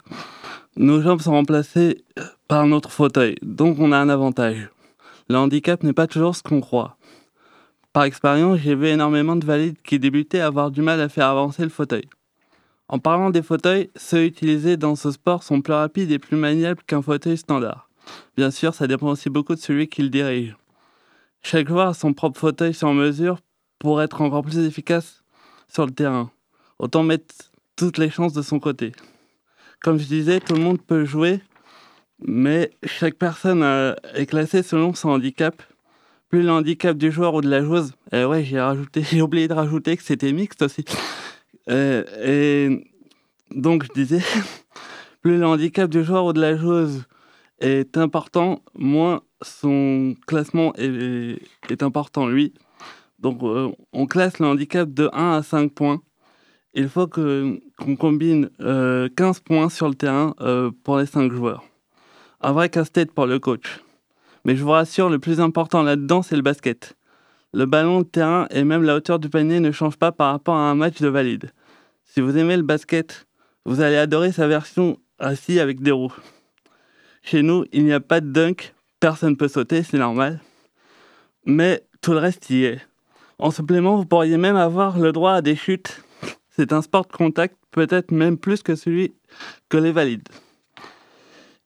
nos 0.75 1.01
jambes 1.01 1.21
sont 1.21 1.31
remplacées 1.31 2.03
par 2.47 2.65
notre 2.65 2.91
fauteuil, 2.91 3.35
donc 3.41 3.79
on 3.79 3.91
a 3.91 3.97
un 3.97 4.09
avantage. 4.09 4.69
Le 5.29 5.37
handicap 5.37 5.83
n'est 5.83 5.93
pas 5.93 6.07
toujours 6.07 6.35
ce 6.35 6.43
qu'on 6.43 6.61
croit. 6.61 6.97
Par 7.93 8.03
expérience, 8.03 8.59
j'ai 8.59 8.75
vu 8.75 8.87
énormément 8.87 9.35
de 9.35 9.45
valides 9.45 9.81
qui 9.83 9.99
débutaient 9.99 10.39
à 10.39 10.47
avoir 10.47 10.71
du 10.71 10.81
mal 10.81 11.01
à 11.01 11.09
faire 11.09 11.27
avancer 11.27 11.63
le 11.63 11.69
fauteuil. 11.69 12.07
En 12.87 12.97
parlant 12.97 13.29
des 13.29 13.43
fauteuils, 13.43 13.89
ceux 13.95 14.25
utilisés 14.25 14.77
dans 14.77 14.95
ce 14.95 15.11
sport 15.11 15.43
sont 15.43 15.61
plus 15.61 15.73
rapides 15.73 16.11
et 16.11 16.17
plus 16.17 16.37
maniables 16.37 16.81
qu'un 16.87 17.01
fauteuil 17.01 17.37
standard. 17.37 17.89
Bien 18.35 18.49
sûr, 18.49 18.73
ça 18.73 18.87
dépend 18.87 19.09
aussi 19.09 19.29
beaucoup 19.29 19.53
de 19.53 19.59
celui 19.59 19.87
qui 19.87 20.01
le 20.01 20.09
dirige. 20.09 20.55
Chaque 21.41 21.67
joueur 21.67 21.89
a 21.89 21.93
son 21.93 22.13
propre 22.13 22.39
fauteuil 22.39 22.73
sur 22.73 22.93
mesure 22.93 23.39
pour 23.79 24.01
être 24.01 24.21
encore 24.21 24.43
plus 24.43 24.59
efficace 24.59 25.23
sur 25.67 25.85
le 25.85 25.91
terrain. 25.91 26.31
Autant 26.79 27.03
mettre 27.03 27.33
toutes 27.75 27.97
les 27.97 28.09
chances 28.09 28.33
de 28.33 28.41
son 28.41 28.59
côté. 28.59 28.91
Comme 29.81 29.97
je 29.97 30.05
disais, 30.05 30.39
tout 30.41 30.53
le 30.53 30.61
monde 30.61 30.81
peut 30.81 31.05
jouer, 31.05 31.39
mais 32.19 32.71
chaque 32.83 33.15
personne 33.15 33.63
euh, 33.63 33.95
est 34.13 34.25
classée 34.25 34.63
selon 34.63 34.93
son 34.93 35.09
handicap. 35.09 35.61
Plus 36.27 36.43
le 36.43 36.51
handicap 36.51 36.95
du 36.97 37.11
joueur 37.11 37.33
ou 37.33 37.41
de 37.41 37.49
la 37.49 37.63
joueuse, 37.63 37.93
et 38.11 38.23
ouais, 38.25 38.43
j'ai 38.93 39.21
oublié 39.21 39.47
de 39.47 39.53
rajouter 39.53 39.97
que 39.97 40.03
c'était 40.03 40.31
mixte 40.33 40.61
aussi. 40.61 40.83
Euh, 41.69 42.03
et 42.21 42.91
donc 43.51 43.83
je 43.83 43.93
disais, 43.93 44.21
plus 45.21 45.37
le 45.37 45.45
handicap 45.45 45.89
du 45.89 46.03
joueur 46.03 46.25
ou 46.25 46.33
de 46.33 46.41
la 46.41 46.57
joueuse 46.57 47.05
est 47.59 47.97
important, 47.97 48.61
moins 48.75 49.21
son 49.41 50.15
classement 50.27 50.73
est, 50.75 51.83
important 51.83 52.27
lui. 52.27 52.53
Donc 53.19 53.43
euh, 53.43 53.69
on 53.93 54.05
classe 54.05 54.39
le 54.39 54.47
handicap 54.47 54.91
de 54.93 55.09
1 55.13 55.31
à 55.33 55.43
5 55.43 55.71
points. 55.73 56.01
Il 56.73 56.87
faut 56.87 57.07
qu'on 57.07 57.59
combine 57.97 58.49
euh, 58.61 59.09
15 59.15 59.39
points 59.39 59.69
sur 59.69 59.89
le 59.89 59.95
terrain 59.95 60.35
euh, 60.41 60.71
pour 60.83 60.97
les 60.97 61.05
5 61.05 61.31
joueurs. 61.31 61.63
Un 62.41 62.51
vrai 62.51 62.69
casse-tête 62.69 63.11
pour 63.11 63.25
le 63.25 63.39
coach. 63.39 63.81
Mais 64.45 64.55
je 64.55 64.63
vous 64.63 64.71
rassure, 64.71 65.09
le 65.09 65.19
plus 65.19 65.41
important 65.41 65.81
là-dedans, 65.83 66.21
c'est 66.21 66.35
le 66.35 66.41
basket. 66.41 66.95
Le 67.53 67.65
ballon 67.65 68.01
de 68.01 68.05
terrain 68.05 68.47
et 68.51 68.63
même 68.63 68.83
la 68.83 68.95
hauteur 68.95 69.19
du 69.19 69.29
panier 69.29 69.59
ne 69.59 69.71
changent 69.71 69.97
pas 69.97 70.11
par 70.11 70.31
rapport 70.31 70.55
à 70.55 70.69
un 70.69 70.75
match 70.75 71.01
de 71.01 71.07
valide. 71.07 71.51
Si 72.05 72.21
vous 72.21 72.37
aimez 72.37 72.55
le 72.55 72.63
basket, 72.63 73.27
vous 73.65 73.81
allez 73.81 73.97
adorer 73.97 74.31
sa 74.31 74.47
version 74.47 74.97
assis 75.17 75.59
avec 75.59 75.81
des 75.81 75.91
roues. 75.91 76.15
Chez 77.21 77.41
nous, 77.41 77.65
il 77.73 77.83
n'y 77.83 77.91
a 77.91 77.99
pas 77.99 78.21
de 78.21 78.31
dunk, 78.31 78.73
personne 78.99 79.31
ne 79.31 79.35
peut 79.35 79.47
sauter, 79.47 79.83
c'est 79.83 79.97
normal. 79.97 80.39
Mais 81.45 81.83
tout 82.01 82.11
le 82.11 82.19
reste 82.19 82.49
y 82.49 82.65
est. 82.65 82.79
En 83.37 83.51
supplément, 83.51 83.95
vous 83.95 84.05
pourriez 84.05 84.37
même 84.37 84.55
avoir 84.55 84.99
le 84.99 85.11
droit 85.11 85.33
à 85.33 85.41
des 85.41 85.55
chutes. 85.55 86.03
C'est 86.49 86.73
un 86.73 86.81
sport 86.81 87.05
de 87.05 87.11
contact, 87.13 87.55
peut-être 87.71 88.11
même 88.11 88.37
plus 88.37 88.61
que 88.63 88.75
celui 88.75 89.13
que 89.69 89.77
les 89.77 89.91
valides. 89.91 90.27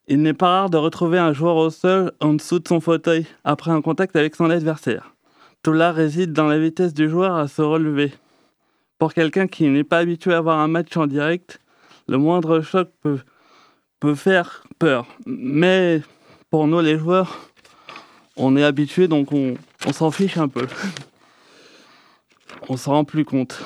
Il 0.07 0.21
n'est 0.21 0.33
pas 0.33 0.49
rare 0.49 0.69
de 0.69 0.77
retrouver 0.77 1.17
un 1.17 1.33
joueur 1.33 1.55
au 1.55 1.69
sol 1.69 2.11
en 2.19 2.33
dessous 2.33 2.59
de 2.59 2.67
son 2.67 2.79
fauteuil 2.81 3.25
après 3.43 3.71
un 3.71 3.81
contact 3.81 4.15
avec 4.15 4.35
son 4.35 4.49
adversaire. 4.49 5.15
Tout 5.63 5.71
là 5.71 5.91
réside 5.93 6.33
dans 6.33 6.47
la 6.47 6.59
vitesse 6.59 6.93
du 6.93 7.09
joueur 7.09 7.35
à 7.35 7.47
se 7.47 7.61
relever. 7.61 8.13
Pour 8.99 9.13
quelqu'un 9.13 9.47
qui 9.47 9.67
n'est 9.69 9.85
pas 9.85 9.99
habitué 9.99 10.33
à 10.33 10.41
voir 10.41 10.59
un 10.59 10.67
match 10.67 10.95
en 10.97 11.07
direct, 11.07 11.61
le 12.07 12.17
moindre 12.17 12.59
choc 12.61 12.89
peut, 13.01 13.19
peut 14.01 14.15
faire 14.15 14.63
peur. 14.77 15.07
Mais 15.25 16.01
pour 16.53 16.67
nous 16.67 16.81
les 16.81 16.99
joueurs, 16.99 17.49
on 18.35 18.55
est 18.55 18.63
habitué 18.63 19.07
donc 19.07 19.31
on, 19.31 19.55
s'en 19.91 20.11
fiche 20.11 20.37
un 20.37 20.47
peu. 20.47 20.67
on 22.69 22.77
s'en 22.77 22.91
rend 22.91 23.05
plus 23.05 23.25
compte. 23.25 23.59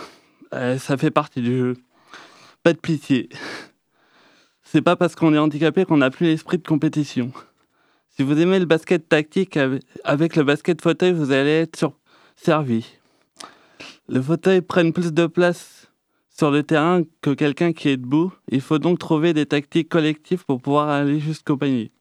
Euh, 0.53 0.77
ça 0.77 0.95
fait 0.95 1.11
partie 1.11 1.41
du 1.41 1.57
jeu. 1.57 1.73
Pas 2.63 2.71
de 2.71 2.77
pitié. 2.77 3.27
C'est 4.63 4.81
pas 4.81 4.95
parce 4.95 5.15
qu'on 5.15 5.33
est 5.33 5.37
handicapé 5.37 5.83
qu'on 5.83 5.97
n'a 5.97 6.09
plus 6.09 6.27
l'esprit 6.27 6.59
de 6.59 6.65
compétition. 6.65 7.33
Si 8.15 8.23
vous 8.23 8.39
aimez 8.39 8.57
le 8.57 8.65
basket 8.65 9.09
tactique 9.09 9.57
avec- 9.57 10.37
le 10.37 10.43
basket 10.43 10.81
fauteuil, 10.81 11.11
vous 11.11 11.33
allez 11.33 11.63
être 11.63 11.91
servi. 12.37 12.85
Le 14.07 14.21
fauteuil 14.21 14.61
prenne 14.61 14.93
plus 14.93 15.11
de 15.11 15.27
place 15.27 15.89
sur 16.29 16.51
le 16.51 16.63
terrain 16.63 17.01
que 17.19 17.31
quelqu'un 17.31 17.73
qui 17.73 17.89
est 17.89 17.97
debout. 17.97 18.31
Il 18.49 18.61
faut 18.61 18.79
donc 18.79 18.97
trouver 18.97 19.33
des 19.33 19.45
tactiques 19.45 19.89
collectives 19.89 20.45
pour 20.45 20.61
pouvoir 20.61 20.87
aller 20.87 21.19
jusqu'au 21.19 21.57
panier. 21.57 21.91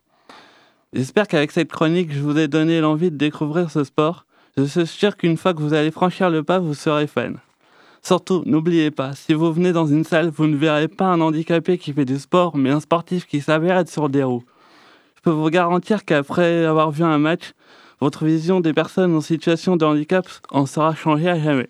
J'espère 0.92 1.26
qu'avec 1.26 1.50
cette 1.50 1.72
chronique, 1.72 2.12
je 2.12 2.20
vous 2.20 2.38
ai 2.38 2.46
donné 2.46 2.80
l'envie 2.80 3.10
de 3.10 3.16
découvrir 3.16 3.70
ce 3.70 3.82
sport. 3.82 4.24
Je 4.56 4.62
suis 4.64 4.86
sûr 4.86 5.16
qu'une 5.16 5.36
fois 5.36 5.52
que 5.52 5.60
vous 5.60 5.74
allez 5.74 5.90
franchir 5.90 6.30
le 6.30 6.44
pas, 6.44 6.60
vous 6.60 6.74
serez 6.74 7.08
fan. 7.08 7.38
Surtout, 8.02 8.44
n'oubliez 8.46 8.92
pas, 8.92 9.12
si 9.14 9.34
vous 9.34 9.52
venez 9.52 9.72
dans 9.72 9.86
une 9.86 10.04
salle, 10.04 10.30
vous 10.30 10.46
ne 10.46 10.56
verrez 10.56 10.86
pas 10.86 11.06
un 11.06 11.20
handicapé 11.20 11.76
qui 11.76 11.92
fait 11.92 12.04
du 12.04 12.18
sport, 12.20 12.56
mais 12.56 12.70
un 12.70 12.78
sportif 12.78 13.26
qui 13.26 13.40
s'avère 13.40 13.78
être 13.78 13.90
sur 13.90 14.08
des 14.08 14.22
roues. 14.22 14.44
Je 15.16 15.22
peux 15.22 15.30
vous 15.30 15.50
garantir 15.50 16.04
qu'après 16.04 16.64
avoir 16.64 16.92
vu 16.92 17.02
un 17.02 17.18
match, 17.18 17.52
votre 18.00 18.24
vision 18.24 18.60
des 18.60 18.72
personnes 18.72 19.16
en 19.16 19.20
situation 19.20 19.76
de 19.76 19.84
handicap 19.84 20.28
en 20.50 20.66
sera 20.66 20.94
changée 20.94 21.28
à 21.28 21.38
jamais. 21.38 21.68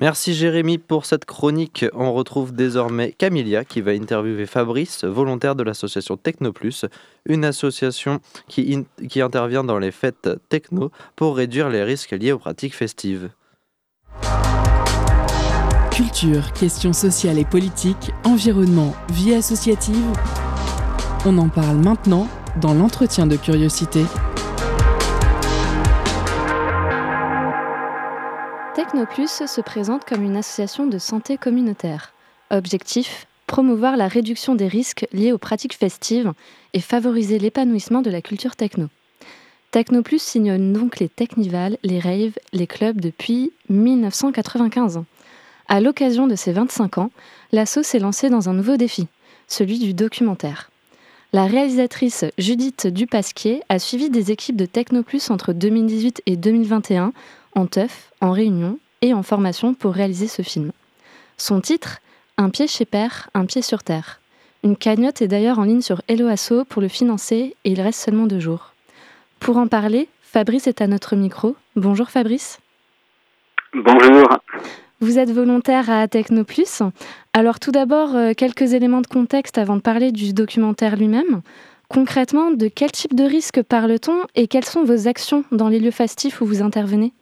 Merci 0.00 0.32
Jérémy 0.32 0.78
pour 0.78 1.06
cette 1.06 1.24
chronique. 1.24 1.84
On 1.92 2.12
retrouve 2.12 2.54
désormais 2.54 3.10
Camilia 3.10 3.64
qui 3.64 3.80
va 3.80 3.90
interviewer 3.90 4.46
Fabrice, 4.46 5.02
volontaire 5.02 5.56
de 5.56 5.64
l'association 5.64 6.16
Technoplus, 6.16 6.84
une 7.26 7.44
association 7.44 8.20
qui, 8.46 8.86
qui 9.08 9.20
intervient 9.20 9.64
dans 9.64 9.80
les 9.80 9.90
fêtes 9.90 10.30
techno 10.48 10.92
pour 11.16 11.36
réduire 11.36 11.68
les 11.68 11.82
risques 11.82 12.12
liés 12.12 12.30
aux 12.30 12.38
pratiques 12.38 12.76
festives. 12.76 13.30
Culture, 15.90 16.52
questions 16.52 16.92
sociales 16.92 17.38
et 17.38 17.44
politiques, 17.44 18.12
environnement, 18.22 18.94
vie 19.10 19.34
associative. 19.34 20.12
On 21.26 21.36
en 21.38 21.48
parle 21.48 21.78
maintenant 21.78 22.28
dans 22.60 22.72
l'entretien 22.72 23.26
de 23.26 23.34
curiosité. 23.34 24.04
Technoplus 28.90 29.46
se 29.46 29.60
présente 29.60 30.06
comme 30.06 30.22
une 30.22 30.38
association 30.38 30.86
de 30.86 30.96
santé 30.96 31.36
communautaire. 31.36 32.14
Objectif 32.50 33.26
promouvoir 33.46 33.98
la 33.98 34.08
réduction 34.08 34.54
des 34.54 34.66
risques 34.66 35.06
liés 35.12 35.30
aux 35.30 35.36
pratiques 35.36 35.76
festives 35.76 36.32
et 36.72 36.80
favoriser 36.80 37.38
l'épanouissement 37.38 38.00
de 38.00 38.08
la 38.08 38.22
culture 38.22 38.56
techno. 38.56 38.86
Technoplus 39.72 40.20
signe 40.20 40.72
donc 40.72 41.00
les 41.00 41.10
Technivals, 41.10 41.76
les 41.82 42.00
raves, 42.00 42.38
les 42.54 42.66
clubs 42.66 42.98
depuis 42.98 43.52
1995. 43.68 45.02
À 45.68 45.80
l'occasion 45.82 46.26
de 46.26 46.34
ses 46.34 46.52
25 46.52 46.96
ans, 46.96 47.10
l'asso 47.52 47.82
s'est 47.82 47.98
lancée 47.98 48.30
dans 48.30 48.48
un 48.48 48.54
nouveau 48.54 48.78
défi, 48.78 49.06
celui 49.48 49.78
du 49.78 49.92
documentaire. 49.92 50.70
La 51.34 51.44
réalisatrice 51.44 52.24
Judith 52.38 52.86
Dupasquier 52.86 53.60
a 53.68 53.78
suivi 53.78 54.08
des 54.08 54.32
équipes 54.32 54.56
de 54.56 54.64
Technoplus 54.64 55.28
entre 55.28 55.52
2018 55.52 56.22
et 56.24 56.38
2021 56.38 57.12
en 57.58 57.66
teuf, 57.66 58.12
en 58.20 58.30
réunion 58.30 58.78
et 59.02 59.12
en 59.12 59.22
formation 59.22 59.74
pour 59.74 59.92
réaliser 59.92 60.28
ce 60.28 60.42
film. 60.42 60.70
Son 61.36 61.60
titre 61.60 61.98
Un 62.36 62.50
pied 62.50 62.68
chez 62.68 62.84
Père, 62.84 63.28
un 63.34 63.46
pied 63.46 63.62
sur 63.62 63.82
terre. 63.82 64.20
Une 64.62 64.76
cagnotte 64.76 65.22
est 65.22 65.28
d'ailleurs 65.28 65.58
en 65.58 65.64
ligne 65.64 65.82
sur 65.82 66.02
Hello 66.08 66.28
Asso 66.28 66.64
pour 66.68 66.80
le 66.80 66.88
financer 66.88 67.56
et 67.64 67.70
il 67.70 67.80
reste 67.80 68.00
seulement 68.00 68.26
deux 68.26 68.40
jours. 68.40 68.74
Pour 69.40 69.56
en 69.56 69.66
parler, 69.66 70.08
Fabrice 70.22 70.66
est 70.66 70.80
à 70.80 70.86
notre 70.86 71.16
micro. 71.16 71.56
Bonjour 71.74 72.10
Fabrice. 72.10 72.60
Bonjour. 73.74 74.28
Vous 75.00 75.18
êtes 75.18 75.30
volontaire 75.30 75.90
à 75.90 76.06
Technoplus. 76.08 76.82
Alors 77.32 77.60
tout 77.60 77.70
d'abord, 77.70 78.14
euh, 78.14 78.32
quelques 78.36 78.72
éléments 78.72 79.00
de 79.00 79.06
contexte 79.06 79.58
avant 79.58 79.76
de 79.76 79.80
parler 79.80 80.10
du 80.10 80.32
documentaire 80.32 80.96
lui-même. 80.96 81.42
Concrètement, 81.88 82.50
de 82.50 82.68
quel 82.68 82.92
type 82.92 83.14
de 83.14 83.24
risque 83.24 83.62
parle-t-on 83.62 84.22
et 84.34 84.46
quelles 84.46 84.64
sont 84.64 84.84
vos 84.84 85.08
actions 85.08 85.44
dans 85.52 85.68
les 85.68 85.78
lieux 85.78 85.90
festifs 85.90 86.40
où 86.40 86.46
vous 86.46 86.62
intervenez? 86.62 87.12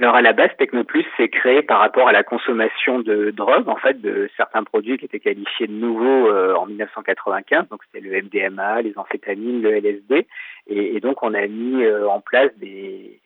Alors 0.00 0.14
à 0.14 0.22
la 0.22 0.32
base, 0.32 0.48
Technoplus 0.56 1.04
s'est 1.18 1.28
créé 1.28 1.60
par 1.60 1.78
rapport 1.78 2.08
à 2.08 2.12
la 2.12 2.22
consommation 2.22 3.00
de 3.00 3.32
drogue, 3.32 3.68
en 3.68 3.76
fait, 3.76 4.00
de 4.00 4.30
certains 4.34 4.64
produits 4.64 4.96
qui 4.96 5.04
étaient 5.04 5.20
qualifiés 5.20 5.66
de 5.66 5.74
nouveaux 5.74 6.26
euh, 6.26 6.54
en 6.54 6.64
1995. 6.64 7.68
Donc 7.68 7.82
c'était 7.84 8.08
le 8.08 8.22
MDMA, 8.22 8.80
les 8.80 8.96
amphétamines, 8.96 9.60
le 9.60 9.76
LSD, 9.76 10.26
et, 10.68 11.00
donc 11.00 11.22
on 11.22 11.34
a 11.34 11.46
mis 11.46 11.84
euh, 11.84 12.08
en 12.08 12.22
place 12.22 12.50
des, 12.56 13.19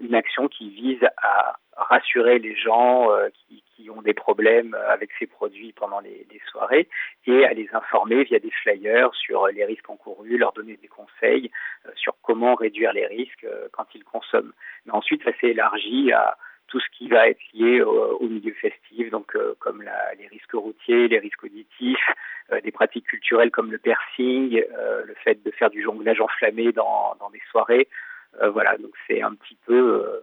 une 0.00 0.14
action 0.14 0.48
qui 0.48 0.70
vise 0.70 1.04
à 1.18 1.56
rassurer 1.78 2.38
les 2.38 2.56
gens 2.56 3.12
euh, 3.12 3.28
qui, 3.46 3.62
ont 3.90 4.02
des 4.02 4.12
problèmes 4.12 4.76
avec 4.88 5.10
ces 5.18 5.26
produits 5.26 5.72
pendant 5.72 6.00
les, 6.00 6.26
soirées 6.50 6.88
et 7.26 7.46
à 7.46 7.54
les 7.54 7.68
informer 7.72 8.24
via 8.24 8.38
des 8.38 8.50
flyers 8.50 9.14
sur 9.14 9.46
les 9.46 9.64
risques 9.64 9.88
encourus, 9.88 10.36
leur 10.36 10.52
donner 10.52 10.76
des 10.76 10.88
conseils 10.88 11.50
euh, 11.86 11.90
sur 11.94 12.14
comment 12.22 12.54
réduire 12.54 12.92
les 12.92 13.06
risques 13.06 13.44
euh, 13.44 13.68
quand 13.72 13.86
ils 13.94 14.04
consomment. 14.04 14.52
Mais 14.84 14.92
ensuite, 14.92 15.22
ça 15.24 15.30
s'est 15.40 15.48
élargi 15.48 16.12
à 16.12 16.36
tout 16.68 16.80
ce 16.80 16.86
qui 16.96 17.08
va 17.08 17.28
être 17.28 17.40
lié 17.54 17.80
au, 17.80 18.18
au 18.18 18.28
milieu 18.28 18.52
festif, 18.54 19.10
donc 19.10 19.34
euh, 19.34 19.54
comme 19.58 19.82
la, 19.82 20.14
les 20.18 20.26
risques 20.26 20.52
routiers, 20.52 21.08
les 21.08 21.18
risques 21.18 21.44
auditifs, 21.44 22.10
euh, 22.52 22.60
des 22.60 22.70
pratiques 22.70 23.06
culturelles 23.06 23.50
comme 23.50 23.72
le 23.72 23.78
piercing, 23.78 24.62
euh, 24.76 25.02
le 25.04 25.14
fait 25.14 25.42
de 25.42 25.50
faire 25.50 25.70
du 25.70 25.82
jonglage 25.82 26.20
enflammé 26.20 26.72
dans, 26.72 27.16
dans 27.18 27.30
des 27.30 27.42
soirées. 27.50 27.88
Euh, 28.40 28.50
voilà, 28.50 28.76
donc 28.78 28.92
c'est 29.06 29.22
un 29.22 29.34
petit 29.34 29.56
peu 29.66 30.20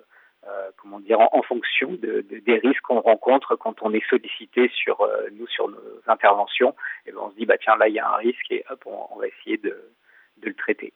euh, 0.48 0.70
comment 0.78 1.00
dire, 1.00 1.20
en, 1.20 1.42
fonction 1.42 1.94
de, 1.94 2.24
de, 2.30 2.40
des 2.46 2.60
risques 2.60 2.82
qu'on 2.82 3.02
rencontre 3.02 3.56
quand 3.56 3.82
on 3.82 3.92
est 3.94 4.08
sollicité 4.08 4.70
sur 4.70 5.02
euh, 5.02 5.28
nous 5.34 5.48
sur 5.48 5.68
nos 5.68 5.78
interventions. 6.06 6.76
Et 7.08 7.12
ben 7.12 7.18
on 7.24 7.32
se 7.32 7.36
dit 7.36 7.48
bah 7.48 7.58
tiens 7.60 7.76
là 7.78 7.88
il 7.88 7.96
y 7.96 8.00
a 8.00 8.08
un 8.08 8.18
risque 8.18 8.52
et 8.52 8.64
hop 8.70 8.86
on, 8.86 9.18
va 9.18 9.26
essayer 9.28 9.58
de, 9.58 9.76
le 10.44 10.54
traiter. 10.54 10.94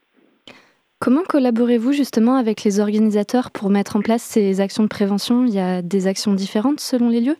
Comment 0.99 1.23
collaborez-vous 1.23 1.93
justement 1.93 2.35
avec 2.35 2.63
les 2.63 2.79
organisateurs 2.79 3.49
pour 3.49 3.71
mettre 3.71 3.95
en 3.95 4.01
place 4.01 4.21
ces 4.21 4.61
actions 4.61 4.83
de 4.83 4.89
prévention? 4.89 5.45
Il 5.45 5.53
y 5.55 5.59
a 5.59 5.81
des 5.81 6.05
actions 6.05 6.33
différentes 6.33 6.79
selon 6.79 7.09
les 7.09 7.21
lieux? 7.21 7.37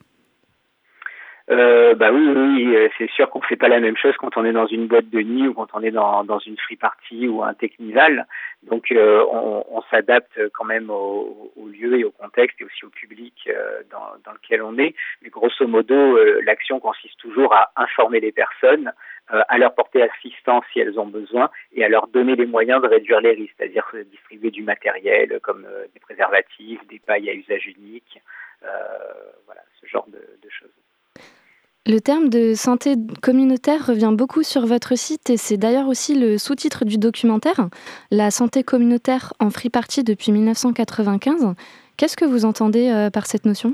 Euh, 1.51 1.95
bah 1.95 2.11
oui, 2.11 2.27
oui, 2.27 2.77
c'est 2.97 3.09
sûr 3.09 3.29
qu'on 3.29 3.41
fait 3.41 3.55
pas 3.55 3.69
la 3.69 3.79
même 3.79 3.97
chose 3.97 4.15
quand 4.17 4.37
on 4.37 4.45
est 4.45 4.51
dans 4.51 4.67
une 4.67 4.85
boîte 4.87 5.09
de 5.09 5.21
nuit 5.21 5.47
ou 5.47 5.53
quand 5.53 5.69
on 5.73 5.81
est 5.81 5.91
dans, 5.91 6.23
dans 6.23 6.37
une 6.39 6.57
free 6.57 6.75
party 6.75 7.27
ou 7.27 7.43
un 7.43 7.55
technival. 7.55 8.27
Donc 8.63 8.91
euh, 8.91 9.25
on, 9.31 9.65
on 9.71 9.81
s'adapte 9.89 10.39
quand 10.53 10.65
même 10.65 10.89
au, 10.89 11.51
au, 11.55 11.67
lieu 11.67 11.97
et 11.97 12.03
au 12.03 12.11
contexte 12.11 12.59
et 12.61 12.65
aussi 12.65 12.85
au 12.85 12.89
public 12.89 13.33
euh, 13.47 13.81
dans, 13.89 14.11
dans, 14.25 14.33
lequel 14.33 14.61
on 14.61 14.77
est. 14.77 14.93
Mais 15.21 15.29
grosso 15.29 15.65
modo, 15.65 15.95
euh, 15.95 16.41
l'action 16.43 16.79
consiste 16.79 17.17
toujours 17.17 17.53
à 17.53 17.71
informer 17.77 18.19
les 18.19 18.31
personnes, 18.31 18.91
euh, 19.33 19.41
à 19.47 19.57
leur 19.57 19.73
porter 19.73 20.03
assistance 20.03 20.65
si 20.73 20.79
elles 20.79 20.99
ont 20.99 21.07
besoin 21.07 21.49
et 21.73 21.83
à 21.83 21.89
leur 21.89 22.07
donner 22.07 22.35
les 22.35 22.45
moyens 22.45 22.81
de 22.81 22.87
réduire 22.87 23.21
les 23.21 23.31
risques, 23.31 23.55
c'est-à-dire 23.57 23.89
distribuer 24.11 24.51
du 24.51 24.63
matériel 24.63 25.39
comme 25.41 25.65
euh, 25.65 25.87
des 25.93 25.99
préservatifs, 25.99 26.85
des 26.87 26.99
pailles 26.99 27.29
à 27.29 27.33
usage 27.33 27.65
unique, 27.65 28.21
voilà, 29.45 29.61
ce 29.79 29.87
genre 29.87 30.05
de, 30.07 30.19
de 30.19 30.49
choses. 30.49 30.69
Le 31.89 31.99
terme 31.99 32.29
de 32.29 32.53
santé 32.53 32.93
communautaire 33.23 33.87
revient 33.87 34.13
beaucoup 34.13 34.43
sur 34.43 34.67
votre 34.67 34.95
site 34.95 35.31
et 35.31 35.37
c'est 35.37 35.57
d'ailleurs 35.57 35.87
aussi 35.87 36.13
le 36.13 36.37
sous-titre 36.37 36.85
du 36.85 36.99
documentaire, 36.99 37.69
La 38.11 38.29
santé 38.29 38.63
communautaire 38.63 39.33
en 39.39 39.49
free 39.49 39.71
party 39.71 40.03
depuis 40.03 40.31
1995. 40.31 41.55
Qu'est-ce 41.97 42.15
que 42.15 42.25
vous 42.25 42.45
entendez 42.45 42.91
euh, 42.91 43.09
par 43.09 43.25
cette 43.25 43.45
notion? 43.45 43.73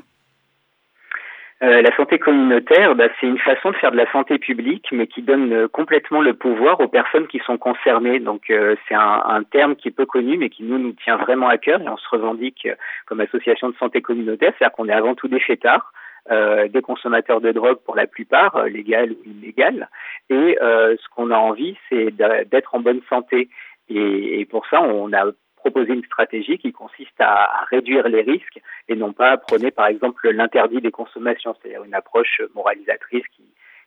Euh, 1.62 1.82
la 1.82 1.94
santé 1.98 2.18
communautaire, 2.18 2.96
bah, 2.96 3.10
c'est 3.20 3.28
une 3.28 3.38
façon 3.40 3.72
de 3.72 3.76
faire 3.76 3.92
de 3.92 3.98
la 3.98 4.10
santé 4.14 4.38
publique, 4.40 4.88
mais 4.94 5.08
qui 5.08 5.22
donne 5.22 5.52
euh, 5.52 5.68
complètement 5.68 6.22
le 6.22 6.36
pouvoir 6.36 6.80
aux 6.80 6.88
personnes 6.88 7.28
qui 7.28 7.40
sont 7.40 7.58
concernées. 7.58 8.20
Donc, 8.20 8.44
c'est 8.88 8.96
un, 8.96 9.24
un, 9.28 9.44
terme 9.44 9.76
qui 9.76 9.90
est 9.90 9.92
peu 9.92 10.06
connu, 10.06 10.38
mais 10.38 10.50
qui 10.50 10.64
nous 10.64 10.78
nous 10.78 10.94
tient 10.94 11.18
vraiment 11.18 11.50
à 11.50 11.58
cœur. 11.58 11.82
Et 11.82 11.90
on 11.90 11.98
se 11.98 12.08
revendique 12.10 12.68
comme 13.08 13.20
association 13.20 13.70
de 13.70 13.76
santé 13.76 14.02
communautaire, 14.02 14.54
c'est-à-dire 14.58 14.74
qu'on 14.74 14.88
est 14.88 14.94
avant 14.94 15.16
tout 15.16 15.28
des 15.28 15.42
fêtards. 15.42 15.92
Euh, 16.32 16.68
des 16.68 16.82
consommateurs 16.82 17.40
de 17.40 17.52
drogue 17.52 17.78
pour 17.86 17.96
la 17.96 18.08
plupart, 18.08 18.56
euh, 18.56 18.68
légales 18.68 19.12
ou 19.12 19.30
illégales. 19.30 19.90
Et 20.32 20.58
euh, 20.60 20.96
ce 20.98 21.08
qu'on 21.10 21.30
a 21.30 21.38
envie, 21.38 21.78
c'est 21.88 22.10
d'être 22.10 22.74
en 22.74 22.80
bonne 22.80 23.02
santé. 23.08 23.48
Et, 23.90 24.44
pour 24.50 24.66
ça, 24.66 24.82
on 24.82 25.14
a 25.14 25.26
proposé 25.56 25.94
une 25.94 26.04
stratégie 26.04 26.58
qui 26.58 26.72
consiste 26.72 27.20
à, 27.22 27.62
à 27.62 27.66
réduire 27.66 28.08
les 28.08 28.24
risques 28.24 28.60
et 28.88 28.96
non 28.96 29.14
pas 29.14 29.34
à 29.34 29.38
prôner, 29.38 29.70
par 29.70 29.86
exemple, 29.86 30.28
l'interdit 30.32 30.82
des 30.82 30.90
consommations, 30.90 31.56
c'est-à-dire 31.62 31.84
une 31.84 31.94
approche 31.94 32.42
moralisatrice 32.56 33.28
qui, 33.36 33.44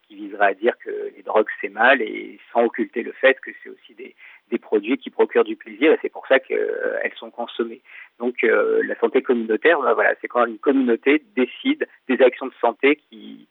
qui 0.09 0.17
visera 0.17 0.47
à 0.47 0.55
dire 0.55 0.75
que 0.79 1.13
les 1.15 1.23
drogues 1.23 1.49
c'est 1.61 1.69
mal 1.69 2.01
et 2.01 2.41
sans 2.53 2.65
occulter 2.65 3.03
le 3.03 3.13
fait 3.13 3.39
que 3.41 3.51
c'est 3.63 3.69
aussi 3.69 3.95
des, 3.95 4.15
produits 4.59 4.99
qui 4.99 5.11
procurent 5.11 5.45
du 5.45 5.57
plaisir 5.57 5.93
et 5.93 5.99
c'est 6.03 6.09
pour 6.09 6.27
ça 6.27 6.41
qu'elles 6.41 7.13
sont 7.17 7.31
consommées. 7.31 7.81
Donc 8.19 8.43
euh, 8.43 8.83
la 8.85 8.99
santé 8.99 9.23
communautaire, 9.23 9.81
bah, 9.81 9.95
voilà, 9.95 10.15
c'est 10.21 10.29
quand 10.29 10.45
une 10.47 10.59
communauté 10.59 11.23
décide 11.37 11.87
des 12.09 12.21
actions 12.23 12.47
de 12.47 12.55
santé 12.61 12.97
qui, 12.97 13.49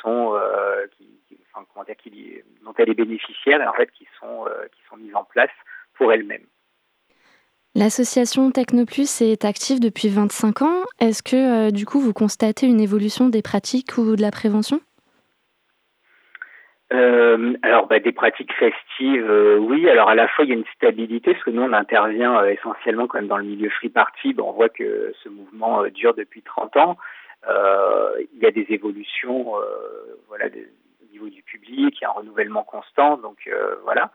sont, 0.00 0.34
euh, 0.34 0.86
dont 2.62 2.74
elle 2.78 2.90
est 2.90 2.94
bénéficiaire 2.94 3.60
et 3.60 3.66
en 3.66 3.72
fait 3.72 3.90
qui 3.92 4.06
sont, 4.20 4.46
euh, 4.46 4.66
qui 4.72 4.80
sont 4.88 4.96
mises 4.96 5.14
en 5.14 5.24
place 5.24 5.50
pour 5.94 6.12
elle-même. 6.12 6.44
L'association 7.74 8.50
Technoplus 8.50 9.22
est 9.22 9.44
active 9.44 9.80
depuis 9.80 10.08
25 10.08 10.62
ans. 10.62 10.84
Est-ce 11.00 11.22
que 11.22 11.70
du 11.72 11.86
coup 11.86 11.98
vous 11.98 12.12
constatez 12.12 12.66
une 12.66 12.80
évolution 12.80 13.28
des 13.28 13.42
pratiques 13.42 13.96
ou 13.96 14.14
de 14.14 14.20
la 14.20 14.30
prévention? 14.30 14.80
Euh, 16.92 17.54
alors, 17.62 17.86
bah, 17.86 18.00
des 18.00 18.12
pratiques 18.12 18.52
festives, 18.54 19.30
euh, 19.30 19.56
oui. 19.56 19.88
Alors, 19.88 20.08
à 20.08 20.14
la 20.14 20.28
fois, 20.28 20.44
il 20.44 20.48
y 20.48 20.52
a 20.52 20.56
une 20.56 20.66
stabilité, 20.74 21.32
parce 21.32 21.44
que 21.44 21.50
nous, 21.50 21.62
on 21.62 21.72
intervient 21.72 22.42
euh, 22.42 22.50
essentiellement 22.50 23.06
quand 23.06 23.18
même 23.18 23.28
dans 23.28 23.38
le 23.38 23.44
milieu 23.44 23.70
free 23.70 23.88
party. 23.88 24.34
On 24.38 24.52
voit 24.52 24.68
que 24.68 25.12
ce 25.22 25.28
mouvement 25.28 25.84
dure 25.88 26.14
depuis 26.14 26.42
30 26.42 26.76
ans. 26.76 26.96
il 27.48 28.38
y 28.38 28.46
a 28.46 28.50
des 28.50 28.66
évolutions, 28.70 29.54
voilà, 30.28 30.48
de, 30.48 30.60
au 31.02 31.12
niveau 31.12 31.28
du 31.28 31.42
public, 31.42 31.96
il 31.98 32.02
y 32.02 32.04
a 32.04 32.10
un 32.10 32.12
renouvellement 32.12 32.62
constant. 32.62 33.16
Donc, 33.16 33.48
voilà. 33.84 34.10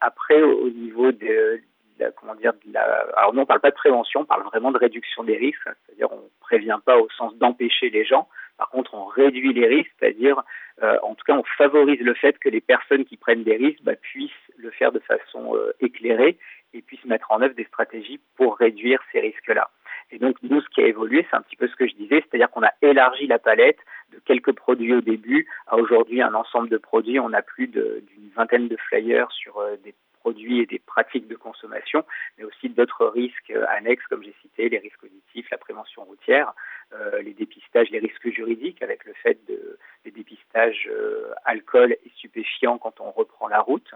après, 0.00 0.42
au, 0.42 0.66
au 0.66 0.70
niveau 0.70 1.10
de, 1.12 1.60
de 1.98 2.04
la, 2.04 2.10
comment 2.12 2.34
dire, 2.34 2.52
de 2.66 2.72
la, 2.72 2.82
alors 3.16 3.34
nous 3.34 3.42
on 3.42 3.46
parle 3.46 3.60
pas 3.60 3.70
de 3.70 3.76
prévention, 3.76 4.20
on 4.20 4.24
parle 4.24 4.44
vraiment 4.44 4.72
de 4.72 4.78
réduction 4.78 5.24
des 5.24 5.36
risques, 5.36 5.68
c'est-à-dire 5.86 6.08
on 6.12 6.22
prévient 6.40 6.78
pas 6.84 6.98
au 6.98 7.08
sens 7.10 7.34
d'empêcher 7.36 7.90
les 7.90 8.04
gens, 8.04 8.28
par 8.56 8.70
contre 8.70 8.94
on 8.94 9.04
réduit 9.04 9.52
les 9.52 9.66
risques, 9.66 9.92
c'est-à-dire 9.98 10.42
euh, 10.82 10.98
en 11.02 11.14
tout 11.14 11.24
cas 11.24 11.34
on 11.34 11.44
favorise 11.56 12.00
le 12.00 12.14
fait 12.14 12.38
que 12.38 12.48
les 12.48 12.60
personnes 12.60 13.04
qui 13.04 13.16
prennent 13.16 13.44
des 13.44 13.56
risques 13.56 13.82
bah, 13.82 13.96
puissent 13.96 14.30
le 14.56 14.70
faire 14.70 14.92
de 14.92 15.00
façon 15.00 15.56
euh, 15.56 15.72
éclairée 15.80 16.38
et 16.72 16.82
puissent 16.82 17.04
mettre 17.04 17.30
en 17.30 17.40
œuvre 17.40 17.54
des 17.54 17.64
stratégies 17.64 18.20
pour 18.36 18.56
réduire 18.56 19.00
ces 19.12 19.20
risques-là. 19.20 19.70
Et 20.10 20.18
donc, 20.18 20.36
nous, 20.42 20.60
ce 20.60 20.68
qui 20.68 20.82
a 20.82 20.86
évolué, 20.86 21.26
c'est 21.30 21.36
un 21.36 21.42
petit 21.42 21.56
peu 21.56 21.68
ce 21.68 21.76
que 21.76 21.86
je 21.86 21.94
disais, 21.94 22.22
c'est-à-dire 22.22 22.50
qu'on 22.50 22.62
a 22.62 22.72
élargi 22.82 23.26
la 23.26 23.38
palette 23.38 23.78
de 24.12 24.18
quelques 24.24 24.52
produits 24.52 24.94
au 24.94 25.00
début 25.00 25.48
à 25.66 25.76
aujourd'hui 25.76 26.20
un 26.22 26.34
ensemble 26.34 26.68
de 26.68 26.76
produits. 26.76 27.18
On 27.18 27.32
a 27.32 27.42
plus 27.42 27.68
d'une 27.68 28.30
vingtaine 28.36 28.68
de 28.68 28.76
flyers 28.76 29.30
sur 29.32 29.58
euh, 29.58 29.76
des 29.82 29.94
produits 30.24 30.60
et 30.60 30.66
des 30.66 30.78
pratiques 30.78 31.28
de 31.28 31.36
consommation, 31.36 32.02
mais 32.38 32.44
aussi 32.44 32.70
d'autres 32.70 33.06
risques 33.08 33.50
euh, 33.50 33.66
annexes, 33.78 34.06
comme 34.08 34.22
j'ai 34.22 34.34
cité, 34.40 34.70
les 34.70 34.78
risques 34.78 35.04
auditifs, 35.04 35.50
la 35.50 35.58
prévention 35.58 36.02
routière, 36.04 36.54
euh, 36.94 37.20
les 37.20 37.34
dépistages, 37.34 37.90
les 37.90 37.98
risques 37.98 38.30
juridiques, 38.30 38.82
avec 38.82 39.04
le 39.04 39.12
fait 39.12 39.38
de, 39.46 39.78
des 40.04 40.10
dépistages 40.10 40.88
euh, 40.90 41.34
alcool 41.44 41.92
et 41.92 42.10
stupéfiants 42.16 42.78
quand 42.78 43.00
on 43.00 43.10
reprend 43.10 43.48
la 43.48 43.60
route. 43.60 43.90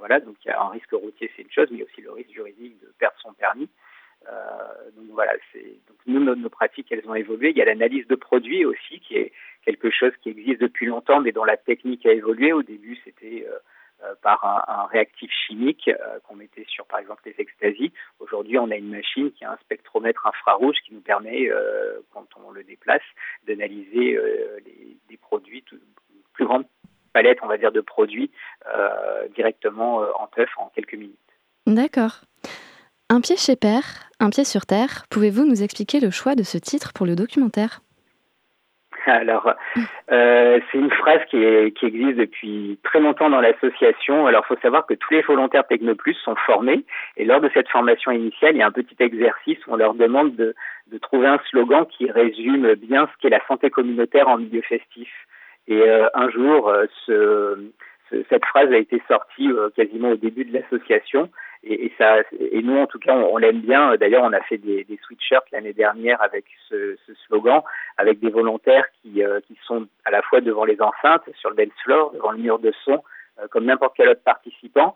Voilà, 0.00 0.18
donc 0.18 0.36
il 0.44 0.48
y 0.48 0.50
a 0.50 0.60
un 0.60 0.70
risque 0.70 0.90
routier, 0.90 1.30
c'est 1.34 1.42
une 1.42 1.52
chose, 1.52 1.68
mais 1.70 1.84
aussi 1.84 2.00
le 2.00 2.10
risque 2.10 2.32
juridique 2.32 2.76
de 2.82 2.88
perdre 2.98 3.16
son 3.20 3.32
permis. 3.32 3.70
Donc 4.96 5.08
voilà, 5.12 5.32
nous 6.06 6.20
nos, 6.20 6.50
pratiques 6.50 6.90
elles 6.90 7.08
ont 7.08 7.14
évolué. 7.14 7.50
Il 7.50 7.56
y 7.56 7.62
a 7.62 7.64
l'analyse 7.64 8.06
de 8.08 8.16
produits 8.16 8.64
aussi 8.64 8.98
qui 8.98 9.14
est 9.16 9.30
quelque 9.64 9.90
chose 9.90 10.12
qui 10.22 10.30
existe 10.30 10.60
depuis 10.60 10.86
longtemps, 10.86 11.20
mais 11.20 11.30
dont 11.30 11.44
la 11.44 11.56
technique 11.56 12.04
a 12.04 12.12
évolué. 12.12 12.52
Au 12.52 12.64
début, 12.64 12.98
c'était 13.04 13.46
par 14.22 14.44
un, 14.68 14.86
réactif 14.86 15.30
chimique 15.46 15.88
euh, 15.88 16.18
qu'on 16.24 16.36
mettait 16.36 16.66
sur 16.68 16.86
par 16.86 16.98
exemple 16.98 17.22
les 17.26 17.34
extasies. 17.38 17.92
Aujourd'hui, 18.20 18.58
on 18.58 18.70
a 18.70 18.76
une 18.76 18.90
machine 18.90 19.32
qui 19.32 19.44
a 19.44 19.52
un 19.52 19.56
spectromètre 19.58 20.26
infrarouge 20.26 20.76
qui 20.86 20.94
nous 20.94 21.00
permet, 21.00 21.50
euh, 21.50 22.00
quand 22.12 22.26
on 22.44 22.50
le 22.50 22.64
déplace, 22.64 23.02
d'analyser 23.46 24.18
des 25.08 25.16
produits, 25.16 25.64
une 25.72 25.78
plus 26.32 26.44
grande 26.44 26.64
palette, 27.12 27.38
on 27.42 27.46
va 27.46 27.58
dire, 27.58 27.72
de 27.72 27.80
produits 27.80 28.30
directement 29.34 29.98
en 30.20 30.26
teuf 30.26 30.50
en 30.56 30.70
quelques 30.74 30.94
minutes. 30.94 31.18
D'accord. 31.66 32.22
Un 33.10 33.20
pied 33.20 33.36
chez 33.36 33.56
Père, 33.56 34.10
un 34.18 34.30
pied 34.30 34.44
sur 34.44 34.66
terre, 34.66 35.04
pouvez-vous 35.10 35.44
nous 35.44 35.62
expliquer 35.62 36.00
le 36.00 36.10
choix 36.10 36.34
de 36.34 36.42
ce 36.42 36.58
titre 36.58 36.92
pour 36.92 37.06
le 37.06 37.16
documentaire? 37.16 37.80
alors, 39.10 39.52
euh, 40.10 40.60
c'est 40.70 40.78
une 40.78 40.90
phrase 40.90 41.20
qui, 41.30 41.36
est, 41.36 41.76
qui, 41.76 41.86
existe 41.86 42.18
depuis 42.18 42.78
très 42.82 43.00
longtemps 43.00 43.30
dans 43.30 43.40
l'association. 43.40 44.26
Alors, 44.26 44.44
il 44.44 44.54
faut 44.54 44.60
savoir 44.60 44.86
que 44.86 44.94
tous 44.94 45.12
les 45.12 45.22
volontaires 45.22 45.66
Technoplus 45.66 46.16
sont 46.24 46.36
formés 46.46 46.84
et 47.16 47.24
lors 47.24 47.40
de 47.40 47.50
cette 47.52 47.68
formation 47.68 48.10
initiale, 48.10 48.54
il 48.54 48.58
y 48.58 48.62
a 48.62 48.66
un 48.66 48.72
petit 48.72 48.96
exercice 48.98 49.58
où 49.66 49.72
on 49.72 49.76
leur 49.76 49.94
demande 49.94 50.34
de, 50.36 50.54
trouver 51.02 51.26
un 51.26 51.40
slogan 51.50 51.84
qui 51.86 52.08
résume 52.08 52.74
bien 52.74 53.08
ce 53.12 53.20
qu'est 53.20 53.28
la 53.28 53.44
santé 53.48 53.68
communautaire 53.68 54.28
en 54.28 54.38
milieu 54.38 54.62
festif. 54.62 55.10
Et 55.66 55.80
euh, 55.80 56.06
un 56.14 56.30
jour, 56.30 56.68
euh, 56.68 56.84
ce, 57.04 57.58
ce, 58.10 58.16
cette 58.30 58.44
phrase 58.44 58.72
a 58.72 58.76
été 58.76 59.02
sortie 59.08 59.50
quasiment 59.74 60.10
au 60.10 60.16
début 60.16 60.44
de 60.44 60.52
l'association 60.52 61.30
et, 61.66 61.86
et, 61.86 61.92
ça, 61.98 62.18
et 62.38 62.62
nous, 62.62 62.76
en 62.76 62.86
tout 62.86 62.98
cas, 62.98 63.14
on, 63.14 63.34
on 63.34 63.36
l'aime 63.38 63.60
bien. 63.60 63.96
D'ailleurs, 63.96 64.24
on 64.24 64.32
a 64.32 64.40
fait 64.42 64.58
des, 64.58 64.84
des 64.84 64.98
sweatshirts 65.04 65.50
l'année 65.52 65.72
dernière 65.72 66.20
avec 66.22 66.44
ce, 66.68 66.96
ce, 67.06 67.14
slogan, 67.26 67.62
avec 67.96 68.20
des 68.20 68.30
volontaires 68.30 68.84
qui, 69.00 69.22
euh, 69.22 69.40
qui 69.46 69.56
sont 69.66 69.86
à 70.04 70.10
la 70.10 70.22
fois 70.22 70.40
devant 70.40 70.64
les 70.64 70.80
enceintes, 70.80 71.28
sur 71.40 71.50
le 71.50 71.56
dance 71.56 71.74
floor, 71.82 72.12
devant 72.12 72.32
le 72.32 72.38
mur 72.38 72.58
de 72.58 72.72
son, 72.84 73.02
euh, 73.40 73.48
comme 73.50 73.64
n'importe 73.64 73.94
quel 73.96 74.08
autre 74.08 74.22
participant. 74.24 74.94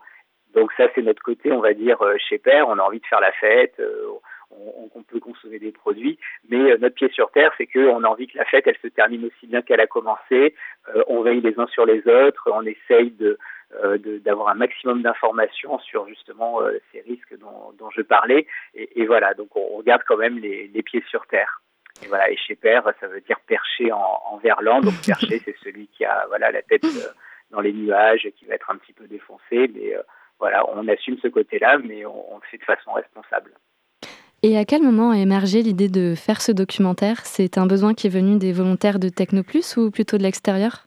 Donc 0.53 0.71
ça, 0.77 0.85
c'est 0.95 1.01
notre 1.01 1.21
côté, 1.21 1.51
on 1.51 1.59
va 1.59 1.73
dire, 1.73 2.01
euh, 2.01 2.15
chez 2.17 2.37
Père. 2.37 2.67
On 2.67 2.77
a 2.77 2.83
envie 2.83 2.99
de 2.99 3.05
faire 3.05 3.21
la 3.21 3.31
fête. 3.33 3.75
Euh, 3.79 4.13
on, 4.51 4.89
on, 4.95 5.03
peut 5.03 5.19
consommer 5.19 5.59
des 5.59 5.71
produits, 5.71 6.17
mais 6.49 6.71
euh, 6.71 6.77
notre 6.77 6.95
pied 6.95 7.09
sur 7.09 7.31
terre, 7.31 7.51
c'est 7.57 7.67
qu'on 7.67 8.03
a 8.03 8.07
envie 8.07 8.27
que 8.27 8.37
la 8.37 8.45
fête, 8.45 8.67
elle 8.67 8.77
se 8.81 8.87
termine 8.87 9.25
aussi 9.25 9.47
bien 9.47 9.61
qu'elle 9.61 9.79
a 9.79 9.87
commencé. 9.87 10.55
Euh, 10.95 11.03
on 11.07 11.21
veille 11.21 11.41
les 11.41 11.59
uns 11.59 11.67
sur 11.67 11.85
les 11.85 12.05
autres, 12.07 12.49
on 12.51 12.65
essaye 12.65 13.11
de 13.11 13.37
euh, 13.83 13.97
d'avoir 14.25 14.49
un 14.49 14.55
maximum 14.55 15.03
d'informations 15.03 15.77
sur 15.79 16.07
justement 16.07 16.59
ces 16.91 17.01
risques 17.01 17.37
dont, 17.39 17.71
dont 17.77 17.89
je 17.91 18.01
parlais. 18.01 18.47
Et, 18.73 19.01
et, 19.01 19.05
voilà, 19.05 19.35
donc 19.35 19.55
on, 19.55 19.77
regarde 19.77 20.01
quand 20.07 20.17
même 20.17 20.39
les, 20.39 20.67
les, 20.67 20.81
pieds 20.81 21.03
sur 21.07 21.27
terre. 21.27 21.61
Et 22.03 22.07
voilà, 22.07 22.31
et 22.31 22.37
chez 22.37 22.55
Père, 22.55 22.83
ça 22.99 23.07
veut 23.07 23.21
dire 23.21 23.39
perché 23.45 23.91
en, 23.91 24.21
en 24.31 24.37
verlan. 24.37 24.81
Donc 24.81 24.95
perché, 25.05 25.39
c'est 25.45 25.55
celui 25.63 25.87
qui 25.87 26.05
a 26.05 26.25
voilà 26.29 26.51
la 26.51 26.63
tête 26.63 26.85
dans 27.51 27.61
les 27.61 27.73
nuages, 27.73 28.27
qui 28.37 28.45
va 28.45 28.55
être 28.55 28.69
un 28.69 28.77
petit 28.77 28.93
peu 28.93 29.07
défoncé. 29.07 29.69
Mais 29.73 29.95
euh, 29.95 30.01
voilà, 30.39 30.67
on 30.69 30.87
assume 30.87 31.17
ce 31.21 31.27
côté-là, 31.27 31.77
mais 31.79 32.05
on, 32.05 32.33
on 32.33 32.37
le 32.37 32.43
fait 32.49 32.57
de 32.57 32.63
façon 32.63 32.93
responsable. 32.93 33.53
Et 34.41 34.57
à 34.57 34.63
quel 34.63 34.81
moment 34.81 35.11
a 35.11 35.17
émergé 35.17 35.61
l'idée 35.61 35.89
de 35.89 36.15
faire 36.15 36.41
ce 36.41 36.53
documentaire? 36.53 37.25
C'est 37.25 37.57
un 37.57 37.65
besoin 37.65 37.93
qui 37.93 38.07
est 38.07 38.09
venu 38.09 38.37
des 38.37 38.53
volontaires 38.53 38.99
de 38.99 39.09
Technoplus 39.09 39.75
ou 39.77 39.91
plutôt 39.91 40.17
de 40.17 40.23
l'extérieur? 40.23 40.85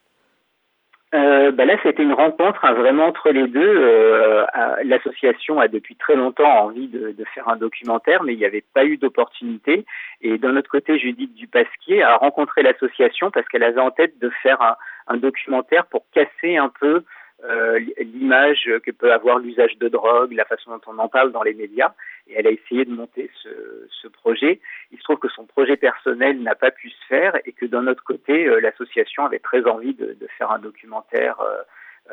Euh, 1.15 1.53
bah 1.53 1.67
là, 1.67 1.77
c'était 1.83 2.03
une 2.03 2.15
rencontre 2.15 2.65
hein, 2.65 2.73
vraiment 2.73 3.05
entre 3.05 3.31
les 3.31 3.47
deux. 3.47 3.61
Euh, 3.61 4.47
L'association 4.85 5.61
a 5.61 5.69
depuis 5.69 5.95
très 5.97 6.17
longtemps 6.17 6.65
envie 6.65 6.89
de, 6.89 7.15
faire 7.35 7.49
un 7.49 7.57
documentaire, 7.57 8.23
mais 8.23 8.33
il 8.33 8.39
n'y 8.39 8.47
avait 8.47 8.65
pas 8.75 8.87
eu 8.87 8.97
d'opportunité. 8.97 9.85
Et 10.23 10.39
d'un 10.39 10.57
autre 10.57 10.71
côté, 10.71 10.99
Judith 10.99 11.35
Dupasquier 11.35 12.03
a 12.03 12.17
rencontré 12.17 12.63
l'association 12.63 13.31
parce 13.31 13.47
qu'elle 13.49 13.63
avait 13.63 13.81
en 13.81 13.91
tête 13.91 14.19
de 14.19 14.31
faire 14.43 14.63
un, 14.63 15.17
documentaire 15.19 15.85
pour 15.87 16.07
casser 16.15 16.57
un 16.57 16.71
peu 16.81 17.05
euh, 17.45 17.81
l'image 17.99 18.71
que 18.85 18.91
peut 18.91 19.13
avoir 19.13 19.39
l'usage 19.39 19.77
de 19.79 19.89
drogue, 19.89 20.33
la 20.33 20.45
façon 20.45 20.71
dont 20.71 20.81
on 20.87 20.99
en 20.99 21.09
parle 21.09 21.33
dans 21.33 21.43
les 21.43 21.55
médias. 21.55 21.93
Et 22.29 22.35
elle 22.37 22.47
a 22.47 22.51
essayé 22.51 22.85
de 22.85 22.93
monter 22.93 23.31
ce, 23.43 23.49
ce 23.91 24.09
projet. 24.09 24.61
Il 24.93 24.99
se 24.99 25.03
trouve 25.03 25.19
que 25.19 25.29
son 25.29 25.47
projet 25.47 25.77
personnel 25.77 26.41
n'a 26.43 26.55
pas 26.55 26.71
pu 26.71 26.91
se 26.91 27.07
faire 27.07 27.35
et 27.45 27.53
que 27.53 27.67
d'un 27.67 27.87
autre 27.87 28.05
côté, 28.05 28.47
euh, 28.47 28.61
l'association 28.61 29.25
avait 29.25 29.41
très 29.41 29.65
envie 29.67 29.95
de, 29.95 30.13
de, 30.13 30.27
faire 30.39 30.53
un 30.53 30.59
documentaire 30.59 31.41
euh, 31.41 31.63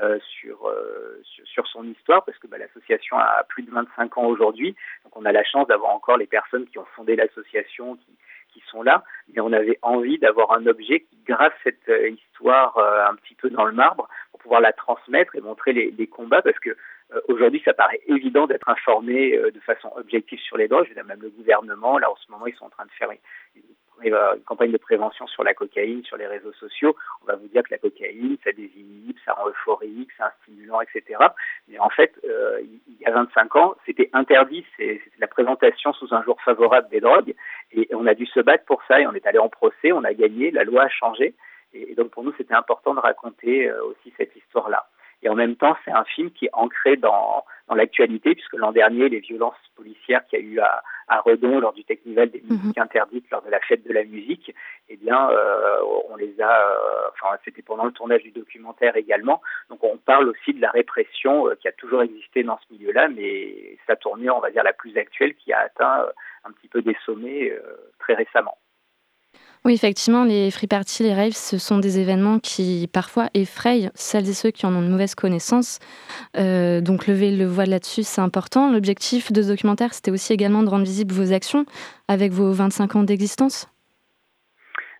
euh 0.02 0.20
sur, 0.40 0.68
euh, 0.68 1.22
sur, 1.46 1.68
son 1.68 1.84
histoire 1.84 2.24
parce 2.24 2.38
que 2.38 2.48
bah, 2.48 2.58
l'association 2.58 3.18
a 3.18 3.44
plus 3.50 3.64
de 3.64 3.72
25 3.72 4.18
ans 4.18 4.26
aujourd'hui. 4.26 4.76
Donc 5.04 5.16
on 5.16 5.26
a 5.26 5.32
la 5.32 5.44
chance 5.44 5.68
d'avoir 5.68 5.92
encore 5.92 6.18
les 6.18 6.28
personnes 6.28 6.66
qui 6.68 6.80
ont 6.80 6.86
fondé 6.96 7.16
l'association, 7.16 7.96
qui, 7.96 8.18
qui 8.54 8.64
sont 8.70 8.84
là, 8.84 9.04
mais 9.34 9.42
on 9.42 9.54
avait 9.54 9.80
envie 9.82 10.18
d'avoir 10.18 10.52
un 10.52 10.66
objet 10.66 11.02
qui 11.02 11.18
grave 11.28 11.52
cette 11.64 11.88
euh, 11.90 12.10
histoire 12.10 12.78
euh, 12.78 13.06
un 13.08 13.16
petit 13.16 13.36
peu 13.36 13.50
dans 13.50 13.66
le 13.66 13.72
marbre 13.72 14.08
pouvoir 14.40 14.62
la 14.62 14.74
transmettre 14.74 15.36
et 15.36 15.42
montrer 15.42 15.74
les, 15.74 16.08
combats 16.08 16.42
parce 16.42 16.60
que 16.60 16.70
euh, 16.70 17.22
aujourd'hui 17.28 17.62
ça 17.64 17.74
paraît 17.74 18.02
évident 18.08 18.48
d'être 18.48 18.68
informé 18.70 19.38
de 19.38 19.60
façon 19.62 19.92
objective 19.96 20.40
sur 20.40 20.58
les 20.58 20.68
drogues. 20.68 20.88
Je 20.90 21.02
même 21.02 21.22
le 21.22 21.30
gouvernement, 21.30 21.98
là 21.98 22.10
en 22.12 22.16
ce 22.16 22.32
moment 22.32 22.48
ils 22.48 22.56
sont 22.56 22.66
en 22.66 22.70
train 22.70 22.86
de 22.86 22.92
faire 22.92 23.10
une, 23.12 23.22
campagne 24.46 24.72
de 24.72 24.78
prévention 24.78 25.28
sur 25.28 25.44
la 25.44 25.54
cocaïne 25.54 26.04
sur 26.04 26.18
les 26.18 26.28
réseaux 26.28 26.54
sociaux. 26.54 26.96
On 27.22 27.26
va 27.26 27.36
vous 27.36 27.48
dire 27.48 27.64
que 27.64 27.72
la 27.72 27.78
cocaïne 27.78 28.38
ça 28.44 28.52
désinhibe, 28.52 29.18
ça 29.26 29.34
rend 29.34 29.50
euphorique, 29.50 30.10
c'est 30.16 30.24
un 30.24 30.32
stimulant, 30.42 30.82
etc. 30.82 31.20
Mais 31.68 31.80
en 31.80 31.90
fait, 31.90 32.14
euh, 32.24 32.62
il 32.62 33.02
y 33.02 33.06
a 33.06 33.12
25 33.12 33.56
ans, 33.56 33.76
c'était 33.86 34.10
interdit, 34.14 34.66
c'est 34.78 35.02
la 35.20 35.28
présentation 35.28 35.94
sous 35.94 36.14
un 36.14 36.24
jour 36.24 36.42
favorable 36.42 36.90
des 36.90 37.02
drogues, 37.02 37.34
et 37.72 37.88
on 37.94 38.06
a 38.08 38.14
dû 38.14 38.26
se 38.26 38.40
battre 38.40 38.66
pour 38.66 38.82
ça, 38.88 39.00
et 39.00 39.08
on 39.08 39.14
est 39.14 39.26
allé 39.26 39.40
en 39.40 39.50
procès, 39.50 39.92
on 39.92 40.04
a 40.04 40.14
gagné, 40.14 40.52
la 40.52 40.64
loi 40.64 40.84
a 40.84 40.90
changé, 40.90 41.34
et, 41.74 41.96
donc 41.96 42.12
pour 42.12 42.24
nous 42.24 42.34
c'était 42.38 42.54
important 42.54 42.94
de 42.94 43.00
raconter 43.00 43.70
euh, 43.70 43.84
aussi 43.86 44.14
cette 44.18 44.36
histoire-là. 44.36 44.88
Et 45.22 45.30
en 45.30 45.36
même 45.36 45.56
temps, 45.56 45.76
c'est 45.84 45.92
un 45.92 46.06
film 46.06 46.32
qui 46.32 46.46
est 46.46 46.54
ancré 46.54 46.96
dans, 46.96 47.44
dans 47.68 47.76
l'actualité, 47.76 48.36
puisque 48.36 48.54
l'an 48.54 48.72
dernier, 48.72 49.10
les 49.10 49.20
violences 49.20 49.58
policières 49.76 50.26
qu'il 50.28 50.40
y 50.40 50.42
a 50.42 50.46
eu 50.46 50.60
à, 50.60 50.82
à 51.10 51.20
Redon 51.20 51.60
lors 51.60 51.74
du 51.74 51.84
Technival 51.84 52.30
des 52.30 52.42
musiques 52.50 52.78
mmh. 52.78 52.82
interdites 52.82 53.30
lors 53.32 53.42
de 53.42 53.50
la 53.50 53.60
fête 53.60 53.86
de 53.86 53.92
la 53.92 54.06
musique, 54.06 54.54
eh 54.88 54.96
bien, 54.96 55.30
euh, 55.30 55.78
on 56.10 56.16
les 56.16 56.40
a, 56.40 56.70
euh, 56.72 57.10
enfin, 57.12 57.38
c'était 57.44 57.62
pendant 57.62 57.86
le 57.86 57.92
tournage 57.92 58.24
du 58.24 58.32
documentaire 58.32 58.96
également. 58.96 59.42
Donc, 59.70 59.84
on 59.84 59.98
parle 59.98 60.30
aussi 60.30 60.54
de 60.54 60.62
la 60.62 60.72
répression 60.72 61.48
euh, 61.48 61.56
qui 61.56 61.68
a 61.68 61.74
toujours 61.74 62.02
existé 62.02 62.44
dans 62.44 62.58
ce 62.60 62.74
milieu-là, 62.74 63.10
mais 63.10 63.78
sa 63.88 63.96
tournure, 63.98 64.36
on 64.38 64.42
va 64.42 64.52
dire, 64.52 64.64
la 64.64 64.74
plus 64.74 64.98
actuelle, 64.98 65.36
qui 65.36 65.52
a 65.52 65.60
atteint 65.60 66.02
euh, 66.02 66.12
un 66.46 66.52
petit 66.52 66.70
peu 66.70 66.82
des 66.82 66.96
sommets 67.06 67.52
euh, 67.52 67.76
très 68.00 68.14
récemment. 68.14 68.58
Oui, 69.66 69.74
effectivement, 69.74 70.24
les 70.24 70.52
free 70.52 70.68
parties, 70.68 71.04
les 71.04 71.14
raves, 71.14 71.34
ce 71.34 71.58
sont 71.58 71.80
des 71.80 72.00
événements 72.00 72.40
qui 72.40 72.90
parfois 72.94 73.28
effrayent 73.34 73.90
celles 73.94 74.30
et 74.30 74.34
ceux 74.34 74.52
qui 74.52 74.66
en 74.66 74.74
ont 74.74 74.82
une 74.82 74.90
mauvaise 74.90 75.16
connaissance. 75.16 75.80
Euh, 76.38 76.80
donc 76.80 77.08
lever 77.08 77.36
le 77.36 77.46
voile 77.46 77.70
là-dessus, 77.70 78.04
c'est 78.04 78.22
important. 78.22 78.72
L'objectif 78.72 79.34
de 79.34 79.42
ce 79.42 79.50
documentaire, 79.50 79.94
c'était 79.94 80.12
aussi 80.12 80.32
également 80.32 80.64
de 80.64 80.70
rendre 80.70 80.86
visibles 80.86 81.14
vos 81.14 81.34
actions 81.34 81.66
avec 82.08 82.32
vos 82.32 82.54
25 82.54 82.96
ans 82.96 83.04
d'existence? 83.04 83.68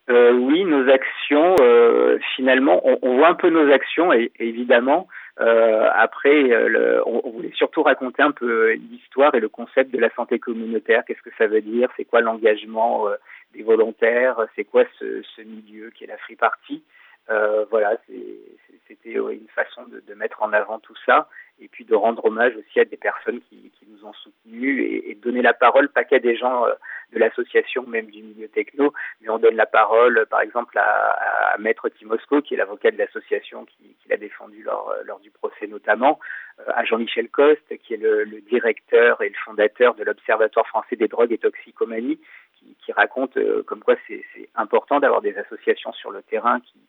Euh, 0.10 0.34
oui, 0.34 0.66
nos 0.66 0.90
actions, 0.90 1.56
euh, 1.62 2.18
finalement, 2.36 2.82
on, 2.84 2.98
on, 3.04 3.18
voit 3.18 3.28
un 3.28 3.36
peu 3.36 3.50
nos 3.50 3.72
actions, 3.72 4.12
et, 4.12 4.32
évidemment. 4.40 5.08
Euh, 5.40 5.88
après, 5.94 6.42
le, 6.42 7.02
on, 7.06 7.22
on, 7.24 7.30
voulait 7.30 7.52
surtout 7.54 7.84
raconter 7.84 8.24
un 8.24 8.32
peu 8.32 8.74
l'histoire 8.74 9.34
et 9.36 9.40
le 9.40 9.50
concept 9.50 9.94
de 9.94 10.00
la 10.00 10.10
santé 10.16 10.40
communautaire. 10.40 11.04
Qu'est-ce 11.08 11.22
que 11.22 11.36
ça 11.38 11.48
veut 11.48 11.62
dire? 11.62 11.90
C'est 11.96 12.06
quoi 12.06 12.22
l'engagement 12.22 13.06
des 13.54 13.64
volontaires, 13.64 14.48
c'est 14.56 14.66
quoi 14.66 14.84
ce, 15.00 15.22
ce, 15.36 15.42
milieu 15.42 15.90
qui 15.92 16.04
est 16.04 16.08
la 16.08 16.18
free 16.18 16.36
party? 16.36 16.84
Euh, 17.30 17.66
voilà, 17.70 17.96
c'était 18.88 19.14
une 19.14 19.48
façon 19.54 19.84
de, 19.84 20.00
de, 20.00 20.14
mettre 20.16 20.42
en 20.42 20.52
avant 20.52 20.80
tout 20.80 20.96
ça 21.06 21.30
et 21.60 21.68
puis 21.68 21.86
de 21.86 21.94
rendre 21.94 22.26
hommage 22.26 22.56
aussi 22.56 22.80
à 22.80 22.86
des 22.86 22.98
personnes 22.98 23.40
qui, 23.42 23.72
qui 23.78 23.86
nous 23.88 24.04
ont 24.04 24.14
soutenus 24.14 24.80
et, 24.80 25.12
et, 25.12 25.16
donner 25.16 25.44
la 25.44 25.54
parole, 25.54 25.90
pas 25.90 26.06
qu'à 26.06 26.18
des 26.18 26.36
gens 26.36 26.66
euh, 26.66 26.74
de 27.14 27.20
l'association, 27.20 27.86
même 27.86 28.08
du 28.08 28.24
milieu 28.24 28.48
techno, 28.48 28.94
mais 29.22 29.30
on 29.30 29.38
donne 29.38 29.56
la 29.56 29.68
parole, 29.68 30.26
par 30.30 30.42
exemple, 30.42 30.76
à, 30.80 31.54
à 31.54 31.58
Maître 31.60 31.90
Timosco, 31.90 32.42
qui 32.42 32.56
est 32.56 32.58
l'avocat 32.58 32.90
de 32.90 32.98
l'association 32.98 33.66
qui, 33.66 33.96
qui 34.02 34.10
l'a 34.10 34.18
défendu 34.18 34.64
lors, 34.64 34.94
lors 35.06 35.20
du 35.20 35.30
procès 35.30 35.68
notamment, 35.68 36.20
euh, 36.60 36.64
à 36.74 36.84
Jean-Michel 36.84 37.30
Coste, 37.30 37.78
qui 37.84 37.94
est 37.94 37.98
le, 37.98 38.24
le, 38.24 38.42
directeur 38.42 39.22
et 39.22 39.30
le 39.30 39.36
fondateur 39.46 39.94
de 39.94 40.04
l'Observatoire 40.04 40.68
français 40.68 40.96
des 40.96 41.08
drogues 41.08 41.32
et 41.32 41.38
toxicomanie, 41.38 42.20
qui, 42.60 42.76
qui 42.84 42.92
raconte 42.92 43.38
euh, 43.38 43.64
comme 43.64 43.82
quoi 43.82 43.96
c'est 44.08 44.24
important 44.56 45.00
d'avoir 45.00 45.22
des 45.22 45.38
associations 45.38 45.94
sur 45.94 46.12
le 46.12 46.22
terrain 46.24 46.60
qui, 46.62 46.80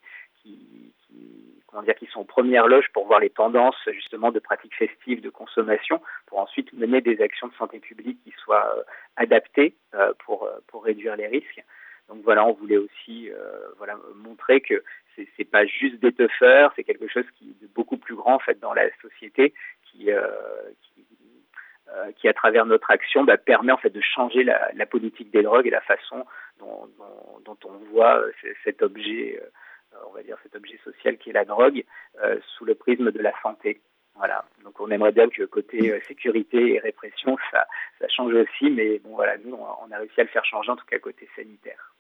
comment 1.67 1.83
dire, 1.83 1.95
qui 1.95 2.07
sont 2.07 2.21
aux 2.21 2.25
premières 2.25 2.67
loges 2.67 2.89
pour 2.93 3.07
voir 3.07 3.21
les 3.21 3.31
tendances 3.31 3.77
justement 3.93 4.33
de 4.33 4.41
pratiques 4.41 4.75
festives, 4.75 5.21
de 5.21 5.31
consommation, 5.31 6.01
pour 6.27 6.39
ensuite 6.39 6.73
mener 6.73 7.01
des 7.01 7.21
actions 7.21 7.47
de 7.47 7.55
santé 7.55 7.79
publique 7.79 8.19
qui 8.25 8.33
soient 8.43 8.75
euh, 8.77 8.83
adaptées 9.17 9.75
euh, 9.95 10.13
pour, 10.25 10.49
pour 10.67 10.85
réduire 10.85 11.17
les 11.17 11.29
risques. 11.29 11.63
Donc 12.09 12.23
voilà, 12.25 12.45
on 12.45 12.55
voulait 12.55 12.77
aussi 12.77 13.31
voilà, 13.79 13.97
montrer 14.17 14.61
que 14.61 14.83
c'est, 15.37 15.45
pas 15.45 15.65
juste 15.65 16.01
des 16.01 16.13
teufeurs, 16.13 16.73
c'est 16.75 16.83
quelque 16.83 17.07
chose 17.09 17.25
qui 17.39 17.55
est 17.63 17.73
beaucoup 17.75 17.97
plus 17.97 18.17
grand 18.17 18.35
en 18.35 18.39
fait 18.41 18.59
dans 18.59 18.75
la 18.75 18.89
société 19.01 19.55
qui, 19.85 20.11
euh, 20.11 20.27
qui 22.17 22.29
à 22.29 22.33
travers 22.33 22.67
notre 22.67 22.91
action 22.91 23.25
bah, 23.25 23.37
permet 23.37 23.73
en 23.73 23.77
fait 23.77 23.91
de 23.91 24.01
changer 24.01 24.45
la, 24.45 24.71
la, 24.75 24.87
politique 24.87 25.31
des 25.31 25.43
drogues 25.43 25.67
et 25.67 25.71
la 25.71 25.81
façon 25.81 26.25
dont, 26.59 26.89
dont, 26.99 27.41
dont 27.45 27.59
on 27.65 27.93
voit 27.93 28.23
cet 28.65 28.83
objet, 28.83 29.43
on 30.09 30.13
va 30.13 30.23
dire 30.23 30.37
cet 30.43 30.55
objet 30.55 30.79
social 30.85 31.19
qui 31.19 31.31
est 31.31 31.33
la 31.35 31.45
drogue, 31.45 31.85
sous 32.57 32.65
le 32.65 32.75
prisme 32.75 33.11
de 33.11 33.21
la 33.21 33.33
santé. 33.43 33.81
Voilà. 34.21 34.45
Donc 34.65 34.79
on 34.81 34.91
aimerait 34.91 35.13
bien 35.13 35.29
que 35.29 35.45
côté 35.45 35.91
euh, 35.91 35.99
sécurité 36.07 36.75
et 36.75 36.79
répression, 36.79 37.39
ça, 37.51 37.67
ça 37.99 38.07
change 38.09 38.35
aussi, 38.35 38.71
mais 38.71 38.99
bon 38.99 39.15
voilà, 39.15 39.37
nous 39.45 39.55
on 39.57 39.91
a 39.91 39.97
réussi 39.97 40.21
à 40.21 40.25
le 40.25 40.29
faire 40.29 40.45
changer 40.45 40.71
en 40.71 40.77
tout 40.77 40.85
cas 40.85 40.99
côté 40.99 41.27
sanitaire. 41.35 41.95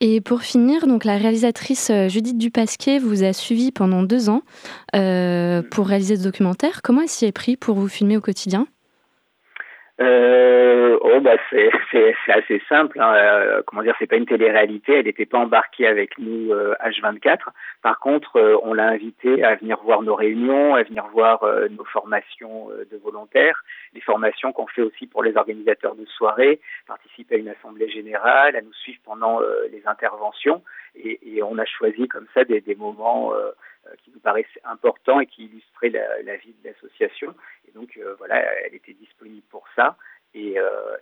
Et 0.00 0.20
pour 0.20 0.42
finir, 0.42 0.88
donc 0.88 1.04
la 1.04 1.16
réalisatrice 1.16 1.90
Judith 2.08 2.36
Dupasquier 2.36 2.98
vous 2.98 3.22
a 3.22 3.32
suivi 3.32 3.70
pendant 3.70 4.02
deux 4.02 4.28
ans 4.28 4.42
euh, 4.94 5.62
pour 5.70 5.86
réaliser 5.86 6.16
ce 6.16 6.24
documentaire. 6.24 6.82
Comment 6.82 7.02
elle 7.02 7.08
s'y 7.08 7.26
est 7.26 7.32
pris 7.32 7.56
pour 7.56 7.76
vous 7.76 7.88
filmer 7.88 8.16
au 8.16 8.20
quotidien? 8.20 8.66
Euh, 9.98 10.98
oh 11.00 11.20
bah 11.20 11.36
c'est 11.48 11.70
c'est 11.90 12.14
assez 12.28 12.62
simple. 12.68 13.00
Hein. 13.00 13.14
Euh, 13.14 13.62
comment 13.66 13.82
dire, 13.82 13.94
c'est 13.98 14.06
pas 14.06 14.16
une 14.16 14.26
télé-réalité. 14.26 14.98
Elle 14.98 15.06
n'était 15.06 15.24
pas 15.24 15.38
embarquée 15.38 15.86
avec 15.86 16.18
nous 16.18 16.52
euh, 16.52 16.74
H24. 16.84 17.38
Par 17.80 17.98
contre, 17.98 18.36
euh, 18.36 18.58
on 18.62 18.74
l'a 18.74 18.88
invitée 18.88 19.42
à 19.42 19.54
venir 19.54 19.78
voir 19.82 20.02
nos 20.02 20.14
réunions, 20.14 20.74
à 20.74 20.82
venir 20.82 21.06
voir 21.12 21.44
euh, 21.44 21.68
nos 21.70 21.84
formations 21.84 22.70
euh, 22.72 22.86
de 22.90 22.98
volontaires, 22.98 23.62
les 23.94 24.02
formations 24.02 24.52
qu'on 24.52 24.66
fait 24.66 24.82
aussi 24.82 25.06
pour 25.06 25.22
les 25.22 25.34
organisateurs 25.36 25.94
de 25.94 26.04
soirées, 26.04 26.60
participer 26.86 27.36
à 27.36 27.38
une 27.38 27.48
assemblée 27.48 27.88
générale, 27.88 28.54
à 28.54 28.60
nous 28.60 28.74
suivre 28.74 28.98
pendant 29.04 29.40
les 29.70 29.82
interventions. 29.86 30.62
Et, 30.94 31.20
et, 31.36 31.42
on 31.42 31.58
a 31.58 31.64
choisi 31.64 32.08
comme 32.08 32.26
ça 32.34 32.44
des, 32.44 32.60
des 32.60 32.74
moments 32.74 33.32
qui 34.02 34.10
nous 34.10 34.20
paraissaient 34.20 34.60
importants 34.64 35.20
et 35.20 35.26
qui 35.26 35.44
illustraient 35.44 35.90
la, 35.90 36.36
vie 36.36 36.54
de 36.62 36.68
l'association. 36.68 37.34
Et 37.68 37.72
donc 37.72 37.96
euh, 37.96 38.14
voilà, 38.18 38.42
elle 38.64 38.74
était 38.74 38.94
disponible 38.94 39.46
pour 39.50 39.64
ça. 39.74 39.96
Et, 40.34 40.58
euh, 40.58 40.96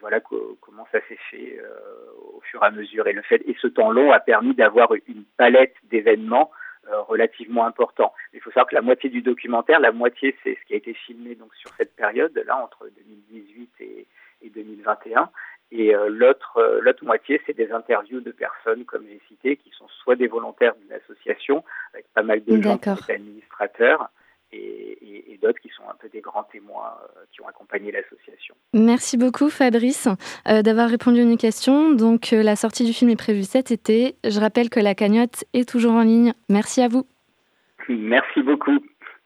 voilà 0.00 0.20
co 0.20 0.58
comment 0.60 0.86
ça 0.90 0.98
s'est 1.08 1.18
fait 1.30 1.58
euh, 1.60 2.34
au 2.34 2.40
fur 2.40 2.62
et 2.62 2.66
à 2.66 2.70
mesure. 2.70 3.06
Et 3.06 3.12
le 3.12 3.22
fait 3.22 3.40
et 3.46 3.56
ce 3.60 3.68
temps 3.68 3.90
long 3.90 4.10
a 4.10 4.20
permis 4.20 4.54
d'avoir 4.54 4.92
une 5.06 5.24
palette 5.36 5.76
d'événements 5.84 6.50
euh, 6.88 7.00
relativement 7.02 7.66
importants. 7.66 8.12
Il 8.32 8.40
faut 8.40 8.50
savoir 8.50 8.66
que 8.66 8.74
la 8.74 8.82
moitié 8.82 9.08
du 9.10 9.22
documentaire, 9.22 9.80
la 9.80 9.92
moitié 9.92 10.36
c'est 10.42 10.58
ce 10.60 10.66
qui 10.66 10.74
a 10.74 10.76
été 10.76 10.92
filmé 10.92 11.34
donc 11.36 11.54
sur 11.54 11.70
cette 11.76 11.94
période 11.94 12.36
là 12.46 12.56
entre 12.56 12.88
2018 13.30 13.70
et, 13.80 14.06
et 14.42 14.50
2021. 14.50 15.30
Et 15.76 15.92
euh, 15.92 16.08
l'autre 16.08 16.56
euh, 16.58 16.80
l'autre 16.80 17.04
moitié, 17.04 17.40
c'est 17.44 17.56
des 17.56 17.72
interviews 17.72 18.20
de 18.20 18.30
personnes, 18.30 18.84
comme 18.84 19.02
j'ai 19.08 19.20
cité, 19.26 19.56
qui 19.56 19.70
sont 19.76 19.88
soit 19.88 20.14
des 20.14 20.28
volontaires 20.28 20.74
de 20.76 20.88
l'association, 20.88 21.64
avec 21.92 22.06
pas 22.14 22.22
mal 22.22 22.44
de 22.44 22.62
gens 22.62 22.78
qui 22.78 22.88
sont 22.90 23.10
administrateurs, 23.10 24.08
et, 24.52 24.56
et, 24.56 25.32
et 25.32 25.38
d'autres 25.38 25.58
qui 25.58 25.70
sont 25.76 25.82
un 25.90 25.96
peu 26.00 26.08
des 26.08 26.20
grands 26.20 26.44
témoins 26.44 26.94
euh, 27.02 27.22
qui 27.32 27.40
ont 27.40 27.48
accompagné 27.48 27.90
l'association. 27.90 28.54
Merci 28.72 29.18
beaucoup 29.18 29.50
Fabrice 29.50 30.08
d'avoir 30.46 30.88
répondu 30.88 31.18
à 31.18 31.22
une 31.24 31.36
question. 31.36 31.90
Donc 31.90 32.30
la 32.30 32.54
sortie 32.54 32.84
du 32.84 32.92
film 32.92 33.10
est 33.10 33.16
prévue 33.16 33.42
cet 33.42 33.72
été. 33.72 34.14
Je 34.22 34.38
rappelle 34.38 34.70
que 34.70 34.78
la 34.78 34.94
cagnotte 34.94 35.44
est 35.54 35.68
toujours 35.68 35.94
en 35.94 36.02
ligne. 36.02 36.34
Merci 36.48 36.82
à 36.82 36.88
vous. 36.88 37.04
Merci 37.88 38.42
beaucoup. 38.42 38.78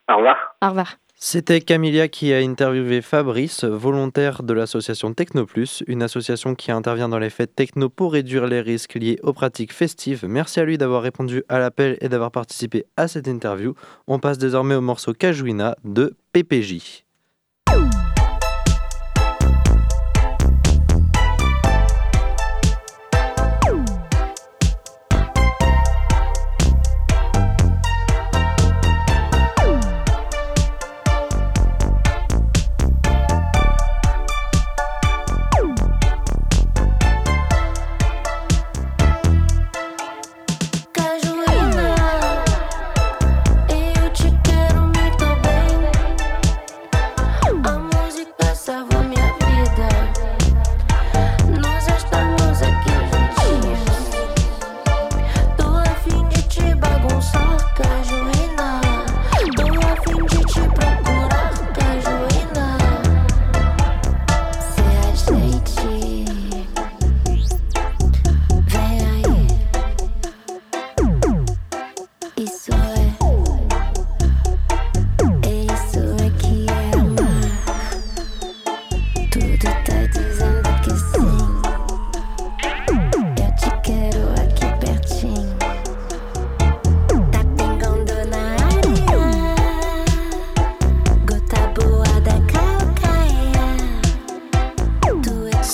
Au 0.08 0.16
revoir. 0.16 0.56
Au 0.62 0.68
revoir. 0.68 0.96
C'était 1.20 1.60
Camilia 1.60 2.06
qui 2.06 2.32
a 2.32 2.38
interviewé 2.38 3.02
Fabrice, 3.02 3.64
volontaire 3.64 4.44
de 4.44 4.52
l'association 4.52 5.12
Technoplus, 5.12 5.82
une 5.88 6.04
association 6.04 6.54
qui 6.54 6.70
intervient 6.70 7.08
dans 7.08 7.18
les 7.18 7.28
fêtes 7.28 7.56
techno 7.56 7.88
pour 7.88 8.12
réduire 8.12 8.46
les 8.46 8.60
risques 8.60 8.94
liés 8.94 9.18
aux 9.24 9.32
pratiques 9.32 9.72
festives. 9.72 10.26
Merci 10.28 10.60
à 10.60 10.64
lui 10.64 10.78
d'avoir 10.78 11.02
répondu 11.02 11.42
à 11.48 11.58
l'appel 11.58 11.98
et 12.00 12.08
d'avoir 12.08 12.30
participé 12.30 12.84
à 12.96 13.08
cette 13.08 13.26
interview. 13.26 13.74
On 14.06 14.20
passe 14.20 14.38
désormais 14.38 14.76
au 14.76 14.80
morceau 14.80 15.12
Cajuina 15.12 15.74
de 15.82 16.16
PPJ. 16.32 17.04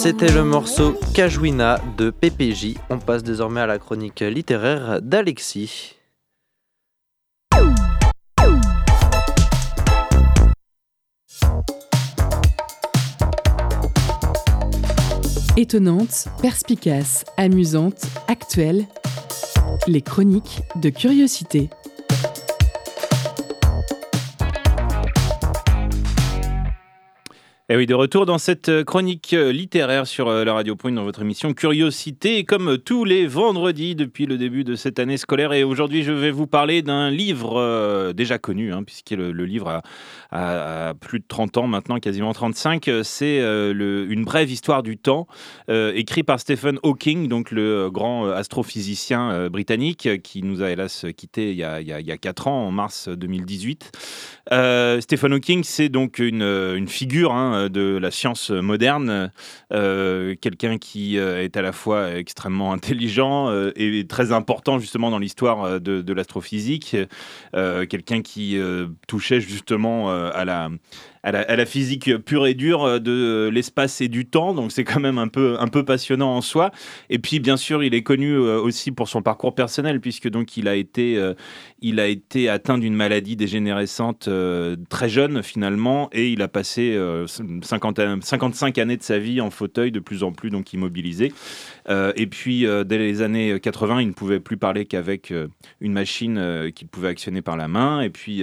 C'était 0.04 0.34
le 0.34 0.44
morceau 0.44 1.00
Cajuina 1.14 1.80
de 1.96 2.10
PPJ. 2.10 2.74
On 2.90 2.98
passe 2.98 3.22
désormais 3.22 3.62
à 3.62 3.66
la 3.66 3.78
chronique 3.78 4.20
littéraire 4.20 5.00
d'Alexis. 5.00 5.94
Étonnante, 15.56 16.28
perspicace, 16.42 17.24
amusante, 17.38 18.04
actuelle, 18.28 18.84
les 19.86 20.02
chroniques 20.02 20.60
de 20.82 20.90
curiosité. 20.90 21.70
Et 27.70 27.76
oui, 27.76 27.86
de 27.86 27.94
retour 27.94 28.26
dans 28.26 28.36
cette 28.36 28.68
euh, 28.68 28.84
chronique 28.84 29.32
euh, 29.32 29.50
littéraire 29.50 30.06
sur 30.06 30.28
euh, 30.28 30.44
la 30.44 30.52
Radio 30.52 30.76
Point 30.76 30.92
dans 30.92 31.02
votre 31.02 31.22
émission 31.22 31.54
Curiosité, 31.54 32.44
comme 32.44 32.76
tous 32.76 33.06
les 33.06 33.26
vendredis 33.26 33.94
depuis 33.94 34.26
le 34.26 34.36
début 34.36 34.64
de 34.64 34.76
cette 34.76 34.98
année 34.98 35.16
scolaire. 35.16 35.54
Et 35.54 35.64
aujourd'hui, 35.64 36.02
je 36.02 36.12
vais 36.12 36.30
vous 36.30 36.46
parler 36.46 36.82
d'un 36.82 37.08
livre 37.08 38.12
déjà 38.12 38.36
connu, 38.36 38.74
hein, 38.74 38.82
puisque 38.82 39.12
le, 39.12 39.30
livre 39.46 39.80
a, 40.30 40.92
plus 41.00 41.20
de 41.20 41.24
30 41.26 41.56
ans 41.56 41.66
maintenant, 41.66 41.98
quasiment 42.00 42.34
35. 42.34 42.90
C'est 43.02 43.38
Une 43.38 44.24
brève 44.24 44.50
histoire 44.50 44.82
du 44.82 44.98
temps, 44.98 45.26
euh, 45.70 45.92
écrit 45.94 46.22
par 46.22 46.40
Stephen 46.40 46.78
Hawking, 46.82 47.28
donc 47.28 47.50
le 47.50 47.88
grand 47.90 48.28
astrophysicien 48.28 49.48
britannique 49.48 50.22
qui 50.22 50.42
nous 50.42 50.62
a 50.62 50.70
hélas 50.70 51.06
quitté 51.16 51.52
il 51.52 51.56
y 51.56 51.64
a, 51.64 51.80
il 51.80 51.86
y 51.86 51.92
a, 51.94 52.00
il 52.00 52.06
y 52.06 52.12
a 52.12 52.18
4 52.18 52.48
ans, 52.48 52.66
en 52.66 52.70
mars 52.70 53.08
2018. 53.08 53.92
Euh, 54.52 55.00
Stephen 55.00 55.32
Hawking, 55.32 55.64
c'est 55.64 55.88
donc 55.88 56.18
une, 56.18 56.42
une 56.42 56.88
figure 56.88 57.32
hein, 57.32 57.53
de 57.68 57.96
la 57.96 58.10
science 58.10 58.50
moderne, 58.50 59.30
euh, 59.72 60.34
quelqu'un 60.40 60.78
qui 60.78 61.18
euh, 61.18 61.42
est 61.42 61.56
à 61.56 61.62
la 61.62 61.72
fois 61.72 62.12
extrêmement 62.12 62.72
intelligent 62.72 63.48
euh, 63.48 63.72
et 63.76 64.06
très 64.06 64.32
important 64.32 64.78
justement 64.78 65.10
dans 65.10 65.18
l'histoire 65.18 65.80
de 65.80 66.12
l'astrophysique, 66.12 66.96
quelqu'un 67.52 68.22
qui 68.22 68.58
touchait 69.06 69.40
justement 69.40 70.10
à 70.10 70.44
la 70.44 70.70
à 71.24 71.56
la, 71.56 71.66
physique 71.66 72.18
pure 72.18 72.46
et 72.46 72.54
dure 72.54 73.00
de 73.00 73.50
l'espace 73.52 74.00
et 74.02 74.08
du 74.08 74.26
temps. 74.26 74.52
Donc 74.52 74.72
c'est 74.72 74.84
quand 74.84 75.00
même 75.00 75.18
un 75.18 75.28
peu, 75.28 75.56
un 75.58 75.68
peu 75.68 75.84
passionnant 75.84 76.36
en 76.36 76.42
soi. 76.42 76.70
Et 77.08 77.18
puis 77.18 77.40
bien 77.40 77.56
sûr, 77.56 77.82
il 77.82 77.94
est 77.94 78.02
connu 78.02 78.36
aussi 78.36 78.92
pour 78.92 79.08
son 79.08 79.22
parcours 79.22 79.54
personnel, 79.54 80.00
puisque 80.00 80.28
donc 80.28 80.56
il 80.58 80.68
a 80.68 80.74
été, 80.74 81.18
il 81.80 81.98
a 81.98 82.06
été 82.06 82.50
atteint 82.50 82.76
d'une 82.76 82.94
maladie 82.94 83.36
dégénérescente 83.36 84.28
très 84.90 85.08
jeune 85.08 85.42
finalement, 85.42 86.10
et 86.12 86.28
il 86.28 86.42
a 86.42 86.48
passé 86.48 86.98
50, 87.26 88.22
55 88.22 88.78
années 88.78 88.98
de 88.98 89.02
sa 89.02 89.18
vie 89.18 89.40
en 89.40 89.50
fauteuil, 89.50 89.90
de 89.90 90.00
plus 90.00 90.22
en 90.22 90.32
plus 90.32 90.50
donc 90.50 90.74
immobilisé. 90.74 91.32
Euh, 91.88 92.12
et 92.16 92.26
puis 92.26 92.66
euh, 92.66 92.84
dès 92.84 92.98
les 92.98 93.22
années 93.22 93.58
80, 93.60 94.00
il 94.00 94.08
ne 94.08 94.12
pouvait 94.12 94.40
plus 94.40 94.56
parler 94.56 94.86
qu'avec 94.86 95.30
euh, 95.30 95.48
une 95.80 95.92
machine 95.92 96.70
qu'il 96.74 96.88
pouvait 96.88 97.08
actionner 97.08 97.42
par 97.42 97.56
la 97.56 97.68
main. 97.68 98.00
Et 98.00 98.10
puis 98.10 98.42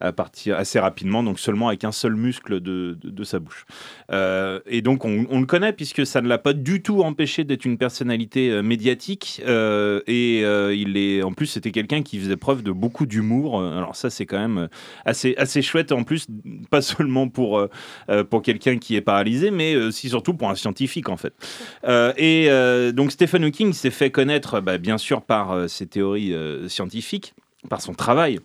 à 0.00 0.12
partir 0.12 0.56
assez 0.56 0.78
rapidement, 0.78 1.22
donc 1.22 1.38
seulement 1.38 1.68
avec 1.68 1.84
un 1.84 1.92
seul 1.92 2.14
muscle 2.14 2.60
de, 2.60 2.96
de, 3.02 3.24
sa 3.24 3.38
bouche. 3.38 3.66
et 4.10 4.82
donc 4.82 5.04
on, 5.04 5.40
le 5.40 5.46
connaît 5.46 5.72
puisque 5.72 6.06
ça 6.06 6.20
ne 6.20 6.28
l'a 6.28 6.38
pas 6.38 6.52
du 6.52 6.82
tout 6.82 7.02
empêché 7.02 7.44
d'être 7.44 7.64
une 7.64 7.78
personnalité 7.78 8.62
médiatique. 8.62 9.42
et 9.46 10.40
il 10.40 10.96
est 10.96 11.22
en 11.22 11.32
plus 11.32 11.46
c'était 11.46 11.72
quelqu'un 11.72 12.02
qui 12.02 12.18
faisait 12.18 12.36
preuve 12.36 12.62
de 12.62 12.72
beaucoup 12.72 13.06
d'humour. 13.06 13.62
Alors 13.62 13.96
ça 13.96 14.10
c'est 14.10 14.26
quand 14.26 14.38
même 14.38 14.68
assez 15.04 15.34
assez 15.36 15.62
chouette 15.62 15.92
en 15.92 16.04
plus, 16.04 16.26
pas 16.70 16.82
seulement 16.82 17.28
pour 17.28 17.66
pour 18.30 18.42
quelqu'un 18.42 18.78
qui 18.78 18.96
est 18.96 19.02
paralysé, 19.02 19.50
mais 19.50 19.76
aussi 19.76 20.08
surtout 20.08 20.34
pour 20.34 20.50
un 20.50 20.54
scientifique 20.54 21.08
en 21.08 21.16
fait. 21.16 21.34
Et 22.18 22.48
donc 22.92 23.12
Stephen 23.12 23.44
Hawking 23.44 23.72
s'est 23.72 23.90
fait 23.90 24.10
connaître 24.10 24.60
bah, 24.60 24.78
bien 24.78 24.98
sûr 24.98 25.22
par 25.22 25.52
euh, 25.52 25.68
ses 25.68 25.86
théories 25.86 26.34
scientifiques, 26.68 27.34
par 27.68 27.80
son 27.80 27.94
travail 27.94 28.40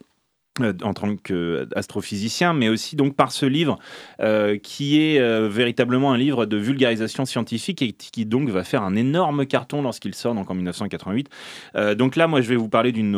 en 0.60 0.94
tant 0.94 1.16
qu'astrophysicien, 1.16 2.54
mais 2.54 2.68
aussi 2.68 2.96
donc 2.96 3.16
par 3.16 3.32
ce 3.32 3.46
livre 3.46 3.80
euh, 4.20 4.58
qui 4.58 5.02
est 5.02 5.20
euh, 5.20 5.48
véritablement 5.48 6.12
un 6.12 6.18
livre 6.18 6.46
de 6.46 6.58
vulgarisation 6.58 7.26
scientifique 7.26 7.82
et 7.82 7.94
qui 7.94 8.26
donc 8.26 8.50
va 8.50 8.64
faire 8.64 8.84
un 8.84 8.96
énorme 8.96 9.46
carton 9.46 9.82
lorsqu'il 9.82 10.14
sort 10.14 10.36
donc 10.36 10.52
en 10.52 10.56
1988. 10.56 11.30
Euh, 11.76 11.96
donc 11.96 12.18
là, 12.18 12.28
moi, 12.28 12.42
je 12.42 12.50
vais 12.50 12.58
vous 12.58 12.70
parler 12.70 12.92
d'une 12.92 13.18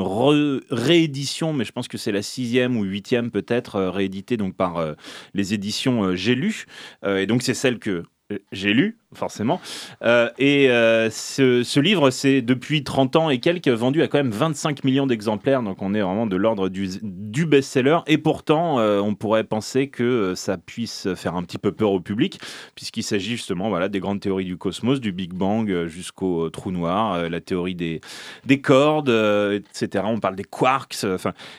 réédition, 0.69 1.53
mais 1.53 1.65
je 1.65 1.71
pense 1.71 1.87
que 1.87 1.97
c'est 1.97 2.11
la 2.11 2.21
sixième 2.21 2.77
ou 2.77 2.83
huitième 2.83 3.31
peut-être 3.31 3.81
rééditée 3.81 4.37
donc 4.37 4.55
par 4.55 4.93
les 5.33 5.53
éditions 5.53 6.15
J'ai 6.15 6.35
lu, 6.35 6.65
et 7.05 7.25
donc 7.25 7.41
c'est 7.41 7.53
celle 7.53 7.79
que 7.79 8.03
j'ai 8.51 8.73
lu 8.73 8.97
forcément. 9.17 9.61
Euh, 10.03 10.29
et 10.37 10.69
euh, 10.69 11.09
ce, 11.09 11.79
livre, 11.79 12.09
c'est 12.09 12.41
depuis 12.41 12.83
30 12.83 13.15
ans 13.15 13.29
et 13.29 13.39
quelques 13.39 13.67
vendu 13.67 14.01
à 14.01 14.07
quand 14.07 14.17
même 14.17 14.31
25 14.31 14.83
millions 14.83 15.07
d'exemplaires, 15.07 15.63
donc 15.63 15.81
on 15.81 15.93
est 15.93 16.01
vraiment 16.01 16.27
de 16.27 16.35
l'ordre 16.35 16.69
du, 16.69 17.45
best-seller. 17.45 17.99
Et 18.07 18.17
pourtant, 18.17 18.79
euh, 18.79 18.99
on 18.99 19.15
pourrait 19.15 19.43
penser 19.43 19.87
que 19.87 20.33
ça 20.35 20.57
puisse 20.57 21.13
faire 21.15 21.35
un 21.35 21.43
petit 21.43 21.57
peu 21.57 21.71
peur 21.71 21.91
au 21.91 21.99
public, 21.99 22.39
puisqu'il 22.75 23.03
s'agit 23.03 23.31
justement 23.31 23.69
voilà, 23.69 23.89
des 23.89 23.99
grandes 23.99 24.19
théories 24.19 24.45
du 24.45 24.57
cosmos, 24.57 24.99
du 24.99 25.11
Big 25.11 25.33
Bang 25.33 25.85
jusqu'au 25.85 26.49
trou 26.49 26.71
noir, 26.71 27.29
la 27.29 27.41
théorie 27.41 27.75
des, 27.75 28.01
des 28.45 28.61
cordes, 28.61 29.09
etc. 29.09 30.05
On 30.07 30.19
parle 30.19 30.35
des 30.35 30.43
quarks. 30.43 31.05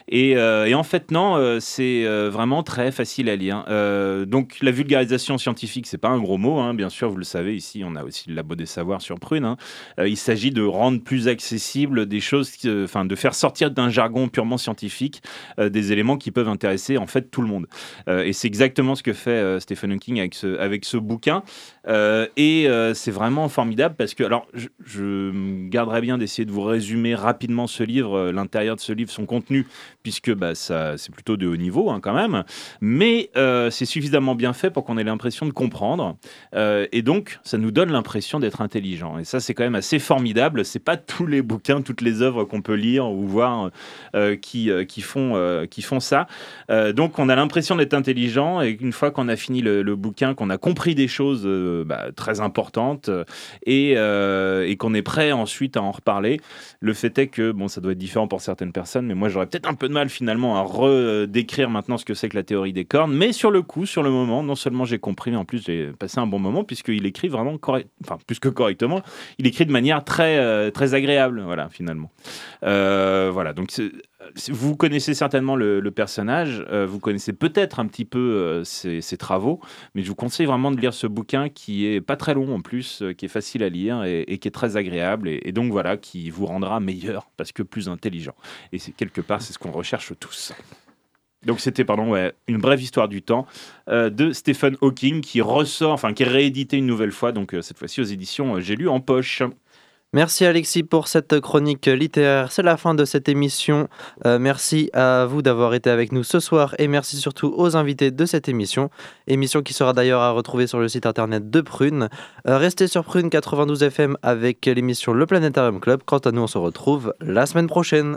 Et, 0.09 0.37
en 0.39 0.83
fait, 0.83 1.11
non, 1.11 1.59
c'est 1.61 2.05
vraiment 2.29 2.63
très 2.63 2.93
facile 2.93 3.29
à 3.29 3.37
lire. 3.37 3.65
donc 4.27 4.57
la 4.61 4.71
vulgarisation 4.71 5.39
scientifique, 5.39 5.87
c'est 5.87 5.99
pas 5.99 6.09
un 6.09 6.19
gros 6.19 6.39
mot, 6.39 6.59
hein, 6.59 6.75
bien 6.75 6.89
sûr, 6.89 7.11
vous 7.11 7.17
le 7.17 7.25
savez 7.25 7.44
ici 7.53 7.83
on 7.85 7.97
a 7.97 8.05
aussi 8.05 8.29
le 8.29 8.35
labo 8.35 8.55
des 8.55 8.67
savoirs 8.67 9.03
sur 9.03 9.19
Prune. 9.19 9.45
Hein. 9.45 9.57
Euh, 9.99 10.09
il 10.09 10.17
s'agit 10.17 10.51
de 10.51 10.63
rendre 10.63 11.01
plus 11.03 11.29
accessible 11.29 12.07
des 12.07 12.21
choses, 12.21 12.53
enfin 12.85 13.05
de 13.05 13.15
faire 13.15 13.35
sortir 13.35 13.71
d'un 13.71 13.89
jargon 13.89 14.29
purement 14.29 14.59
scientifique 14.59 15.23
euh, 15.59 15.69
des 15.69 15.93
éléments 15.93 16.17
qui 16.17 16.31
peuvent 16.31 16.49
intéresser 16.49 16.97
en 16.97 17.07
fait 17.07 17.31
tout 17.31 17.43
le 17.43 17.49
monde. 17.49 17.67
Euh, 18.09 18.25
et 18.25 18.33
c'est 18.33 18.49
exactement 18.49 18.95
ce 18.95 19.03
que 19.03 19.13
fait 19.13 19.61
Stephen 19.61 19.93
Hawking 19.93 20.19
avec 20.19 20.35
ce, 20.35 20.59
avec 20.59 20.85
ce 20.85 20.97
bouquin. 20.97 21.43
et 21.87 22.69
c'est 22.95 23.11
vraiment 23.11 23.49
formidable 23.49 23.95
parce 23.97 24.15
que, 24.15 24.25
alors 24.25 24.47
je, 24.55 24.69
je 24.85 25.69
garderai 25.69 26.01
bien 26.01 26.19
d'essayer 26.19 26.45
de 26.45 26.53
vous 26.53 26.63
résumer 26.63 27.15
rapidement 27.15 27.67
ce 27.67 27.83
livre, 27.83 28.31
l'intérieur 28.31 28.77
de 28.77 28.81
ce 28.81 28.93
livre, 28.93 29.11
son 29.11 29.27
contenu, 29.27 29.67
puisque 30.03 30.33
bah, 30.35 30.55
ça, 30.55 30.97
c'est 30.97 31.13
plutôt 31.13 31.37
de 31.37 31.47
haut 31.47 31.57
niveau 31.57 31.91
hein, 31.91 32.01
quand 32.01 32.15
même. 32.15 32.45
Mais 32.81 33.31
c'est 33.71 33.85
suffisamment 33.85 34.35
bien 34.35 34.53
fait 34.53 34.71
pour 34.71 34.85
qu'on 34.85 34.99
ait 34.99 35.05
l'impression 35.05 35.47
de 35.47 35.53
comprendre. 35.53 36.17
et 36.55 37.03
donc, 37.03 37.34
ça 37.43 37.59
nous 37.59 37.71
donne 37.71 37.91
l'impression 37.91 38.39
d'être 38.39 38.61
intelligent. 38.61 39.19
Et 39.19 39.25
ça, 39.25 39.41
c'est 39.41 39.55
quand 39.55 39.65
même 39.65 39.75
assez 39.75 39.99
formidable. 39.99 40.65
C'est 40.65 40.79
pas 40.79 40.97
tous 40.97 41.27
les 41.27 41.43
bouquins, 41.43 41.83
toutes 41.83 42.01
les 42.01 42.23
œuvres 42.23 42.45
qu'on 42.45 42.63
peut 42.63 42.75
lire 42.75 43.07
ou 43.07 43.27
voir 43.27 43.71
euh, 44.15 44.37
qui, 44.37 44.71
euh, 44.71 44.85
qui, 44.85 45.01
font, 45.01 45.33
euh, 45.35 45.67
qui 45.67 45.83
font 45.83 46.01
ça. 46.01 46.27
Donc, 46.69 47.19
on 47.19 47.29
a 47.29 47.37
l'impression 47.37 47.77
d'être 47.77 47.95
intelligent. 47.95 48.63
Et 48.63 48.77
une 48.81 48.93
fois 48.93 49.11
qu'on 49.11 49.29
a 49.29 49.37
fini 49.37 49.61
le, 49.63 49.97
bouquin, 49.97 50.35
qu'on 50.35 50.51
a 50.51 50.59
compris 50.59 50.95
des 50.95 51.09
choses 51.09 51.47
bah, 51.87 52.07
très 52.15 52.41
importantes 52.41 53.11
et, 53.67 53.93
et 53.93 54.77
qu'on 54.77 54.95
est 54.95 55.03
prêt 55.03 55.33
ensuite 55.33 55.77
à 55.77 55.83
en 55.83 55.93
reparler, 55.93 56.41
le 56.81 56.95
fait 56.95 57.17
est 57.19 57.29
que, 57.29 57.53
bon, 57.53 57.69
ça 57.69 57.81
doit 57.81 57.93
être 57.93 57.99
différent 57.99 58.29
pour 58.29 58.41
certaines 58.41 58.73
personnes, 58.73 59.07
mais 59.07 59.15
moi, 59.15 59.29
j'aurais 59.29 59.47
peut-être 59.47 59.69
un 59.69 59.75
peu 59.75 59.89
de 59.89 59.95
mal 59.95 60.09
finalement 60.09 60.57
à 60.57 60.63
redécrire 60.63 61.71
maintenant 61.71 61.99
ce 61.99 62.05
que 62.05 62.15
c'est 62.15 62.29
que 62.29 62.37
la 62.37 62.43
théorie 62.43 62.73
des 62.73 62.85
cornes. 62.85 63.13
Mais 63.13 63.33
sur 63.33 63.51
le 63.51 63.63
coup, 63.63 63.87
sur 63.87 64.03
le 64.03 64.11
moment, 64.11 64.43
non 64.43 64.55
seulement 64.55 64.85
j'ai 64.85 64.99
compris, 64.99 65.31
mais 65.31 65.37
en 65.37 65.45
plus, 65.45 65.65
j'ai 65.65 65.91
passé 65.99 66.19
un 66.19 66.27
bon 66.27 66.39
moment 66.39 66.65
puisqu'il 66.65 67.07
écrit 67.07 67.24
vraiment 67.29 67.59
correct, 67.59 67.89
enfin 68.03 68.19
plus 68.27 68.39
que 68.39 68.49
correctement, 68.49 69.03
il 69.39 69.47
écrit 69.47 69.67
de 69.67 69.73
manière 69.73 70.05
très 70.05 70.39
euh, 70.39 70.71
très 70.71 70.95
agréable, 70.95 71.43
voilà 71.43 71.69
finalement. 71.69 72.11
Euh, 72.63 73.31
voilà, 73.33 73.53
donc 73.53 73.71
vous 74.49 74.77
connaissez 74.77 75.15
certainement 75.15 75.57
le, 75.57 75.91
personnage, 75.91 76.65
euh, 76.71 76.87
vous 76.87 76.99
connaissez 76.99 77.33
peut-être 77.33 77.81
un 77.81 77.87
petit 77.87 78.05
peu 78.05 78.63
ses, 78.65 79.01
travaux, 79.17 79.61
mais 79.95 80.03
je 80.03 80.09
vous 80.09 80.15
conseille 80.15 80.47
vraiment 80.47 80.71
de 80.71 80.81
lire 80.81 80.95
ce 80.95 81.07
bouquin 81.07 81.49
qui 81.49 81.87
est 81.87 82.01
pas 82.01 82.17
très 82.17 82.35
long 82.35 82.55
en 82.55 82.61
plus, 82.61 83.03
qui 83.17 83.27
est 83.27 83.29
facile 83.29 83.63
à 83.63 83.69
lire 83.69 84.05
et, 84.05 84.23
et 84.23 84.39
qui 84.39 84.49
est 84.49 84.53
très 84.53 84.77
agréable 84.77 85.29
et, 85.29 85.41
et, 85.45 85.53
donc 85.53 85.71
voilà 85.71 85.97
qui 85.97 86.31
vous 86.31 86.47
rendra 86.47 86.81
meilleur 86.81 87.31
parce 87.37 87.53
que 87.53 87.63
plus 87.63 87.89
intelligent. 87.89 88.35
Et 88.73 88.79
c'est 88.79 88.93
quelque 88.93 89.21
part 89.21 89.41
c'est 89.41 89.53
ce 89.53 89.59
qu'on 89.59 89.73
recherche 89.73 90.13
tous. 90.19 90.53
Donc 91.45 91.61
c'était 91.61 91.85
pardon 91.85 92.11
ouais, 92.11 92.33
une 92.49 92.59
brève 92.59 92.83
histoire 92.83 93.09
du 93.09 93.23
temps 93.23 93.47
euh, 93.89 94.11
de 94.11 94.33
Stephen 94.33 94.77
Hawking 94.81 95.21
qui 95.21 95.41
ressort, 95.41 95.93
enfin 95.93 96.13
qui 96.13 96.23
est 96.23 96.29
réédité 96.29 96.77
une 96.77 96.87
nouvelle 96.87 97.13
fois, 97.13 97.33
donc 97.33 97.55
euh, 97.55 97.63
cette 97.63 97.79
fois-ci 97.79 98.01
aux 98.01 98.05
éditions 98.05 98.57
euh, 98.57 98.61
J'ai 98.61 98.77
lu 98.77 98.89
en 98.89 99.01
poche. 99.01 99.43
Merci 100.13 100.45
Alexis 100.45 100.85
pour 100.85 101.09
cette 101.09 101.41
chronique 101.41 101.87
littéraire. 101.87 102.53
C'est 102.53 102.63
la 102.63 102.77
fin 102.77 102.95
de 102.95 103.05
cette 103.05 103.29
émission. 103.29 103.89
Merci 104.25 104.89
à 104.93 105.27
vous 105.27 105.43
d'avoir 105.43 105.75
été 105.75 105.91
avec 105.91 106.13
nous 106.13 106.23
ce 106.23 106.39
soir 106.39 106.77
et 106.79 106.87
merci 106.87 107.17
surtout 107.17 107.53
aux 107.57 107.75
invités 107.75 108.13
de 108.13 108.25
cette 108.25 108.49
émission. 108.49 108.91
Émission 109.27 109.63
qui 109.63 109.75
sera 109.75 109.93
d'ailleurs 109.93 110.21
à 110.21 110.31
retrouver 110.31 110.69
sur 110.69 110.79
le 110.79 110.87
site 110.87 111.07
internet 111.07 111.51
de 111.51 111.61
Prune. 111.61 112.11
Restez 112.45 112.87
sur 112.87 113.03
Prune 113.03 113.29
92 113.29 113.83
FM 113.83 114.17
avec 114.23 114.65
l'émission 114.67 115.15
Le 115.15 115.27
Planétarium 115.27 115.81
Club. 115.81 116.03
Quant 116.07 116.19
à 116.19 116.31
nous, 116.31 116.43
on 116.43 116.47
se 116.47 116.59
retrouve 116.59 117.13
la 117.21 117.45
semaine 117.47 117.67
prochaine. 117.67 118.17